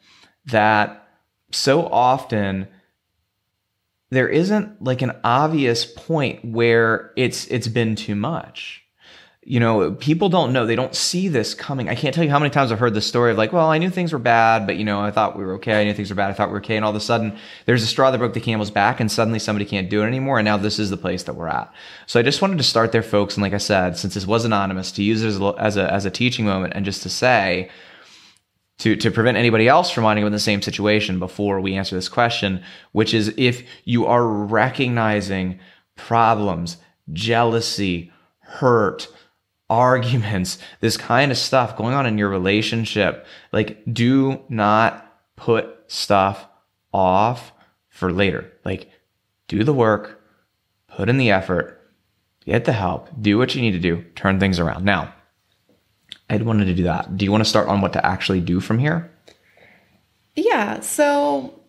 that 0.46 1.08
so 1.52 1.86
often 1.88 2.68
there 4.10 4.30
isn't 4.30 4.82
like 4.82 5.02
an 5.02 5.14
obvious 5.24 5.86
point 5.86 6.44
where 6.46 7.12
it's 7.16 7.46
it's 7.48 7.68
been 7.68 7.96
too 7.96 8.16
much. 8.16 8.84
You 9.44 9.62
know 9.62 9.92
people 9.92 10.28
don't 10.28 10.52
know. 10.52 10.66
They 10.66 10.76
don't 10.76 10.96
see 10.96 11.30
this 11.30 11.54
coming. 11.54 11.88
I 11.88 11.96
can't 11.96 12.14
tell 12.14 12.24
you 12.24 12.30
how 12.30 12.40
many 12.40 12.50
times 12.50 12.72
i've 12.72 12.80
heard 12.80 12.94
the 12.94 13.02
story 13.02 13.32
of 13.32 13.38
like 13.38 13.54
well 13.54 13.70
i 13.70 13.78
knew 13.78 13.90
things 13.90 14.12
were 14.12 14.20
bad 14.20 14.68
but 14.68 14.76
you 14.76 14.84
know 14.84 15.00
i 15.00 15.10
thought 15.12 15.38
we 15.38 15.46
were 15.46 15.56
okay. 15.56 15.80
I 15.80 15.84
knew 15.86 15.94
things 15.94 16.10
were 16.10 16.16
bad. 16.16 16.30
I 16.30 16.34
thought 16.34 16.50
we 16.50 16.54
were 16.54 16.60
okay. 16.60 16.76
And 16.76 16.84
all 16.84 16.92
of 16.92 16.98
a 16.98 17.02
sudden 17.02 17.38
there's 17.66 17.84
a 17.84 17.88
straw 17.88 18.12
that 18.12 18.18
broke 18.18 18.34
the 18.34 18.42
camel's 18.42 18.72
back 18.72 19.00
and 19.00 19.12
suddenly 19.12 19.40
somebody 19.40 19.66
can't 19.66 19.90
do 19.90 20.04
it 20.04 20.08
anymore 20.08 20.40
and 20.40 20.46
now 20.46 20.58
this 20.58 20.80
is 20.80 20.90
the 20.90 20.98
place 20.98 21.24
that 21.24 21.36
we're 21.36 21.48
at. 21.48 21.72
So 22.08 22.20
i 22.20 22.24
just 22.24 22.42
wanted 22.42 22.58
to 22.58 22.64
start 22.64 22.92
there 22.92 23.04
folks 23.04 23.36
and 23.36 23.42
like 23.42 23.54
i 23.54 23.58
said 23.58 23.98
since 23.98 24.14
this 24.14 24.28
was 24.28 24.46
anonymous 24.46 24.92
to 24.94 25.04
use 25.04 25.24
it 25.24 25.28
as 25.28 25.40
a, 25.40 25.56
as 25.58 25.78
a, 25.78 25.94
as 25.94 26.06
a 26.06 26.12
teaching 26.12 26.46
moment 26.46 26.74
and 26.76 26.84
just 26.84 27.04
to 27.04 27.10
say 27.10 27.70
to, 28.80 28.96
to 28.96 29.12
prevent 29.12 29.38
anybody 29.38 29.68
else 29.68 29.90
from 29.90 30.04
winding 30.04 30.24
up 30.24 30.28
in 30.28 30.34
the 30.34 30.40
same 30.40 30.62
situation 30.62 31.20
before 31.20 31.60
we 31.60 31.76
answer 31.76 31.96
this 31.96 32.10
question, 32.10 32.64
which 32.92 33.14
is 33.14 33.34
if 33.38 33.64
you 33.86 34.06
are 34.06 34.26
recognizing 34.26 35.60
problems, 35.96 36.78
jealousy, 37.12 38.12
hurt, 38.40 39.08
arguments, 39.70 40.60
this 40.80 40.96
kind 40.96 41.32
of 41.32 41.38
stuff 41.38 41.76
going 41.76 41.94
on 41.94 42.06
in 42.06 42.18
your 42.18 42.30
relationship, 42.30 43.26
like 43.52 43.82
do 43.92 44.42
not 44.48 45.04
put 45.36 45.76
stuff 45.88 46.48
off 46.94 47.52
for 47.90 48.12
later. 48.12 48.52
Like 48.64 48.92
do 49.48 49.64
the 49.64 49.74
work, 49.74 50.22
put 50.88 51.10
in 51.10 51.18
the 51.18 51.32
effort, 51.32 51.92
get 52.46 52.66
the 52.66 52.74
help, 52.74 53.10
do 53.20 53.38
what 53.38 53.56
you 53.56 53.62
need 53.62 53.72
to 53.72 53.80
do, 53.80 54.04
turn 54.16 54.40
things 54.40 54.60
around. 54.60 54.86
Now, 54.86 55.14
I'd 56.30 56.44
wanted 56.44 56.66
to 56.66 56.74
do 56.74 56.84
that. 56.84 57.18
Do 57.18 57.26
you 57.26 57.32
want 57.32 57.44
to 57.44 57.50
start 57.50 57.68
on 57.68 57.82
what 57.82 57.94
to 57.94 58.06
actually 58.06 58.42
do 58.42 58.60
from 58.60 58.80
here? 58.80 59.12
Yeah. 60.36 60.82
So, 60.82 61.60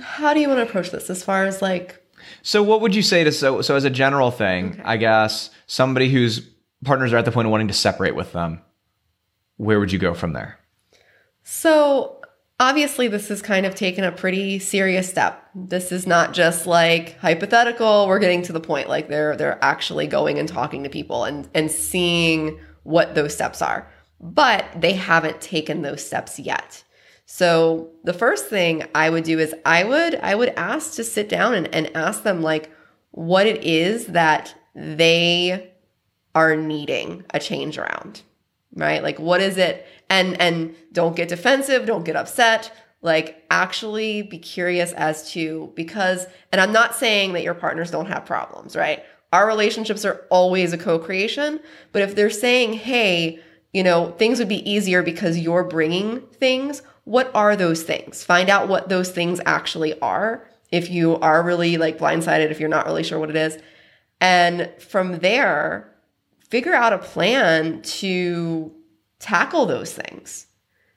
how 0.00 0.34
do 0.34 0.40
you 0.40 0.48
want 0.48 0.58
to 0.58 0.64
approach 0.64 0.90
this 0.90 1.10
as 1.10 1.22
far 1.22 1.44
as 1.44 1.60
like? 1.60 2.02
So, 2.42 2.62
what 2.62 2.80
would 2.80 2.94
you 2.94 3.02
say 3.02 3.24
to 3.24 3.32
so 3.32 3.60
so 3.60 3.76
as 3.76 3.84
a 3.84 3.90
general 3.90 4.30
thing? 4.30 4.72
Okay. 4.72 4.82
I 4.84 4.96
guess 4.96 5.50
somebody 5.66 6.10
whose 6.10 6.40
partners 6.84 7.12
are 7.12 7.18
at 7.18 7.24
the 7.24 7.32
point 7.32 7.46
of 7.46 7.52
wanting 7.52 7.68
to 7.68 7.74
separate 7.74 8.14
with 8.14 8.32
them. 8.32 8.60
Where 9.58 9.80
would 9.80 9.92
you 9.92 9.98
go 9.98 10.14
from 10.14 10.32
there? 10.32 10.58
So, 11.42 12.20
obviously, 12.58 13.08
this 13.08 13.30
is 13.30 13.42
kind 13.42 13.66
of 13.66 13.74
taken 13.74 14.02
a 14.02 14.12
pretty 14.12 14.58
serious 14.58 15.08
step. 15.08 15.46
This 15.54 15.92
is 15.92 16.06
not 16.06 16.32
just 16.32 16.66
like 16.66 17.18
hypothetical. 17.18 18.08
We're 18.08 18.18
getting 18.18 18.42
to 18.42 18.52
the 18.52 18.60
point 18.60 18.88
like 18.88 19.08
they're 19.08 19.36
they're 19.36 19.62
actually 19.62 20.06
going 20.06 20.38
and 20.38 20.48
talking 20.48 20.84
to 20.84 20.88
people 20.88 21.24
and 21.24 21.48
and 21.54 21.70
seeing 21.70 22.58
what 22.82 23.14
those 23.14 23.34
steps 23.34 23.60
are 23.60 23.90
but 24.20 24.64
they 24.76 24.94
haven't 24.94 25.40
taken 25.40 25.82
those 25.82 26.04
steps 26.04 26.38
yet. 26.38 26.82
So 27.26 27.90
the 28.04 28.12
first 28.12 28.46
thing 28.46 28.84
I 28.94 29.10
would 29.10 29.24
do 29.24 29.38
is 29.38 29.54
I 29.64 29.84
would 29.84 30.14
I 30.16 30.34
would 30.34 30.50
ask 30.50 30.94
to 30.94 31.04
sit 31.04 31.28
down 31.28 31.54
and, 31.54 31.72
and 31.74 31.94
ask 31.96 32.22
them 32.22 32.40
like 32.40 32.70
what 33.10 33.46
it 33.46 33.64
is 33.64 34.06
that 34.06 34.54
they 34.74 35.72
are 36.34 36.54
needing 36.54 37.24
a 37.30 37.40
change 37.40 37.78
around. 37.78 38.22
Right? 38.74 39.02
Like 39.02 39.18
what 39.18 39.40
is 39.40 39.56
it? 39.58 39.86
And 40.08 40.40
and 40.40 40.76
don't 40.92 41.16
get 41.16 41.28
defensive, 41.28 41.84
don't 41.84 42.04
get 42.04 42.16
upset. 42.16 42.72
Like 43.02 43.44
actually 43.50 44.22
be 44.22 44.38
curious 44.38 44.92
as 44.92 45.30
to 45.32 45.72
because 45.74 46.26
and 46.52 46.60
I'm 46.60 46.72
not 46.72 46.94
saying 46.94 47.32
that 47.32 47.42
your 47.42 47.54
partners 47.54 47.90
don't 47.90 48.06
have 48.06 48.24
problems, 48.24 48.76
right? 48.76 49.02
Our 49.32 49.48
relationships 49.48 50.04
are 50.04 50.24
always 50.30 50.72
a 50.72 50.78
co-creation, 50.78 51.58
but 51.90 52.02
if 52.02 52.14
they're 52.14 52.30
saying, 52.30 52.74
"Hey, 52.74 53.40
you 53.76 53.82
know, 53.82 54.10
things 54.12 54.38
would 54.38 54.48
be 54.48 54.68
easier 54.68 55.02
because 55.02 55.38
you're 55.38 55.62
bringing 55.62 56.22
things. 56.28 56.80
What 57.04 57.30
are 57.34 57.54
those 57.54 57.82
things? 57.82 58.24
Find 58.24 58.48
out 58.48 58.68
what 58.68 58.88
those 58.88 59.10
things 59.10 59.38
actually 59.44 60.00
are. 60.00 60.48
If 60.72 60.88
you 60.88 61.16
are 61.16 61.42
really 61.42 61.76
like 61.76 61.98
blindsided, 61.98 62.50
if 62.50 62.58
you're 62.58 62.70
not 62.70 62.86
really 62.86 63.02
sure 63.02 63.18
what 63.18 63.28
it 63.28 63.36
is. 63.36 63.58
And 64.18 64.72
from 64.78 65.18
there, 65.18 65.94
figure 66.48 66.72
out 66.72 66.94
a 66.94 66.98
plan 66.98 67.82
to 67.82 68.72
tackle 69.18 69.66
those 69.66 69.92
things. 69.92 70.46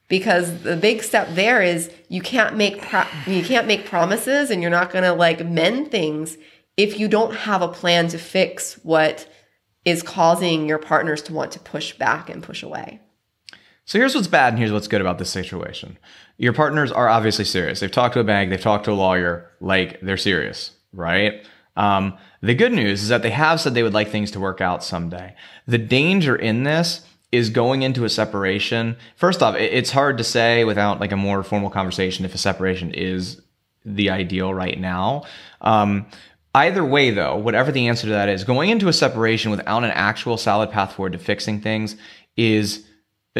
Because 0.07 0.63
the 0.63 0.77
big 0.77 1.03
step 1.03 1.27
there 1.31 1.61
is 1.61 1.91
you 2.07 2.21
can't 2.21 2.55
make 2.55 2.81
pro- 2.81 3.07
you 3.27 3.43
can't 3.43 3.67
make 3.67 3.87
promises 3.87 4.51
and 4.51 4.61
you're 4.61 4.71
not 4.71 4.89
going 4.89 5.03
to 5.03 5.11
like 5.11 5.45
mend 5.45 5.91
things 5.91 6.37
if 6.77 6.97
you 6.97 7.09
don't 7.09 7.35
have 7.35 7.61
a 7.61 7.67
plan 7.67 8.07
to 8.07 8.17
fix 8.17 8.75
what 8.85 9.29
is 9.85 10.03
causing 10.03 10.67
your 10.67 10.77
partners 10.77 11.21
to 11.23 11.33
want 11.33 11.51
to 11.53 11.59
push 11.59 11.93
back 11.93 12.29
and 12.29 12.43
push 12.43 12.63
away. 12.63 12.99
So 13.85 13.97
here's 13.97 14.13
what's 14.13 14.27
bad 14.27 14.53
and 14.53 14.59
here's 14.59 14.71
what's 14.71 14.87
good 14.87 15.01
about 15.01 15.17
this 15.17 15.31
situation. 15.31 15.97
Your 16.37 16.53
partners 16.53 16.91
are 16.91 17.09
obviously 17.09 17.45
serious. 17.45 17.79
They've 17.79 17.91
talked 17.91 18.13
to 18.13 18.19
a 18.19 18.23
bank, 18.23 18.49
they've 18.49 18.61
talked 18.61 18.85
to 18.85 18.91
a 18.91 18.93
lawyer, 18.93 19.49
like 19.59 19.99
they're 20.01 20.17
serious, 20.17 20.71
right? 20.93 21.43
Um, 21.75 22.17
the 22.41 22.53
good 22.55 22.71
news 22.71 23.01
is 23.01 23.09
that 23.09 23.23
they 23.23 23.31
have 23.31 23.59
said 23.59 23.73
they 23.73 23.83
would 23.83 23.93
like 23.93 24.09
things 24.09 24.31
to 24.31 24.39
work 24.39 24.61
out 24.61 24.83
someday. 24.83 25.33
The 25.65 25.77
danger 25.77 26.35
in 26.35 26.63
this 26.63 27.01
is 27.31 27.49
going 27.49 27.83
into 27.83 28.05
a 28.05 28.09
separation. 28.09 28.97
First 29.15 29.41
off, 29.41 29.55
it's 29.55 29.91
hard 29.91 30.17
to 30.17 30.23
say 30.23 30.63
without 30.65 30.99
like 30.99 31.11
a 31.11 31.17
more 31.17 31.43
formal 31.43 31.69
conversation 31.69 32.25
if 32.25 32.35
a 32.35 32.39
separation 32.39 32.91
is 32.91 33.41
the 33.85 34.09
ideal 34.09 34.53
right 34.53 34.79
now. 34.79 35.23
Um, 35.61 36.05
Either 36.55 36.83
way, 36.83 37.11
though, 37.11 37.37
whatever 37.37 37.71
the 37.71 37.87
answer 37.87 38.07
to 38.07 38.13
that 38.13 38.29
is, 38.29 38.43
going 38.43 38.69
into 38.69 38.87
a 38.87 38.93
separation 38.93 39.51
without 39.51 39.83
an 39.83 39.91
actual 39.91 40.37
solid 40.37 40.71
path 40.71 40.93
forward 40.93 41.13
to 41.13 41.19
fixing 41.19 41.61
things 41.61 41.95
is 42.35 42.85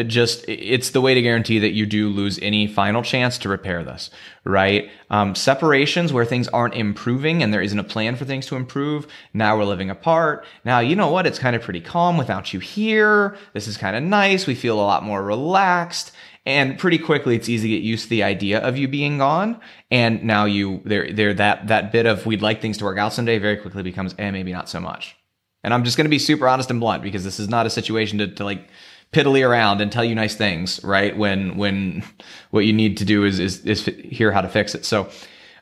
just 0.06 0.44
it's 0.48 0.90
the 0.90 1.00
way 1.00 1.14
to 1.14 1.22
guarantee 1.22 1.58
that 1.58 1.72
you 1.72 1.84
do 1.84 2.08
lose 2.08 2.38
any 2.40 2.66
final 2.66 3.02
chance 3.02 3.38
to 3.38 3.48
repair 3.48 3.84
this 3.84 4.10
right? 4.44 4.90
Um, 5.10 5.34
separations 5.34 6.12
where 6.12 6.24
things 6.24 6.48
aren't 6.48 6.74
improving 6.74 7.42
and 7.42 7.52
there 7.52 7.60
isn't 7.60 7.78
a 7.78 7.84
plan 7.84 8.16
for 8.16 8.24
things 8.24 8.46
to 8.46 8.56
improve 8.56 9.06
now 9.34 9.56
we're 9.56 9.64
living 9.64 9.90
apart. 9.90 10.46
Now 10.64 10.80
you 10.80 10.96
know 10.96 11.10
what? 11.10 11.26
It's 11.26 11.38
kind 11.38 11.54
of 11.54 11.62
pretty 11.62 11.80
calm 11.80 12.16
without 12.16 12.54
you 12.54 12.60
here. 12.60 13.36
This 13.52 13.68
is 13.68 13.76
kind 13.76 13.96
of 13.96 14.02
nice. 14.02 14.46
We 14.46 14.54
feel 14.54 14.76
a 14.76 14.82
lot 14.82 15.02
more 15.02 15.22
relaxed. 15.22 16.12
And 16.46 16.78
pretty 16.78 16.98
quickly 16.98 17.36
it's 17.36 17.50
easy 17.50 17.68
to 17.68 17.76
get 17.76 17.84
used 17.84 18.04
to 18.04 18.10
the 18.10 18.22
idea 18.22 18.60
of 18.60 18.78
you 18.78 18.88
being 18.88 19.18
gone. 19.18 19.60
And 19.90 20.24
now 20.24 20.46
you 20.46 20.80
there 20.84 21.12
there 21.12 21.34
that 21.34 21.68
that 21.68 21.92
bit 21.92 22.06
of 22.06 22.24
we'd 22.24 22.42
like 22.42 22.62
things 22.62 22.78
to 22.78 22.84
work 22.84 22.98
out 22.98 23.12
someday 23.12 23.38
very 23.38 23.58
quickly 23.58 23.82
becomes 23.82 24.14
eh 24.18 24.30
maybe 24.30 24.52
not 24.52 24.68
so 24.68 24.80
much. 24.80 25.16
And 25.62 25.74
i'm 25.74 25.84
just 25.84 25.98
going 25.98 26.06
to 26.06 26.10
be 26.10 26.18
super 26.18 26.48
honest 26.48 26.70
and 26.70 26.80
blunt 26.80 27.02
because 27.02 27.24
this 27.24 27.38
is 27.38 27.50
not 27.50 27.66
a 27.66 27.70
situation 27.70 28.18
to, 28.18 28.28
to 28.28 28.44
like 28.44 28.68
piddly 29.12 29.46
around 29.46 29.80
and 29.80 29.90
tell 29.90 30.04
you 30.04 30.14
nice 30.14 30.34
things 30.34 30.82
right 30.84 31.16
when 31.16 31.56
when 31.56 32.02
what 32.50 32.60
you 32.60 32.72
need 32.72 32.96
to 32.96 33.04
do 33.04 33.24
is 33.24 33.40
is, 33.40 33.64
is 33.66 33.84
hear 33.84 34.30
how 34.30 34.40
to 34.40 34.48
fix 34.48 34.74
it 34.74 34.84
so 34.84 35.08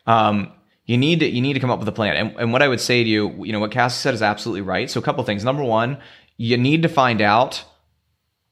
um 0.07 0.53
you 0.85 0.97
need 0.97 1.21
to 1.21 1.27
you 1.27 1.41
need 1.41 1.55
to 1.55 1.61
come 1.61 1.71
up 1.71 1.79
with 1.79 1.89
a 1.89 1.93
plan 1.93 2.15
and, 2.15 2.37
and 2.39 2.53
what 2.53 2.63
i 2.63 2.69
would 2.69 2.81
say 2.81 3.03
to 3.03 3.09
you 3.09 3.45
you 3.45 3.53
know 3.53 3.61
what 3.61 3.71
cassie 3.71 4.01
said 4.01 4.15
is 4.15 4.23
absolutely 4.23 4.61
right 4.61 4.91
so 4.91 5.01
a 5.01 5.03
couple 5.03 5.25
things 5.25 5.45
number 5.45 5.63
one 5.63 5.99
you 6.37 6.57
need 6.57 6.83
to 6.83 6.89
find 6.89 7.21
out 7.21 7.65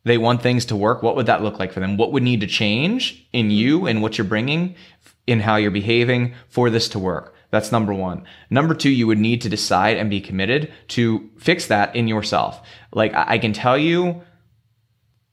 they 0.06 0.18
want 0.18 0.40
things 0.40 0.64
to 0.66 0.76
work, 0.76 1.02
what 1.02 1.16
would 1.16 1.26
that 1.26 1.42
look 1.42 1.58
like 1.58 1.72
for 1.72 1.80
them? 1.80 1.96
What 1.96 2.12
would 2.12 2.22
need 2.22 2.40
to 2.40 2.46
change 2.46 3.28
in 3.32 3.50
you 3.50 3.88
and 3.88 4.00
what 4.02 4.16
you're 4.16 4.24
bringing 4.24 4.76
in 5.26 5.40
how 5.40 5.56
you're 5.56 5.72
behaving 5.72 6.32
for 6.48 6.70
this 6.70 6.88
to 6.90 6.98
work. 7.00 7.34
That's 7.50 7.72
number 7.72 7.92
one. 7.92 8.24
Number 8.48 8.72
two, 8.74 8.90
you 8.90 9.08
would 9.08 9.18
need 9.18 9.40
to 9.42 9.48
decide 9.48 9.96
and 9.96 10.08
be 10.08 10.20
committed 10.20 10.72
to 10.88 11.28
fix 11.38 11.66
that 11.66 11.96
in 11.96 12.06
yourself. 12.06 12.64
Like 12.92 13.14
I 13.14 13.34
I 13.34 13.38
can 13.38 13.52
tell 13.52 13.76
you, 13.76 14.22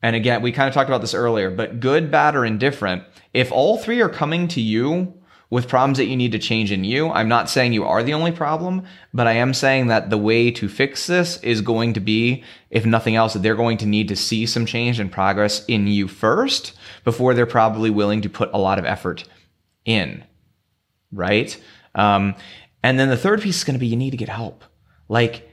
and 0.04 0.18
again, 0.18 0.42
we 0.42 0.52
kind 0.52 0.68
of 0.68 0.74
talked 0.74 0.90
about 0.90 1.00
this 1.00 1.14
earlier, 1.14 1.50
but 1.50 1.80
good, 1.80 2.12
bad, 2.12 2.36
or 2.36 2.46
indifferent, 2.46 3.04
if 3.34 3.52
all 3.54 3.78
three 3.78 4.02
are 4.02 4.10
coming 4.10 4.50
to 4.50 4.60
you 4.60 5.14
with 5.50 5.70
problems 5.70 5.98
that 5.98 6.08
you 6.08 6.18
need 6.18 6.34
to 6.34 6.40
change 6.40 6.74
in 6.74 6.84
you, 6.84 7.10
I'm 7.10 7.30
not 7.30 7.50
saying 7.50 7.72
you 7.72 7.86
are 7.86 8.04
the 8.04 8.14
only 8.14 8.34
problem, 8.34 8.84
but 9.14 9.28
I 9.28 9.34
am 9.34 9.54
saying 9.54 9.88
that 9.88 10.10
the 10.10 10.18
way 10.18 10.52
to 10.52 10.68
fix 10.68 11.08
this 11.08 11.38
is 11.42 11.62
going 11.62 11.94
to 11.94 12.02
be, 12.02 12.44
if 12.70 12.86
nothing 12.86 13.16
else, 13.16 13.32
that 13.32 13.44
they're 13.44 13.56
going 13.56 13.78
to 13.78 13.86
need 13.86 14.10
to 14.10 14.16
see 14.18 14.46
some 14.46 14.66
change 14.66 15.00
and 15.00 15.10
progress 15.10 15.64
in 15.66 15.88
you 15.88 16.10
first 16.10 16.74
before 17.06 17.34
they're 17.34 17.46
probably 17.46 17.90
willing 17.90 18.22
to 18.24 18.30
put 18.30 18.50
a 18.54 18.58
lot 18.58 18.80
of 18.80 18.86
effort 18.86 19.24
in. 19.86 20.24
Right? 21.14 21.58
Um, 21.96 22.36
and 22.84 23.00
then 23.00 23.08
the 23.08 23.16
third 23.16 23.42
piece 23.42 23.60
is 23.60 23.64
going 23.64 23.76
to 23.76 23.80
be 23.80 23.88
you 23.88 23.96
need 23.96 24.12
to 24.12 24.18
get 24.18 24.28
help. 24.28 24.66
Like, 25.08 25.50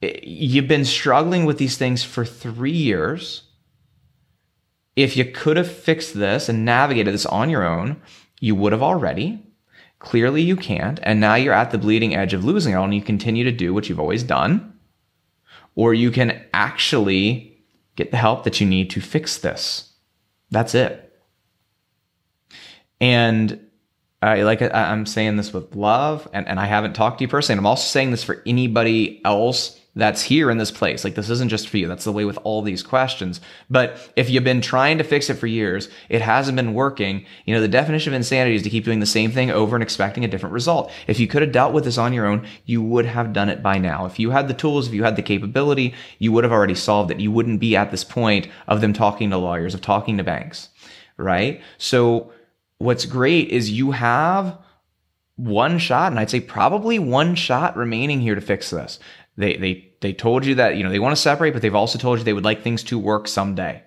you've 0.00 0.68
been 0.68 0.86
struggling 0.86 1.44
with 1.44 1.58
these 1.58 1.76
things 1.76 2.02
for 2.02 2.24
three 2.24 2.70
years. 2.70 3.42
If 5.02 5.16
you 5.16 5.24
could 5.24 5.56
have 5.56 5.70
fixed 5.70 6.14
this 6.14 6.48
and 6.48 6.64
navigated 6.64 7.14
this 7.14 7.26
on 7.26 7.50
your 7.50 7.64
own, 7.66 8.00
you 8.38 8.54
would 8.54 8.72
have 8.72 8.82
already. 8.82 9.42
Clearly, 9.98 10.42
you 10.42 10.56
can't. 10.56 10.98
And 11.02 11.20
now 11.20 11.34
you're 11.34 11.54
at 11.54 11.70
the 11.70 11.78
bleeding 11.78 12.14
edge 12.14 12.34
of 12.34 12.44
losing 12.44 12.72
it 12.72 12.76
all, 12.76 12.84
and 12.84 12.94
you 12.94 13.02
continue 13.02 13.44
to 13.44 13.52
do 13.52 13.74
what 13.74 13.88
you've 13.88 14.00
always 14.00 14.22
done. 14.22 14.78
Or 15.74 15.94
you 15.94 16.10
can 16.10 16.42
actually 16.52 17.58
get 17.96 18.10
the 18.10 18.16
help 18.16 18.44
that 18.44 18.60
you 18.60 18.66
need 18.66 18.90
to 18.90 19.00
fix 19.00 19.38
this. 19.38 19.92
That's 20.50 20.74
it. 20.74 21.06
And 23.00 23.60
I 24.22 24.42
like 24.42 24.60
I- 24.62 24.68
I'm 24.68 25.06
saying 25.06 25.36
this 25.36 25.52
with 25.52 25.74
love, 25.74 26.28
and, 26.32 26.46
and 26.48 26.60
I 26.60 26.66
haven't 26.66 26.94
talked 26.94 27.18
to 27.18 27.24
you 27.24 27.28
personally. 27.28 27.54
And 27.54 27.60
I'm 27.60 27.66
also 27.66 27.88
saying 27.88 28.10
this 28.10 28.24
for 28.24 28.42
anybody 28.46 29.20
else 29.24 29.78
that's 29.96 30.22
here 30.22 30.50
in 30.50 30.58
this 30.58 30.70
place. 30.70 31.02
Like 31.02 31.16
this 31.16 31.30
isn't 31.30 31.48
just 31.48 31.68
for 31.68 31.76
you. 31.76 31.88
That's 31.88 32.04
the 32.04 32.12
way 32.12 32.24
with 32.24 32.38
all 32.44 32.62
these 32.62 32.82
questions. 32.82 33.40
But 33.68 34.12
if 34.14 34.30
you've 34.30 34.44
been 34.44 34.60
trying 34.60 34.98
to 34.98 35.04
fix 35.04 35.28
it 35.28 35.34
for 35.34 35.48
years, 35.48 35.88
it 36.08 36.22
hasn't 36.22 36.56
been 36.56 36.74
working. 36.74 37.26
You 37.44 37.54
know, 37.54 37.60
the 37.60 37.68
definition 37.68 38.12
of 38.12 38.16
insanity 38.16 38.54
is 38.54 38.62
to 38.62 38.70
keep 38.70 38.84
doing 38.84 39.00
the 39.00 39.06
same 39.06 39.32
thing 39.32 39.50
over 39.50 39.74
and 39.74 39.82
expecting 39.82 40.24
a 40.24 40.28
different 40.28 40.52
result. 40.52 40.92
If 41.08 41.18
you 41.18 41.26
could 41.26 41.42
have 41.42 41.52
dealt 41.52 41.74
with 41.74 41.84
this 41.84 41.98
on 41.98 42.12
your 42.12 42.26
own, 42.26 42.46
you 42.66 42.82
would 42.82 43.06
have 43.06 43.32
done 43.32 43.48
it 43.48 43.62
by 43.62 43.78
now. 43.78 44.06
If 44.06 44.18
you 44.20 44.30
had 44.30 44.46
the 44.46 44.54
tools, 44.54 44.86
if 44.86 44.94
you 44.94 45.02
had 45.02 45.16
the 45.16 45.22
capability, 45.22 45.94
you 46.18 46.30
would 46.32 46.44
have 46.44 46.52
already 46.52 46.76
solved 46.76 47.10
it. 47.10 47.20
You 47.20 47.32
wouldn't 47.32 47.60
be 47.60 47.74
at 47.74 47.90
this 47.90 48.04
point 48.04 48.48
of 48.68 48.80
them 48.80 48.92
talking 48.92 49.30
to 49.30 49.38
lawyers, 49.38 49.74
of 49.74 49.80
talking 49.80 50.18
to 50.18 50.24
banks, 50.24 50.68
right? 51.16 51.60
So 51.78 52.32
what's 52.78 53.06
great 53.06 53.48
is 53.48 53.70
you 53.70 53.90
have 53.90 54.56
one 55.36 55.78
shot, 55.78 56.12
and 56.12 56.20
I'd 56.20 56.30
say 56.30 56.40
probably 56.40 56.98
one 56.98 57.34
shot 57.34 57.76
remaining 57.76 58.20
here 58.20 58.34
to 58.34 58.40
fix 58.40 58.70
this. 58.70 58.98
They 59.40 59.56
they 59.56 59.92
they 60.00 60.12
told 60.12 60.46
you 60.46 60.54
that 60.56 60.76
you 60.76 60.84
know 60.84 60.90
they 60.90 60.98
want 60.98 61.16
to 61.16 61.20
separate, 61.20 61.52
but 61.52 61.62
they've 61.62 61.74
also 61.74 61.98
told 61.98 62.18
you 62.18 62.24
they 62.24 62.32
would 62.32 62.44
like 62.44 62.62
things 62.62 62.82
to 62.84 62.98
work 62.98 63.26
someday. 63.26 63.82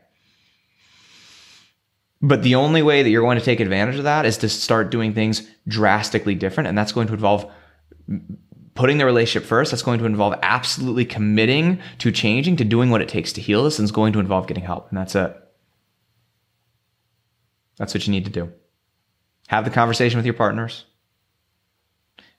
But 2.21 2.41
the 2.41 2.55
only 2.55 2.81
way 2.81 3.03
that 3.03 3.09
you're 3.09 3.21
going 3.21 3.37
to 3.37 3.43
take 3.43 3.59
advantage 3.59 3.97
of 3.97 4.05
that 4.05 4.25
is 4.25 4.37
to 4.39 4.49
start 4.49 4.91
doing 4.91 5.13
things 5.13 5.45
drastically 5.67 6.35
different, 6.35 6.67
and 6.67 6.77
that's 6.77 6.93
going 6.93 7.07
to 7.07 7.13
involve 7.13 7.51
putting 8.75 8.97
the 8.97 9.05
relationship 9.05 9.47
first. 9.47 9.71
That's 9.71 9.83
going 9.83 9.99
to 9.99 10.05
involve 10.05 10.35
absolutely 10.41 11.05
committing 11.05 11.79
to 11.99 12.11
changing, 12.11 12.55
to 12.57 12.63
doing 12.63 12.89
what 12.89 13.01
it 13.01 13.09
takes 13.09 13.33
to 13.33 13.41
heal 13.41 13.63
this, 13.63 13.77
and 13.77 13.85
it's 13.85 13.91
going 13.91 14.13
to 14.13 14.19
involve 14.19 14.47
getting 14.47 14.63
help, 14.63 14.89
and 14.89 14.97
that's 14.97 15.15
it. 15.15 15.35
That's 17.77 17.93
what 17.93 18.07
you 18.07 18.11
need 18.11 18.25
to 18.25 18.31
do. 18.31 18.51
Have 19.47 19.65
the 19.65 19.71
conversation 19.71 20.17
with 20.17 20.25
your 20.25 20.33
partners. 20.33 20.85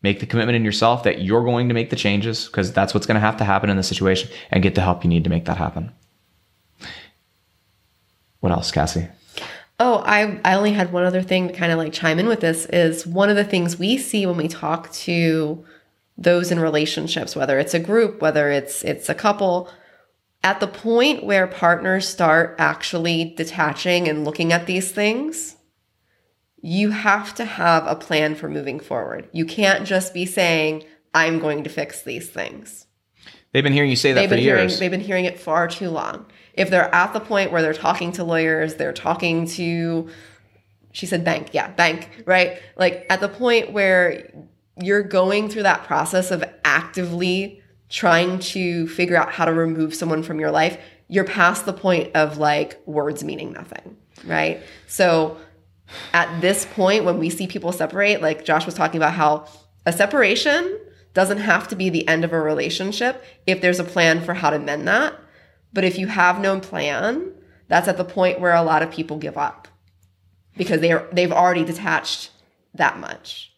Make 0.05 0.21
the 0.21 0.27
commitment 0.27 0.55
in 0.55 0.67
yourself 0.67 1.05
that 1.05 1.23
you're 1.23 1.43
going 1.43 1.69
to 1.69 1.75
make 1.75 1.89
the 1.89 1.97
changes 1.97 2.45
because 2.45 2.75
that's 2.75 2.93
what's 2.93 3.07
going 3.07 3.15
to 3.15 3.23
have 3.23 3.39
to 3.39 3.45
happen 3.45 3.71
in 3.71 3.79
the 3.79 3.83
situation 3.83 4.31
and 4.51 4.63
get 4.63 4.75
the 4.75 4.83
help 4.83 5.03
you 5.03 5.09
need 5.09 5.25
to 5.25 5.31
make 5.31 5.47
that 5.47 5.57
happen. 5.57 5.93
What 8.41 8.53
else, 8.53 8.71
Cassie? 8.71 9.09
Oh, 9.81 10.03
I 10.05 10.39
I 10.45 10.57
only 10.57 10.73
had 10.73 10.93
one 10.93 11.05
other 11.05 11.23
thing 11.23 11.49
to 11.49 11.55
kind 11.55 11.73
of 11.73 11.79
like 11.79 11.95
chime 11.95 12.19
in 12.19 12.27
with 12.27 12.41
this 12.41 12.67
is 12.67 13.07
one 13.07 13.31
of 13.31 13.37
the 13.37 13.45
things 13.45 13.79
we 13.79 13.97
see 13.97 14.27
when 14.27 14.37
we 14.37 14.47
talk 14.47 14.93
to 14.93 15.65
those 16.19 16.53
in 16.53 16.61
relationships, 16.61 17.35
whether 17.35 17.59
it's 17.59 17.73
a 17.73 17.81
group, 17.81 18.21
whether 18.21 18.51
it's 18.51 18.85
it's 18.85 19.09
a 19.09 19.15
couple, 19.15 19.71
at 20.43 20.61
the 20.61 20.67
point 20.67 21.25
where 21.25 21.47
partners 21.47 22.07
start 22.07 22.57
actually 22.59 23.33
detaching 23.39 24.07
and 24.07 24.27
looking 24.27 24.53
at 24.53 24.67
these 24.67 24.93
things, 24.93 25.57
you 26.67 26.93
have 26.93 27.35
to 27.35 27.45
have 27.45 27.87
a 27.87 27.95
plan 27.95 28.35
for 28.35 28.49
moving 28.49 28.81
forward. 28.81 29.29
You 29.33 29.45
can't 29.45 29.87
just 29.87 30.15
be 30.15 30.25
saying, 30.25 30.83
I'm 31.13 31.39
going 31.39 31.63
to 31.65 31.69
fix 31.69 32.03
these 32.03 32.31
things. 32.31 32.87
They've 33.53 33.63
been 33.63 33.75
hearing 33.75 33.91
you 33.91 33.97
say 33.97 34.15
that 34.15 34.21
they've 34.23 34.31
for 34.31 34.37
years. 34.37 34.79
hearing 34.79 34.81
they've 34.81 34.91
been 34.91 35.07
hearing 35.07 35.27
it 35.27 35.39
far 35.39 35.69
too 35.69 35.91
long. 35.91 36.25
If 36.55 36.71
they're 36.71 36.93
at 36.95 37.13
the 37.13 37.21
point 37.21 37.53
where 37.53 37.61
they're 37.61 37.75
talking 37.75 38.13
to 38.13 38.25
lawyers, 38.25 38.77
they're 38.77 38.95
talking 38.95 39.47
to 39.49 40.09
she 40.93 41.05
said 41.05 41.23
bank, 41.23 41.51
yeah, 41.53 41.71
bank, 41.71 42.23
right? 42.25 42.63
Like 42.77 43.05
at 43.11 43.21
the 43.21 43.29
point 43.29 43.73
where 43.73 44.33
you're 44.81 45.03
going 45.03 45.51
through 45.51 45.65
that 45.65 45.85
process 45.85 46.31
of 46.31 46.43
actively 46.65 47.61
trying 47.91 48.39
to 48.39 48.89
figure 48.89 49.17
out 49.17 49.33
how 49.33 49.45
to 49.45 49.53
remove 49.53 49.95
someone 49.95 50.23
from 50.23 50.41
your 50.41 50.51
life, 50.51 50.79
you're 51.09 51.25
past 51.25 51.67
the 51.67 51.75
point 51.75 52.17
of 52.17 52.39
like 52.39 52.81
words 52.87 53.23
meaning 53.23 53.53
nothing, 53.53 53.99
right? 54.25 54.63
So 54.87 55.37
at 56.13 56.41
this 56.41 56.67
point 56.67 57.05
when 57.05 57.19
we 57.19 57.31
see 57.31 57.47
people 57.47 57.73
separate, 57.73 58.23
like 58.23 58.45
Josh 58.45 58.67
was 58.67 58.75
talking 58.75 58.99
about 58.99 59.15
how 59.15 59.47
a 59.87 59.93
separation 59.93 60.79
doesn't 61.13 61.39
have 61.39 61.69
to 61.69 61.77
be 61.77 61.89
the 61.89 62.07
end 62.09 62.25
of 62.25 62.33
a 62.33 62.41
relationship 62.41 63.25
if 63.47 63.61
there's 63.61 63.79
a 63.79 63.85
plan 63.85 64.23
for 64.23 64.35
how 64.35 64.51
to 64.51 64.59
mend 64.59 64.89
that. 64.89 65.15
But 65.73 65.85
if 65.85 65.99
you 65.99 66.07
have 66.07 66.41
no 66.41 66.61
plan, 66.61 67.33
that's 67.69 67.89
at 67.89 67.97
the 67.97 68.05
point 68.05 68.41
where 68.41 68.55
a 68.55 68.63
lot 68.63 68.83
of 68.83 68.91
people 68.91 69.19
give 69.19 69.37
up 69.37 69.69
because 70.57 70.81
they're 70.81 71.09
they've 71.13 71.33
already 71.33 71.65
detached 71.65 72.31
that 72.75 72.99
much. 72.99 73.51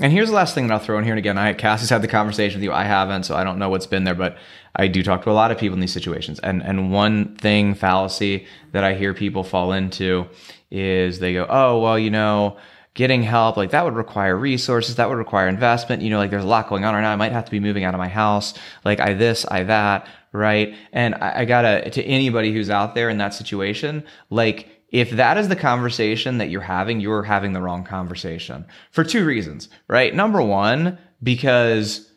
And 0.00 0.12
here's 0.12 0.28
the 0.28 0.34
last 0.34 0.54
thing 0.56 0.66
that 0.66 0.74
I'll 0.74 0.80
throw 0.80 0.98
in 0.98 1.04
here. 1.04 1.12
And 1.12 1.18
again, 1.18 1.38
I 1.38 1.52
Cassie's 1.52 1.90
had 1.90 2.02
the 2.02 2.08
conversation 2.08 2.58
with 2.58 2.64
you. 2.64 2.72
I 2.72 2.84
haven't, 2.84 3.24
so 3.24 3.36
I 3.36 3.44
don't 3.44 3.58
know 3.58 3.68
what's 3.68 3.86
been 3.86 4.04
there, 4.04 4.14
but 4.14 4.36
I 4.74 4.88
do 4.88 5.02
talk 5.04 5.22
to 5.22 5.30
a 5.30 5.32
lot 5.32 5.52
of 5.52 5.58
people 5.58 5.74
in 5.74 5.80
these 5.80 5.92
situations. 5.92 6.40
And 6.40 6.62
and 6.62 6.90
one 6.92 7.36
thing 7.36 7.74
fallacy 7.74 8.46
that 8.72 8.82
I 8.82 8.94
hear 8.94 9.14
people 9.14 9.44
fall 9.44 9.72
into 9.72 10.26
is 10.74 11.20
they 11.20 11.32
go, 11.32 11.46
oh 11.48 11.78
well, 11.78 11.98
you 11.98 12.10
know, 12.10 12.56
getting 12.94 13.22
help 13.22 13.56
like 13.56 13.70
that 13.70 13.84
would 13.84 13.94
require 13.94 14.36
resources, 14.36 14.96
that 14.96 15.08
would 15.08 15.18
require 15.18 15.48
investment. 15.48 16.02
You 16.02 16.10
know, 16.10 16.18
like 16.18 16.30
there's 16.30 16.44
a 16.44 16.48
lot 16.48 16.68
going 16.68 16.84
on 16.84 16.94
right 16.94 17.00
now. 17.00 17.12
I 17.12 17.16
might 17.16 17.32
have 17.32 17.44
to 17.44 17.50
be 17.50 17.60
moving 17.60 17.84
out 17.84 17.94
of 17.94 17.98
my 17.98 18.08
house. 18.08 18.54
Like 18.84 19.00
I 19.00 19.14
this, 19.14 19.46
I 19.48 19.62
that, 19.64 20.08
right? 20.32 20.74
And 20.92 21.14
I, 21.14 21.40
I 21.40 21.44
gotta 21.44 21.88
to 21.90 22.02
anybody 22.02 22.52
who's 22.52 22.70
out 22.70 22.94
there 22.94 23.08
in 23.08 23.18
that 23.18 23.34
situation, 23.34 24.04
like 24.30 24.68
if 24.88 25.10
that 25.10 25.38
is 25.38 25.48
the 25.48 25.56
conversation 25.56 26.38
that 26.38 26.50
you're 26.50 26.60
having, 26.60 27.00
you're 27.00 27.22
having 27.22 27.52
the 27.52 27.62
wrong 27.62 27.84
conversation 27.84 28.64
for 28.90 29.04
two 29.04 29.24
reasons, 29.24 29.68
right? 29.88 30.14
Number 30.14 30.42
one, 30.42 30.98
because 31.22 32.10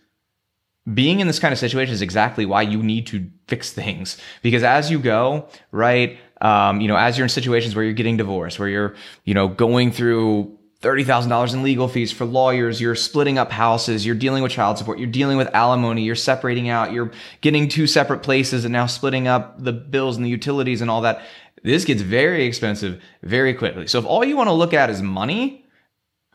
being 0.94 1.20
in 1.20 1.28
this 1.28 1.40
kind 1.40 1.52
of 1.52 1.60
situation 1.60 1.94
is 1.94 2.02
exactly 2.02 2.46
why 2.46 2.62
you 2.62 2.82
need 2.82 3.08
to 3.08 3.30
fix 3.48 3.72
things. 3.74 4.18
Because 4.42 4.64
as 4.64 4.90
you 4.90 5.00
go, 5.00 5.50
right, 5.72 6.18
um, 6.42 6.82
you 6.82 6.88
know, 6.88 6.96
as 6.96 7.18
you're 7.18 7.26
in 7.26 7.30
situations 7.30 7.76
where 7.76 7.84
you're 7.84 7.94
getting 7.94 8.18
divorced, 8.18 8.60
where 8.60 8.70
you're, 8.70 8.96
you 9.24 9.34
know, 9.34 9.48
going 9.48 9.92
through 9.92 10.58
$30,000 10.82 11.54
in 11.54 11.64
legal 11.64 11.88
fees 11.88 12.12
for 12.12 12.26
lawyers, 12.26 12.80
you're 12.80 12.96
splitting 12.96 13.40
up 13.40 13.52
houses, 13.52 14.06
you're 14.06 14.16
dealing 14.16 14.44
with 14.44 14.52
child 14.52 14.78
support, 14.78 15.00
you're 15.00 15.08
dealing 15.08 15.38
with 15.38 15.54
alimony, 15.56 16.04
you're 16.04 16.16
separating 16.16 16.70
out, 16.70 16.92
you're 16.92 17.12
getting 17.42 17.68
two 17.68 17.88
separate 17.88 18.20
places 18.20 18.64
and 18.64 18.72
now 18.72 18.86
splitting 18.86 19.28
up 19.28 19.62
the 19.64 19.74
bills 19.74 20.18
and 20.18 20.26
the 20.26 20.30
utilities 20.30 20.82
and 20.82 20.92
all 20.92 21.02
that. 21.02 21.24
This 21.64 21.84
gets 21.84 22.02
very 22.04 22.46
expensive 22.46 23.02
very 23.24 23.56
quickly. 23.56 23.88
So 23.88 23.98
if 23.98 24.06
all 24.06 24.24
you 24.24 24.38
want 24.38 24.50
to 24.50 24.54
look 24.54 24.74
at 24.74 24.92
is 24.92 25.02
money, 25.02 25.66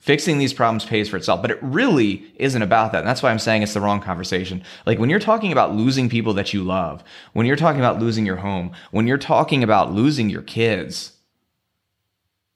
fixing 0.02 0.38
these 0.38 0.52
problems 0.52 0.84
pays 0.84 1.08
for 1.08 1.16
itself. 1.16 1.40
But 1.40 1.52
it 1.52 1.62
really 1.62 2.26
isn't 2.34 2.60
about 2.60 2.90
that. 2.90 2.98
And 2.98 3.08
that's 3.08 3.22
why 3.22 3.30
I'm 3.30 3.38
saying 3.38 3.62
it's 3.62 3.72
the 3.72 3.80
wrong 3.80 4.00
conversation. 4.00 4.64
Like 4.84 4.98
when 4.98 5.08
you're 5.08 5.20
talking 5.20 5.52
about 5.52 5.76
losing 5.76 6.08
people 6.08 6.34
that 6.34 6.52
you 6.52 6.64
love, 6.64 7.04
when 7.34 7.46
you're 7.46 7.54
talking 7.54 7.80
about 7.80 8.00
losing 8.00 8.26
your 8.26 8.36
home, 8.36 8.72
when 8.90 9.06
you're 9.06 9.16
talking 9.16 9.62
about 9.62 9.92
losing 9.92 10.28
your 10.28 10.42
kids, 10.42 11.12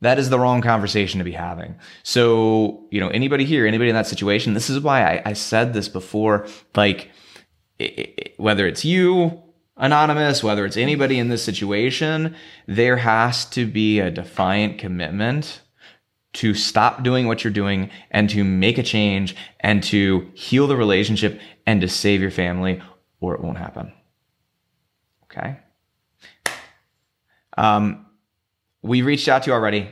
that 0.00 0.18
is 0.18 0.28
the 0.28 0.40
wrong 0.40 0.60
conversation 0.60 1.18
to 1.18 1.24
be 1.24 1.32
having. 1.32 1.76
So, 2.02 2.84
you 2.90 2.98
know, 2.98 3.08
anybody 3.08 3.44
here, 3.44 3.64
anybody 3.64 3.90
in 3.90 3.96
that 3.96 4.08
situation, 4.08 4.54
this 4.54 4.68
is 4.68 4.80
why 4.80 5.02
I, 5.02 5.22
I 5.26 5.32
said 5.34 5.72
this 5.72 5.88
before, 5.88 6.48
like, 6.74 7.12
it, 7.78 7.98
it, 7.98 8.34
whether 8.38 8.66
it's 8.66 8.84
you, 8.84 9.40
anonymous, 9.76 10.42
whether 10.42 10.66
it's 10.66 10.76
anybody 10.76 11.20
in 11.20 11.28
this 11.28 11.44
situation, 11.44 12.34
there 12.66 12.96
has 12.96 13.44
to 13.50 13.66
be 13.66 14.00
a 14.00 14.10
defiant 14.10 14.78
commitment 14.78 15.60
to 16.36 16.52
stop 16.52 17.02
doing 17.02 17.26
what 17.26 17.42
you're 17.42 17.52
doing 17.52 17.90
and 18.10 18.28
to 18.28 18.44
make 18.44 18.76
a 18.76 18.82
change 18.82 19.34
and 19.60 19.82
to 19.82 20.30
heal 20.34 20.66
the 20.66 20.76
relationship 20.76 21.40
and 21.66 21.80
to 21.80 21.88
save 21.88 22.20
your 22.20 22.30
family 22.30 22.82
or 23.20 23.34
it 23.34 23.40
won't 23.40 23.56
happen. 23.56 23.90
Okay. 25.24 25.56
Um, 27.56 28.04
we 28.82 29.00
reached 29.00 29.28
out 29.28 29.44
to 29.44 29.50
you 29.50 29.54
already. 29.54 29.88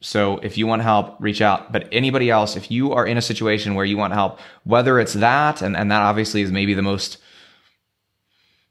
So 0.00 0.38
if 0.38 0.56
you 0.56 0.68
want 0.68 0.82
help, 0.82 1.16
reach 1.20 1.42
out. 1.42 1.72
But 1.72 1.88
anybody 1.90 2.30
else, 2.30 2.56
if 2.56 2.70
you 2.70 2.92
are 2.92 3.04
in 3.04 3.18
a 3.18 3.22
situation 3.22 3.74
where 3.74 3.84
you 3.84 3.96
want 3.96 4.12
help, 4.12 4.38
whether 4.62 5.00
it's 5.00 5.14
that, 5.14 5.60
and, 5.60 5.76
and 5.76 5.90
that 5.90 6.02
obviously 6.02 6.40
is 6.42 6.52
maybe 6.52 6.72
the 6.72 6.82
most 6.82 7.18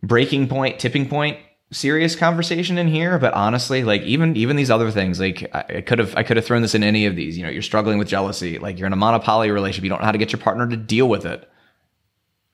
breaking 0.01 0.47
point, 0.47 0.80
tipping 0.80 1.09
point, 1.09 1.38
serious 1.72 2.15
conversation 2.15 2.78
in 2.78 2.88
here. 2.88 3.17
But 3.20 3.34
honestly, 3.34 3.84
like 3.84 4.01
even 4.03 4.36
even 4.36 4.55
these 4.55 4.72
other 4.72 4.91
things, 4.91 5.20
like 5.20 5.49
I 5.53 5.82
could 5.82 5.99
have 5.99 6.15
I 6.15 6.24
could 6.24 6.38
have 6.38 6.45
thrown 6.45 6.61
this 6.61 6.76
in 6.76 6.84
any 6.84 7.05
of 7.05 7.15
these. 7.15 7.38
You 7.38 7.43
know, 7.43 7.49
you're 7.49 7.61
struggling 7.61 7.97
with 7.97 8.07
jealousy, 8.07 8.59
like 8.59 8.78
you're 8.78 8.88
in 8.88 8.93
a 8.93 8.97
mono 8.97 9.20
poly 9.20 9.51
relationship, 9.51 9.84
you 9.84 9.89
don't 9.89 9.99
know 9.99 10.05
how 10.05 10.11
to 10.11 10.17
get 10.17 10.32
your 10.32 10.41
partner 10.41 10.67
to 10.67 10.78
deal 10.78 11.07
with 11.07 11.26
it. 11.26 11.49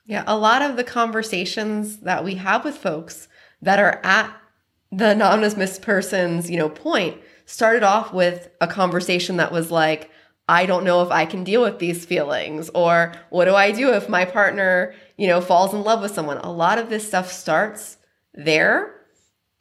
Yeah, 0.04 0.22
a 0.26 0.36
lot 0.36 0.62
of 0.62 0.76
the 0.76 0.84
conversations 0.84 1.98
that 1.98 2.24
we 2.24 2.36
have 2.36 2.64
with 2.64 2.76
folks 2.76 3.28
that 3.62 3.80
are 3.80 4.00
at 4.04 4.32
the 4.92 5.10
anonymous 5.10 5.78
person's, 5.78 6.48
you 6.48 6.56
know, 6.56 6.68
point 6.68 7.20
started 7.44 7.82
off 7.82 8.12
with 8.12 8.48
a 8.60 8.68
conversation 8.68 9.38
that 9.38 9.50
was 9.50 9.70
like, 9.70 10.10
I 10.48 10.64
don't 10.66 10.84
know 10.84 11.02
if 11.02 11.10
I 11.10 11.26
can 11.26 11.42
deal 11.42 11.62
with 11.62 11.80
these 11.80 12.04
feelings 12.04 12.70
or 12.72 13.14
what 13.30 13.46
do 13.46 13.56
I 13.56 13.72
do 13.72 13.92
if 13.94 14.08
my 14.08 14.24
partner, 14.24 14.94
you 15.16 15.26
know, 15.26 15.40
falls 15.40 15.74
in 15.74 15.82
love 15.82 16.02
with 16.02 16.14
someone. 16.14 16.38
A 16.38 16.52
lot 16.52 16.78
of 16.78 16.88
this 16.88 17.06
stuff 17.06 17.32
starts 17.32 17.96
there 18.32 18.95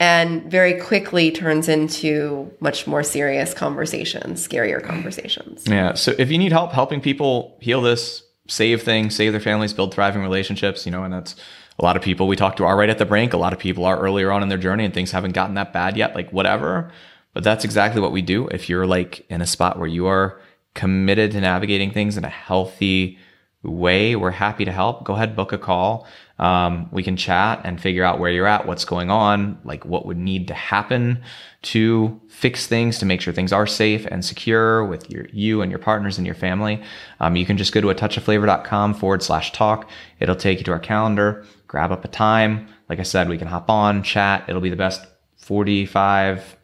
and 0.05 0.43
very 0.51 0.79
quickly 0.79 1.31
turns 1.31 1.67
into 1.67 2.51
much 2.59 2.85
more 2.85 3.01
serious 3.01 3.55
conversations, 3.55 4.47
scarier 4.47 4.83
conversations. 4.83 5.65
Yeah. 5.65 5.95
So 5.95 6.13
if 6.19 6.31
you 6.31 6.37
need 6.37 6.51
help 6.51 6.73
helping 6.73 7.01
people 7.01 7.57
heal 7.59 7.81
this, 7.81 8.21
save 8.47 8.83
things, 8.83 9.15
save 9.15 9.31
their 9.31 9.41
families, 9.41 9.73
build 9.73 9.95
thriving 9.95 10.21
relationships, 10.21 10.85
you 10.85 10.91
know, 10.91 11.03
and 11.03 11.11
that's 11.11 11.35
a 11.79 11.83
lot 11.83 11.97
of 11.97 12.03
people 12.03 12.27
we 12.27 12.35
talk 12.35 12.55
to 12.57 12.65
are 12.65 12.77
right 12.77 12.89
at 12.89 12.99
the 12.99 13.05
brink. 13.05 13.33
A 13.33 13.37
lot 13.37 13.51
of 13.51 13.57
people 13.57 13.83
are 13.83 13.99
earlier 13.99 14.31
on 14.31 14.43
in 14.43 14.49
their 14.49 14.59
journey 14.59 14.85
and 14.85 14.93
things 14.93 15.11
haven't 15.11 15.31
gotten 15.31 15.55
that 15.55 15.73
bad 15.73 15.97
yet, 15.97 16.13
like 16.13 16.29
whatever. 16.31 16.91
But 17.33 17.43
that's 17.43 17.65
exactly 17.65 17.99
what 17.99 18.11
we 18.11 18.21
do. 18.21 18.47
If 18.49 18.69
you're 18.69 18.85
like 18.85 19.25
in 19.27 19.41
a 19.41 19.47
spot 19.47 19.79
where 19.79 19.87
you 19.87 20.05
are 20.05 20.39
committed 20.75 21.31
to 21.31 21.41
navigating 21.41 21.89
things 21.89 22.15
in 22.15 22.23
a 22.23 22.29
healthy 22.29 23.17
way, 23.63 24.15
we're 24.15 24.29
happy 24.29 24.65
to 24.65 24.71
help. 24.71 25.03
Go 25.03 25.15
ahead, 25.15 25.35
book 25.35 25.51
a 25.51 25.57
call. 25.57 26.05
Um, 26.37 26.89
we 26.91 27.01
can 27.01 27.15
chat 27.15 27.61
and 27.63 27.79
figure 27.79 28.03
out 28.03 28.19
where 28.19 28.31
you're 28.31 28.47
at, 28.47 28.67
what's 28.67 28.83
going 28.83 29.09
on, 29.09 29.57
like 29.63 29.85
what 29.85 30.05
would 30.05 30.17
need 30.17 30.49
to 30.49 30.53
happen 30.53 31.23
to 31.61 32.19
fix 32.27 32.67
things 32.67 32.99
to 32.99 33.05
make 33.05 33.21
sure 33.21 33.33
things 33.33 33.53
are 33.53 33.65
safe 33.65 34.05
and 34.07 34.23
secure 34.23 34.85
with 34.85 35.09
your 35.09 35.27
you 35.31 35.61
and 35.61 35.71
your 35.71 35.79
partners 35.79 36.17
and 36.17 36.25
your 36.25 36.35
family. 36.35 36.81
Um, 37.21 37.35
you 37.35 37.45
can 37.45 37.57
just 37.57 37.73
go 37.73 37.79
to 37.81 37.89
a 37.89 37.95
touchofflavor.com 37.95 38.95
forward 38.95 39.23
slash 39.23 39.51
talk. 39.53 39.89
It'll 40.19 40.35
take 40.35 40.57
you 40.57 40.65
to 40.65 40.71
our 40.71 40.79
calendar, 40.79 41.45
grab 41.67 41.91
up 41.91 42.03
a 42.03 42.09
time. 42.09 42.67
Like 42.89 42.99
I 42.99 43.03
said, 43.03 43.29
we 43.29 43.37
can 43.37 43.47
hop 43.47 43.69
on, 43.69 44.03
chat. 44.03 44.43
It'll 44.47 44.61
be 44.61 44.69
the 44.69 44.75
best 44.75 45.05
45 45.37 46.57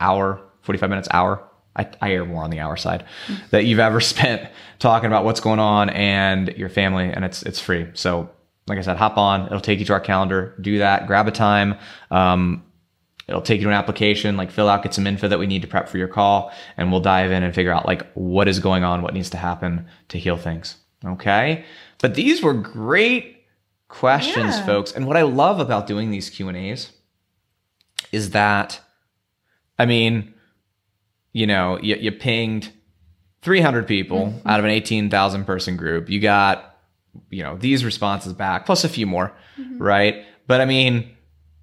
hour, 0.00 0.40
45 0.62 0.90
minutes, 0.90 1.08
hour. 1.10 1.44
I, 1.76 1.88
I 2.00 2.12
err 2.12 2.24
more 2.24 2.42
on 2.42 2.50
the 2.50 2.60
hour 2.60 2.76
side 2.76 3.04
that 3.50 3.64
you've 3.64 3.78
ever 3.78 4.00
spent 4.02 4.50
talking 4.78 5.06
about 5.06 5.24
what's 5.24 5.40
going 5.40 5.60
on 5.60 5.90
and 5.90 6.48
your 6.56 6.68
family, 6.68 7.10
and 7.10 7.24
it's 7.24 7.42
it's 7.42 7.60
free. 7.60 7.88
So, 7.94 8.30
like 8.68 8.78
I 8.78 8.82
said, 8.82 8.96
hop 8.96 9.16
on. 9.16 9.46
It'll 9.46 9.60
take 9.60 9.78
you 9.78 9.84
to 9.86 9.92
our 9.92 10.00
calendar. 10.00 10.54
Do 10.60 10.78
that. 10.78 11.06
Grab 11.06 11.26
a 11.28 11.30
time. 11.30 11.76
Um, 12.10 12.64
it'll 13.26 13.42
take 13.42 13.58
you 13.60 13.64
to 13.64 13.70
an 13.70 13.74
application. 13.76 14.36
Like 14.36 14.50
fill 14.50 14.68
out, 14.68 14.82
get 14.82 14.94
some 14.94 15.06
info 15.06 15.28
that 15.28 15.38
we 15.38 15.46
need 15.46 15.62
to 15.62 15.68
prep 15.68 15.88
for 15.88 15.98
your 15.98 16.08
call, 16.08 16.52
and 16.76 16.90
we'll 16.90 17.00
dive 17.00 17.30
in 17.30 17.42
and 17.42 17.54
figure 17.54 17.72
out 17.72 17.86
like 17.86 18.10
what 18.12 18.48
is 18.48 18.58
going 18.58 18.84
on, 18.84 19.02
what 19.02 19.14
needs 19.14 19.30
to 19.30 19.36
happen 19.36 19.86
to 20.08 20.18
heal 20.18 20.36
things. 20.36 20.76
Okay. 21.04 21.64
But 22.00 22.14
these 22.14 22.42
were 22.42 22.54
great 22.54 23.44
questions, 23.88 24.56
Yeah. 24.58 24.66
folks. 24.66 24.92
And 24.92 25.06
what 25.06 25.16
I 25.16 25.22
love 25.22 25.60
about 25.60 25.86
doing 25.86 26.10
these 26.10 26.28
Q 26.30 26.48
and 26.48 26.56
A's 26.56 26.90
is 28.12 28.30
that 28.30 28.80
I 29.78 29.86
mean, 29.86 30.34
you 31.32 31.46
know, 31.46 31.78
you, 31.80 31.94
you 31.96 32.10
pinged 32.10 32.72
300 33.42 33.86
people 33.86 34.34
out 34.44 34.58
of 34.58 34.64
an 34.64 34.72
18,000 34.72 35.44
person 35.44 35.76
group. 35.76 36.10
You 36.10 36.18
got, 36.18 36.77
you 37.30 37.42
know, 37.42 37.56
these 37.56 37.84
responses 37.84 38.32
back, 38.32 38.66
plus 38.66 38.84
a 38.84 38.88
few 38.88 39.06
more, 39.06 39.32
right? 39.78 40.24
But 40.46 40.60
I 40.60 40.64
mean, 40.64 41.16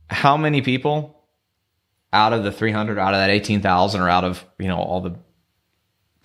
how 0.10 0.38
many 0.38 0.62
people 0.62 1.24
out 2.14 2.34
of 2.34 2.44
the 2.44 2.52
300, 2.52 2.98
out 2.98 3.14
of 3.14 3.20
that 3.20 3.30
18,000, 3.30 4.02
or 4.02 4.10
out 4.10 4.24
of, 4.24 4.46
you 4.60 4.68
know, 4.68 4.78
all 4.78 5.02
the 5.02 5.16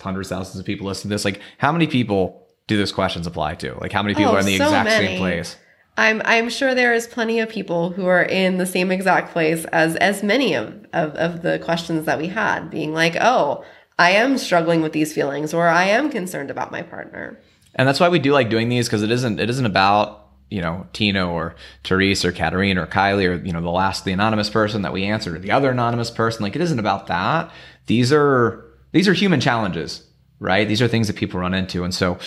hundreds, 0.00 0.28
thousands 0.28 0.58
of 0.60 0.66
people 0.66 0.86
listening 0.86 1.10
to 1.10 1.14
this, 1.14 1.24
like, 1.24 1.40
how 1.58 1.72
many 1.72 1.86
people 1.86 2.48
do 2.66 2.76
those 2.76 2.92
questions 2.92 3.26
apply 3.26 3.54
to? 3.56 3.74
Like, 3.80 3.92
how 3.92 4.02
many 4.02 4.14
people 4.14 4.32
Oh, 4.32 4.36
are 4.36 4.40
in 4.40 4.44
oh, 4.44 4.48
the 4.48 4.58
so 4.58 4.64
exact 4.64 4.88
many. 4.88 5.06
same 5.06 5.18
place? 5.18 5.56
I'm 5.96 6.22
I'm 6.24 6.48
sure 6.48 6.74
there 6.74 6.94
is 6.94 7.06
plenty 7.08 7.40
of 7.40 7.48
people 7.48 7.90
who 7.90 8.06
are 8.06 8.22
in 8.22 8.58
the 8.58 8.64
same 8.66 8.90
exact 8.92 9.32
place 9.32 9.64
as 9.66 9.96
as 9.96 10.22
many 10.22 10.54
of, 10.54 10.86
of 10.92 11.14
of 11.16 11.42
the 11.42 11.58
questions 11.58 12.06
that 12.06 12.18
we 12.18 12.28
had, 12.28 12.70
being 12.70 12.94
like, 12.94 13.16
oh, 13.20 13.64
I 13.98 14.12
am 14.12 14.38
struggling 14.38 14.80
with 14.80 14.92
these 14.92 15.12
feelings, 15.12 15.52
or 15.52 15.66
I 15.68 15.84
am 15.84 16.08
concerned 16.10 16.50
about 16.50 16.70
my 16.70 16.80
partner. 16.82 17.38
And 17.74 17.86
that's 17.86 18.00
why 18.00 18.08
we 18.08 18.18
do 18.18 18.32
like 18.32 18.50
doing 18.50 18.68
these 18.68 18.86
because 18.86 19.02
it 19.02 19.10
isn't 19.10 19.40
it 19.40 19.48
isn't 19.50 19.66
about 19.66 20.26
you 20.50 20.60
know 20.60 20.86
Tino 20.92 21.30
or 21.30 21.54
Therese 21.84 22.24
or 22.24 22.32
Katarine 22.32 22.78
or 22.78 22.86
Kylie 22.86 23.28
or 23.28 23.44
you 23.44 23.52
know 23.52 23.60
the 23.60 23.70
last 23.70 24.04
the 24.04 24.12
anonymous 24.12 24.50
person 24.50 24.82
that 24.82 24.92
we 24.92 25.04
answered 25.04 25.36
or 25.36 25.38
the 25.38 25.52
other 25.52 25.70
anonymous 25.70 26.10
person. 26.10 26.42
Like 26.42 26.56
it 26.56 26.62
isn't 26.62 26.78
about 26.78 27.06
that. 27.06 27.50
These 27.86 28.12
are 28.12 28.64
these 28.92 29.08
are 29.08 29.12
human 29.12 29.40
challenges, 29.40 30.04
right? 30.40 30.66
These 30.66 30.82
are 30.82 30.88
things 30.88 31.06
that 31.06 31.16
people 31.16 31.40
run 31.40 31.54
into, 31.54 31.84
and 31.84 31.94
so 31.94 32.18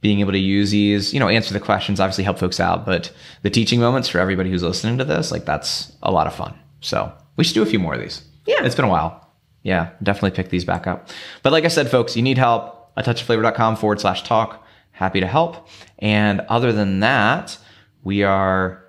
being 0.00 0.20
able 0.20 0.32
to 0.32 0.38
use 0.38 0.70
these, 0.70 1.12
you 1.12 1.20
know, 1.20 1.28
answer 1.28 1.52
the 1.52 1.60
questions, 1.60 2.00
obviously 2.00 2.24
help 2.24 2.38
folks 2.38 2.58
out, 2.58 2.86
but 2.86 3.12
the 3.42 3.50
teaching 3.50 3.80
moments 3.80 4.08
for 4.08 4.18
everybody 4.18 4.50
who's 4.50 4.62
listening 4.62 4.96
to 4.98 5.04
this, 5.04 5.30
like 5.30 5.44
that's 5.44 5.92
a 6.02 6.10
lot 6.10 6.26
of 6.26 6.34
fun. 6.34 6.58
So 6.80 7.12
we 7.36 7.44
should 7.44 7.54
do 7.54 7.62
a 7.62 7.66
few 7.66 7.78
more 7.78 7.94
of 7.94 8.00
these. 8.00 8.22
Yeah. 8.46 8.64
It's 8.64 8.74
been 8.74 8.86
a 8.86 8.88
while. 8.88 9.28
Yeah, 9.62 9.90
definitely 10.02 10.30
pick 10.30 10.48
these 10.48 10.64
back 10.64 10.86
up. 10.86 11.10
But 11.42 11.52
like 11.52 11.64
I 11.64 11.68
said, 11.68 11.90
folks, 11.90 12.16
you 12.16 12.22
need 12.22 12.38
help, 12.38 12.92
a 12.96 13.02
touchofflavor.com 13.02 13.76
forward 13.76 14.00
slash 14.00 14.22
talk. 14.22 14.66
Happy 15.00 15.20
to 15.20 15.26
help. 15.26 15.66
And 15.98 16.40
other 16.42 16.74
than 16.74 17.00
that, 17.00 17.56
we 18.04 18.22
are 18.22 18.84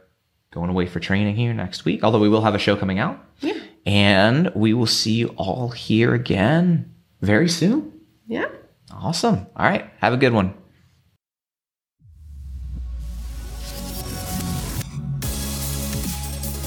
going 0.51 0.69
away 0.69 0.85
for 0.85 0.99
training 0.99 1.37
here 1.37 1.53
next 1.53 1.85
week, 1.85 2.03
although 2.03 2.19
we 2.19 2.27
will 2.27 2.41
have 2.41 2.53
a 2.53 2.59
show 2.59 2.75
coming 2.75 2.99
out. 2.99 3.17
Yeah. 3.39 3.53
And 3.85 4.51
we 4.53 4.73
will 4.73 4.87
see 4.87 5.13
you 5.13 5.27
all 5.37 5.69
here 5.69 6.13
again 6.13 6.93
very 7.21 7.47
soon. 7.47 7.93
Yeah. 8.27 8.49
Awesome. 8.91 9.47
All 9.55 9.65
right. 9.65 9.89
Have 9.99 10.11
a 10.11 10.17
good 10.17 10.33
one. 10.33 10.53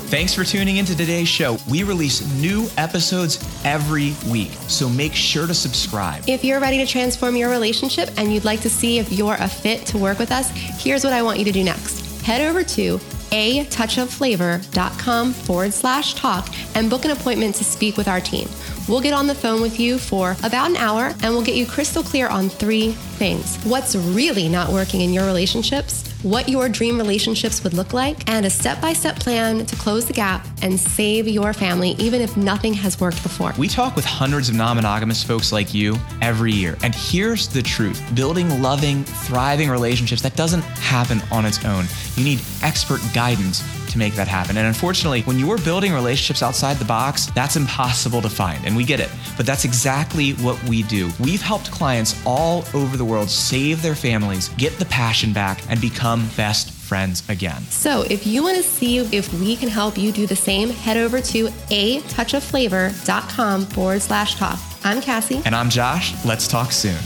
Thanks 0.09 0.35
for 0.35 0.45
tuning 0.45 0.77
into 0.77 0.95
today's 0.97 1.29
show. 1.29 1.57
We 1.69 1.83
release 1.83 2.23
new 2.37 2.69
episodes 2.77 3.43
every 3.65 4.15
week, 4.31 4.53
so 4.69 4.89
make 4.89 5.15
sure 5.15 5.47
to 5.47 5.55
subscribe. 5.55 6.23
If 6.29 6.45
you're 6.45 6.61
ready 6.61 6.79
to 6.79 6.87
transform 6.87 7.37
your 7.37 7.51
relationship 7.51 8.11
and 8.17 8.33
you'd 8.33 8.45
like 8.45 8.61
to 8.61 8.71
see 8.71 8.99
if 8.99 9.11
you're 9.11 9.35
a 9.35 9.49
fit 9.49 9.87
to 9.87 9.99
work 9.99 10.19
with 10.19 10.31
us, 10.31 10.51
here's 10.51 11.03
what 11.05 11.13
I 11.13 11.23
want 11.23 11.39
you 11.39 11.45
to 11.47 11.53
do 11.53 11.65
next. 11.65 12.23
Head 12.23 12.43
over 12.43 12.63
to 12.63 13.01
a 13.33 13.65
touchofflavor.com 13.65 15.33
forward 15.33 15.73
slash 15.73 16.15
talk 16.15 16.49
and 16.77 16.89
book 16.89 17.05
an 17.05 17.11
appointment 17.11 17.57
to 17.57 17.65
speak 17.65 17.97
with 17.97 18.07
our 18.07 18.21
team. 18.21 18.49
We'll 18.89 19.01
get 19.01 19.15
on 19.15 19.27
the 19.27 19.35
phone 19.35 19.63
with 19.63 19.81
you 19.81 19.99
for 19.99 20.37
about 20.43 20.69
an 20.69 20.77
hour 20.77 21.15
and 21.23 21.33
we'll 21.33 21.45
get 21.45 21.55
you 21.55 21.65
crystal 21.67 22.03
clear 22.03 22.29
on 22.29 22.51
three 22.51 22.93
things 22.93 23.57
what's 23.65 23.95
really 23.97 24.49
not 24.49 24.71
working 24.71 25.01
in 25.01 25.13
your 25.13 25.25
relationships, 25.25 26.07
what 26.23 26.49
your 26.49 26.69
dream 26.69 26.99
relationships 26.99 27.65
would 27.65 27.73
look 27.73 27.95
like, 27.95 28.29
and 28.29 28.45
a 28.45 28.51
step 28.51 28.83
by 28.83 28.93
step 28.93 29.17
plan 29.17 29.65
to 29.65 29.77
close 29.77 30.05
the 30.05 30.13
gap 30.13 30.47
and 30.63 30.79
save 30.79 31.27
your 31.27 31.55
family, 31.55 31.91
even 31.93 32.21
if 32.21 32.37
nothing 32.37 32.75
has 32.75 33.01
worked 33.01 33.23
before. 33.23 33.55
We 33.57 33.69
talk 33.69 33.97
with 33.97 34.05
hundreds 34.05 34.51
of 34.51 34.55
non 34.55 34.77
monogamous 34.77 35.23
folks 35.23 35.51
like 35.51 35.73
you 35.73 35.97
every 36.21 36.53
year. 36.53 36.77
And 36.83 36.95
here's 36.95 37.49
the 37.49 37.63
truth 37.63 38.03
building 38.15 38.61
loving, 38.61 39.05
thriving 39.05 39.71
relationships, 39.71 40.21
that 40.23 40.37
doesn't 40.37 40.63
happen 40.63 41.23
on 41.31 41.47
its 41.47 41.65
own. 41.65 41.87
You 42.17 42.25
need 42.25 42.41
expert 42.63 43.01
guidance 43.15 43.63
to 43.95 43.99
make 43.99 44.15
that 44.15 44.29
happen. 44.29 44.59
And 44.59 44.67
unfortunately, 44.67 45.23
when 45.23 45.39
you're 45.39 45.59
building 45.59 45.93
relationships 45.95 46.43
outside 46.43 46.77
the 46.77 46.85
box, 46.85 47.27
that's 47.27 47.57
impossible 47.57 48.21
to 48.21 48.29
find. 48.29 48.63
And 48.67 48.77
we 48.77 48.85
get 48.85 49.01
it. 49.01 49.09
But 49.37 49.47
that's 49.47 49.65
exactly 49.65 50.33
what 50.33 50.63
we 50.65 50.83
do. 50.83 51.11
We've 51.19 51.41
helped 51.41 51.71
clients 51.71 52.21
all 52.27 52.65
over 52.75 52.97
the 52.97 53.05
world 53.05 53.31
save 53.31 53.81
their 53.81 53.95
families, 53.95 54.49
get 54.51 54.79
the 54.79 54.85
passion 54.87 55.33
back, 55.33 55.63
and 55.71 55.81
become 55.81 56.29
best 56.37 56.71
friends 56.71 57.27
again. 57.31 57.63
So, 57.71 58.03
if 58.03 58.27
you 58.27 58.43
want 58.43 58.57
to 58.59 58.63
see 58.63 58.99
if 58.99 59.33
we 59.41 59.57
can 59.57 59.69
help 59.69 59.97
you 59.97 60.13
do 60.13 60.27
the 60.27 60.37
same, 60.37 60.69
head 60.69 60.99
over 60.99 61.21
to 61.21 61.49
a 61.71 62.01
touch 62.03 62.35
touchofflavor.com 62.35 63.67
forward 63.67 64.03
slash 64.03 64.35
talk. 64.37 64.59
I'm 64.83 65.01
Cassie. 65.01 65.41
And 65.45 65.55
I'm 65.55 65.71
Josh. 65.71 66.13
Let's 66.25 66.49
talk 66.49 66.73
soon. 66.73 66.99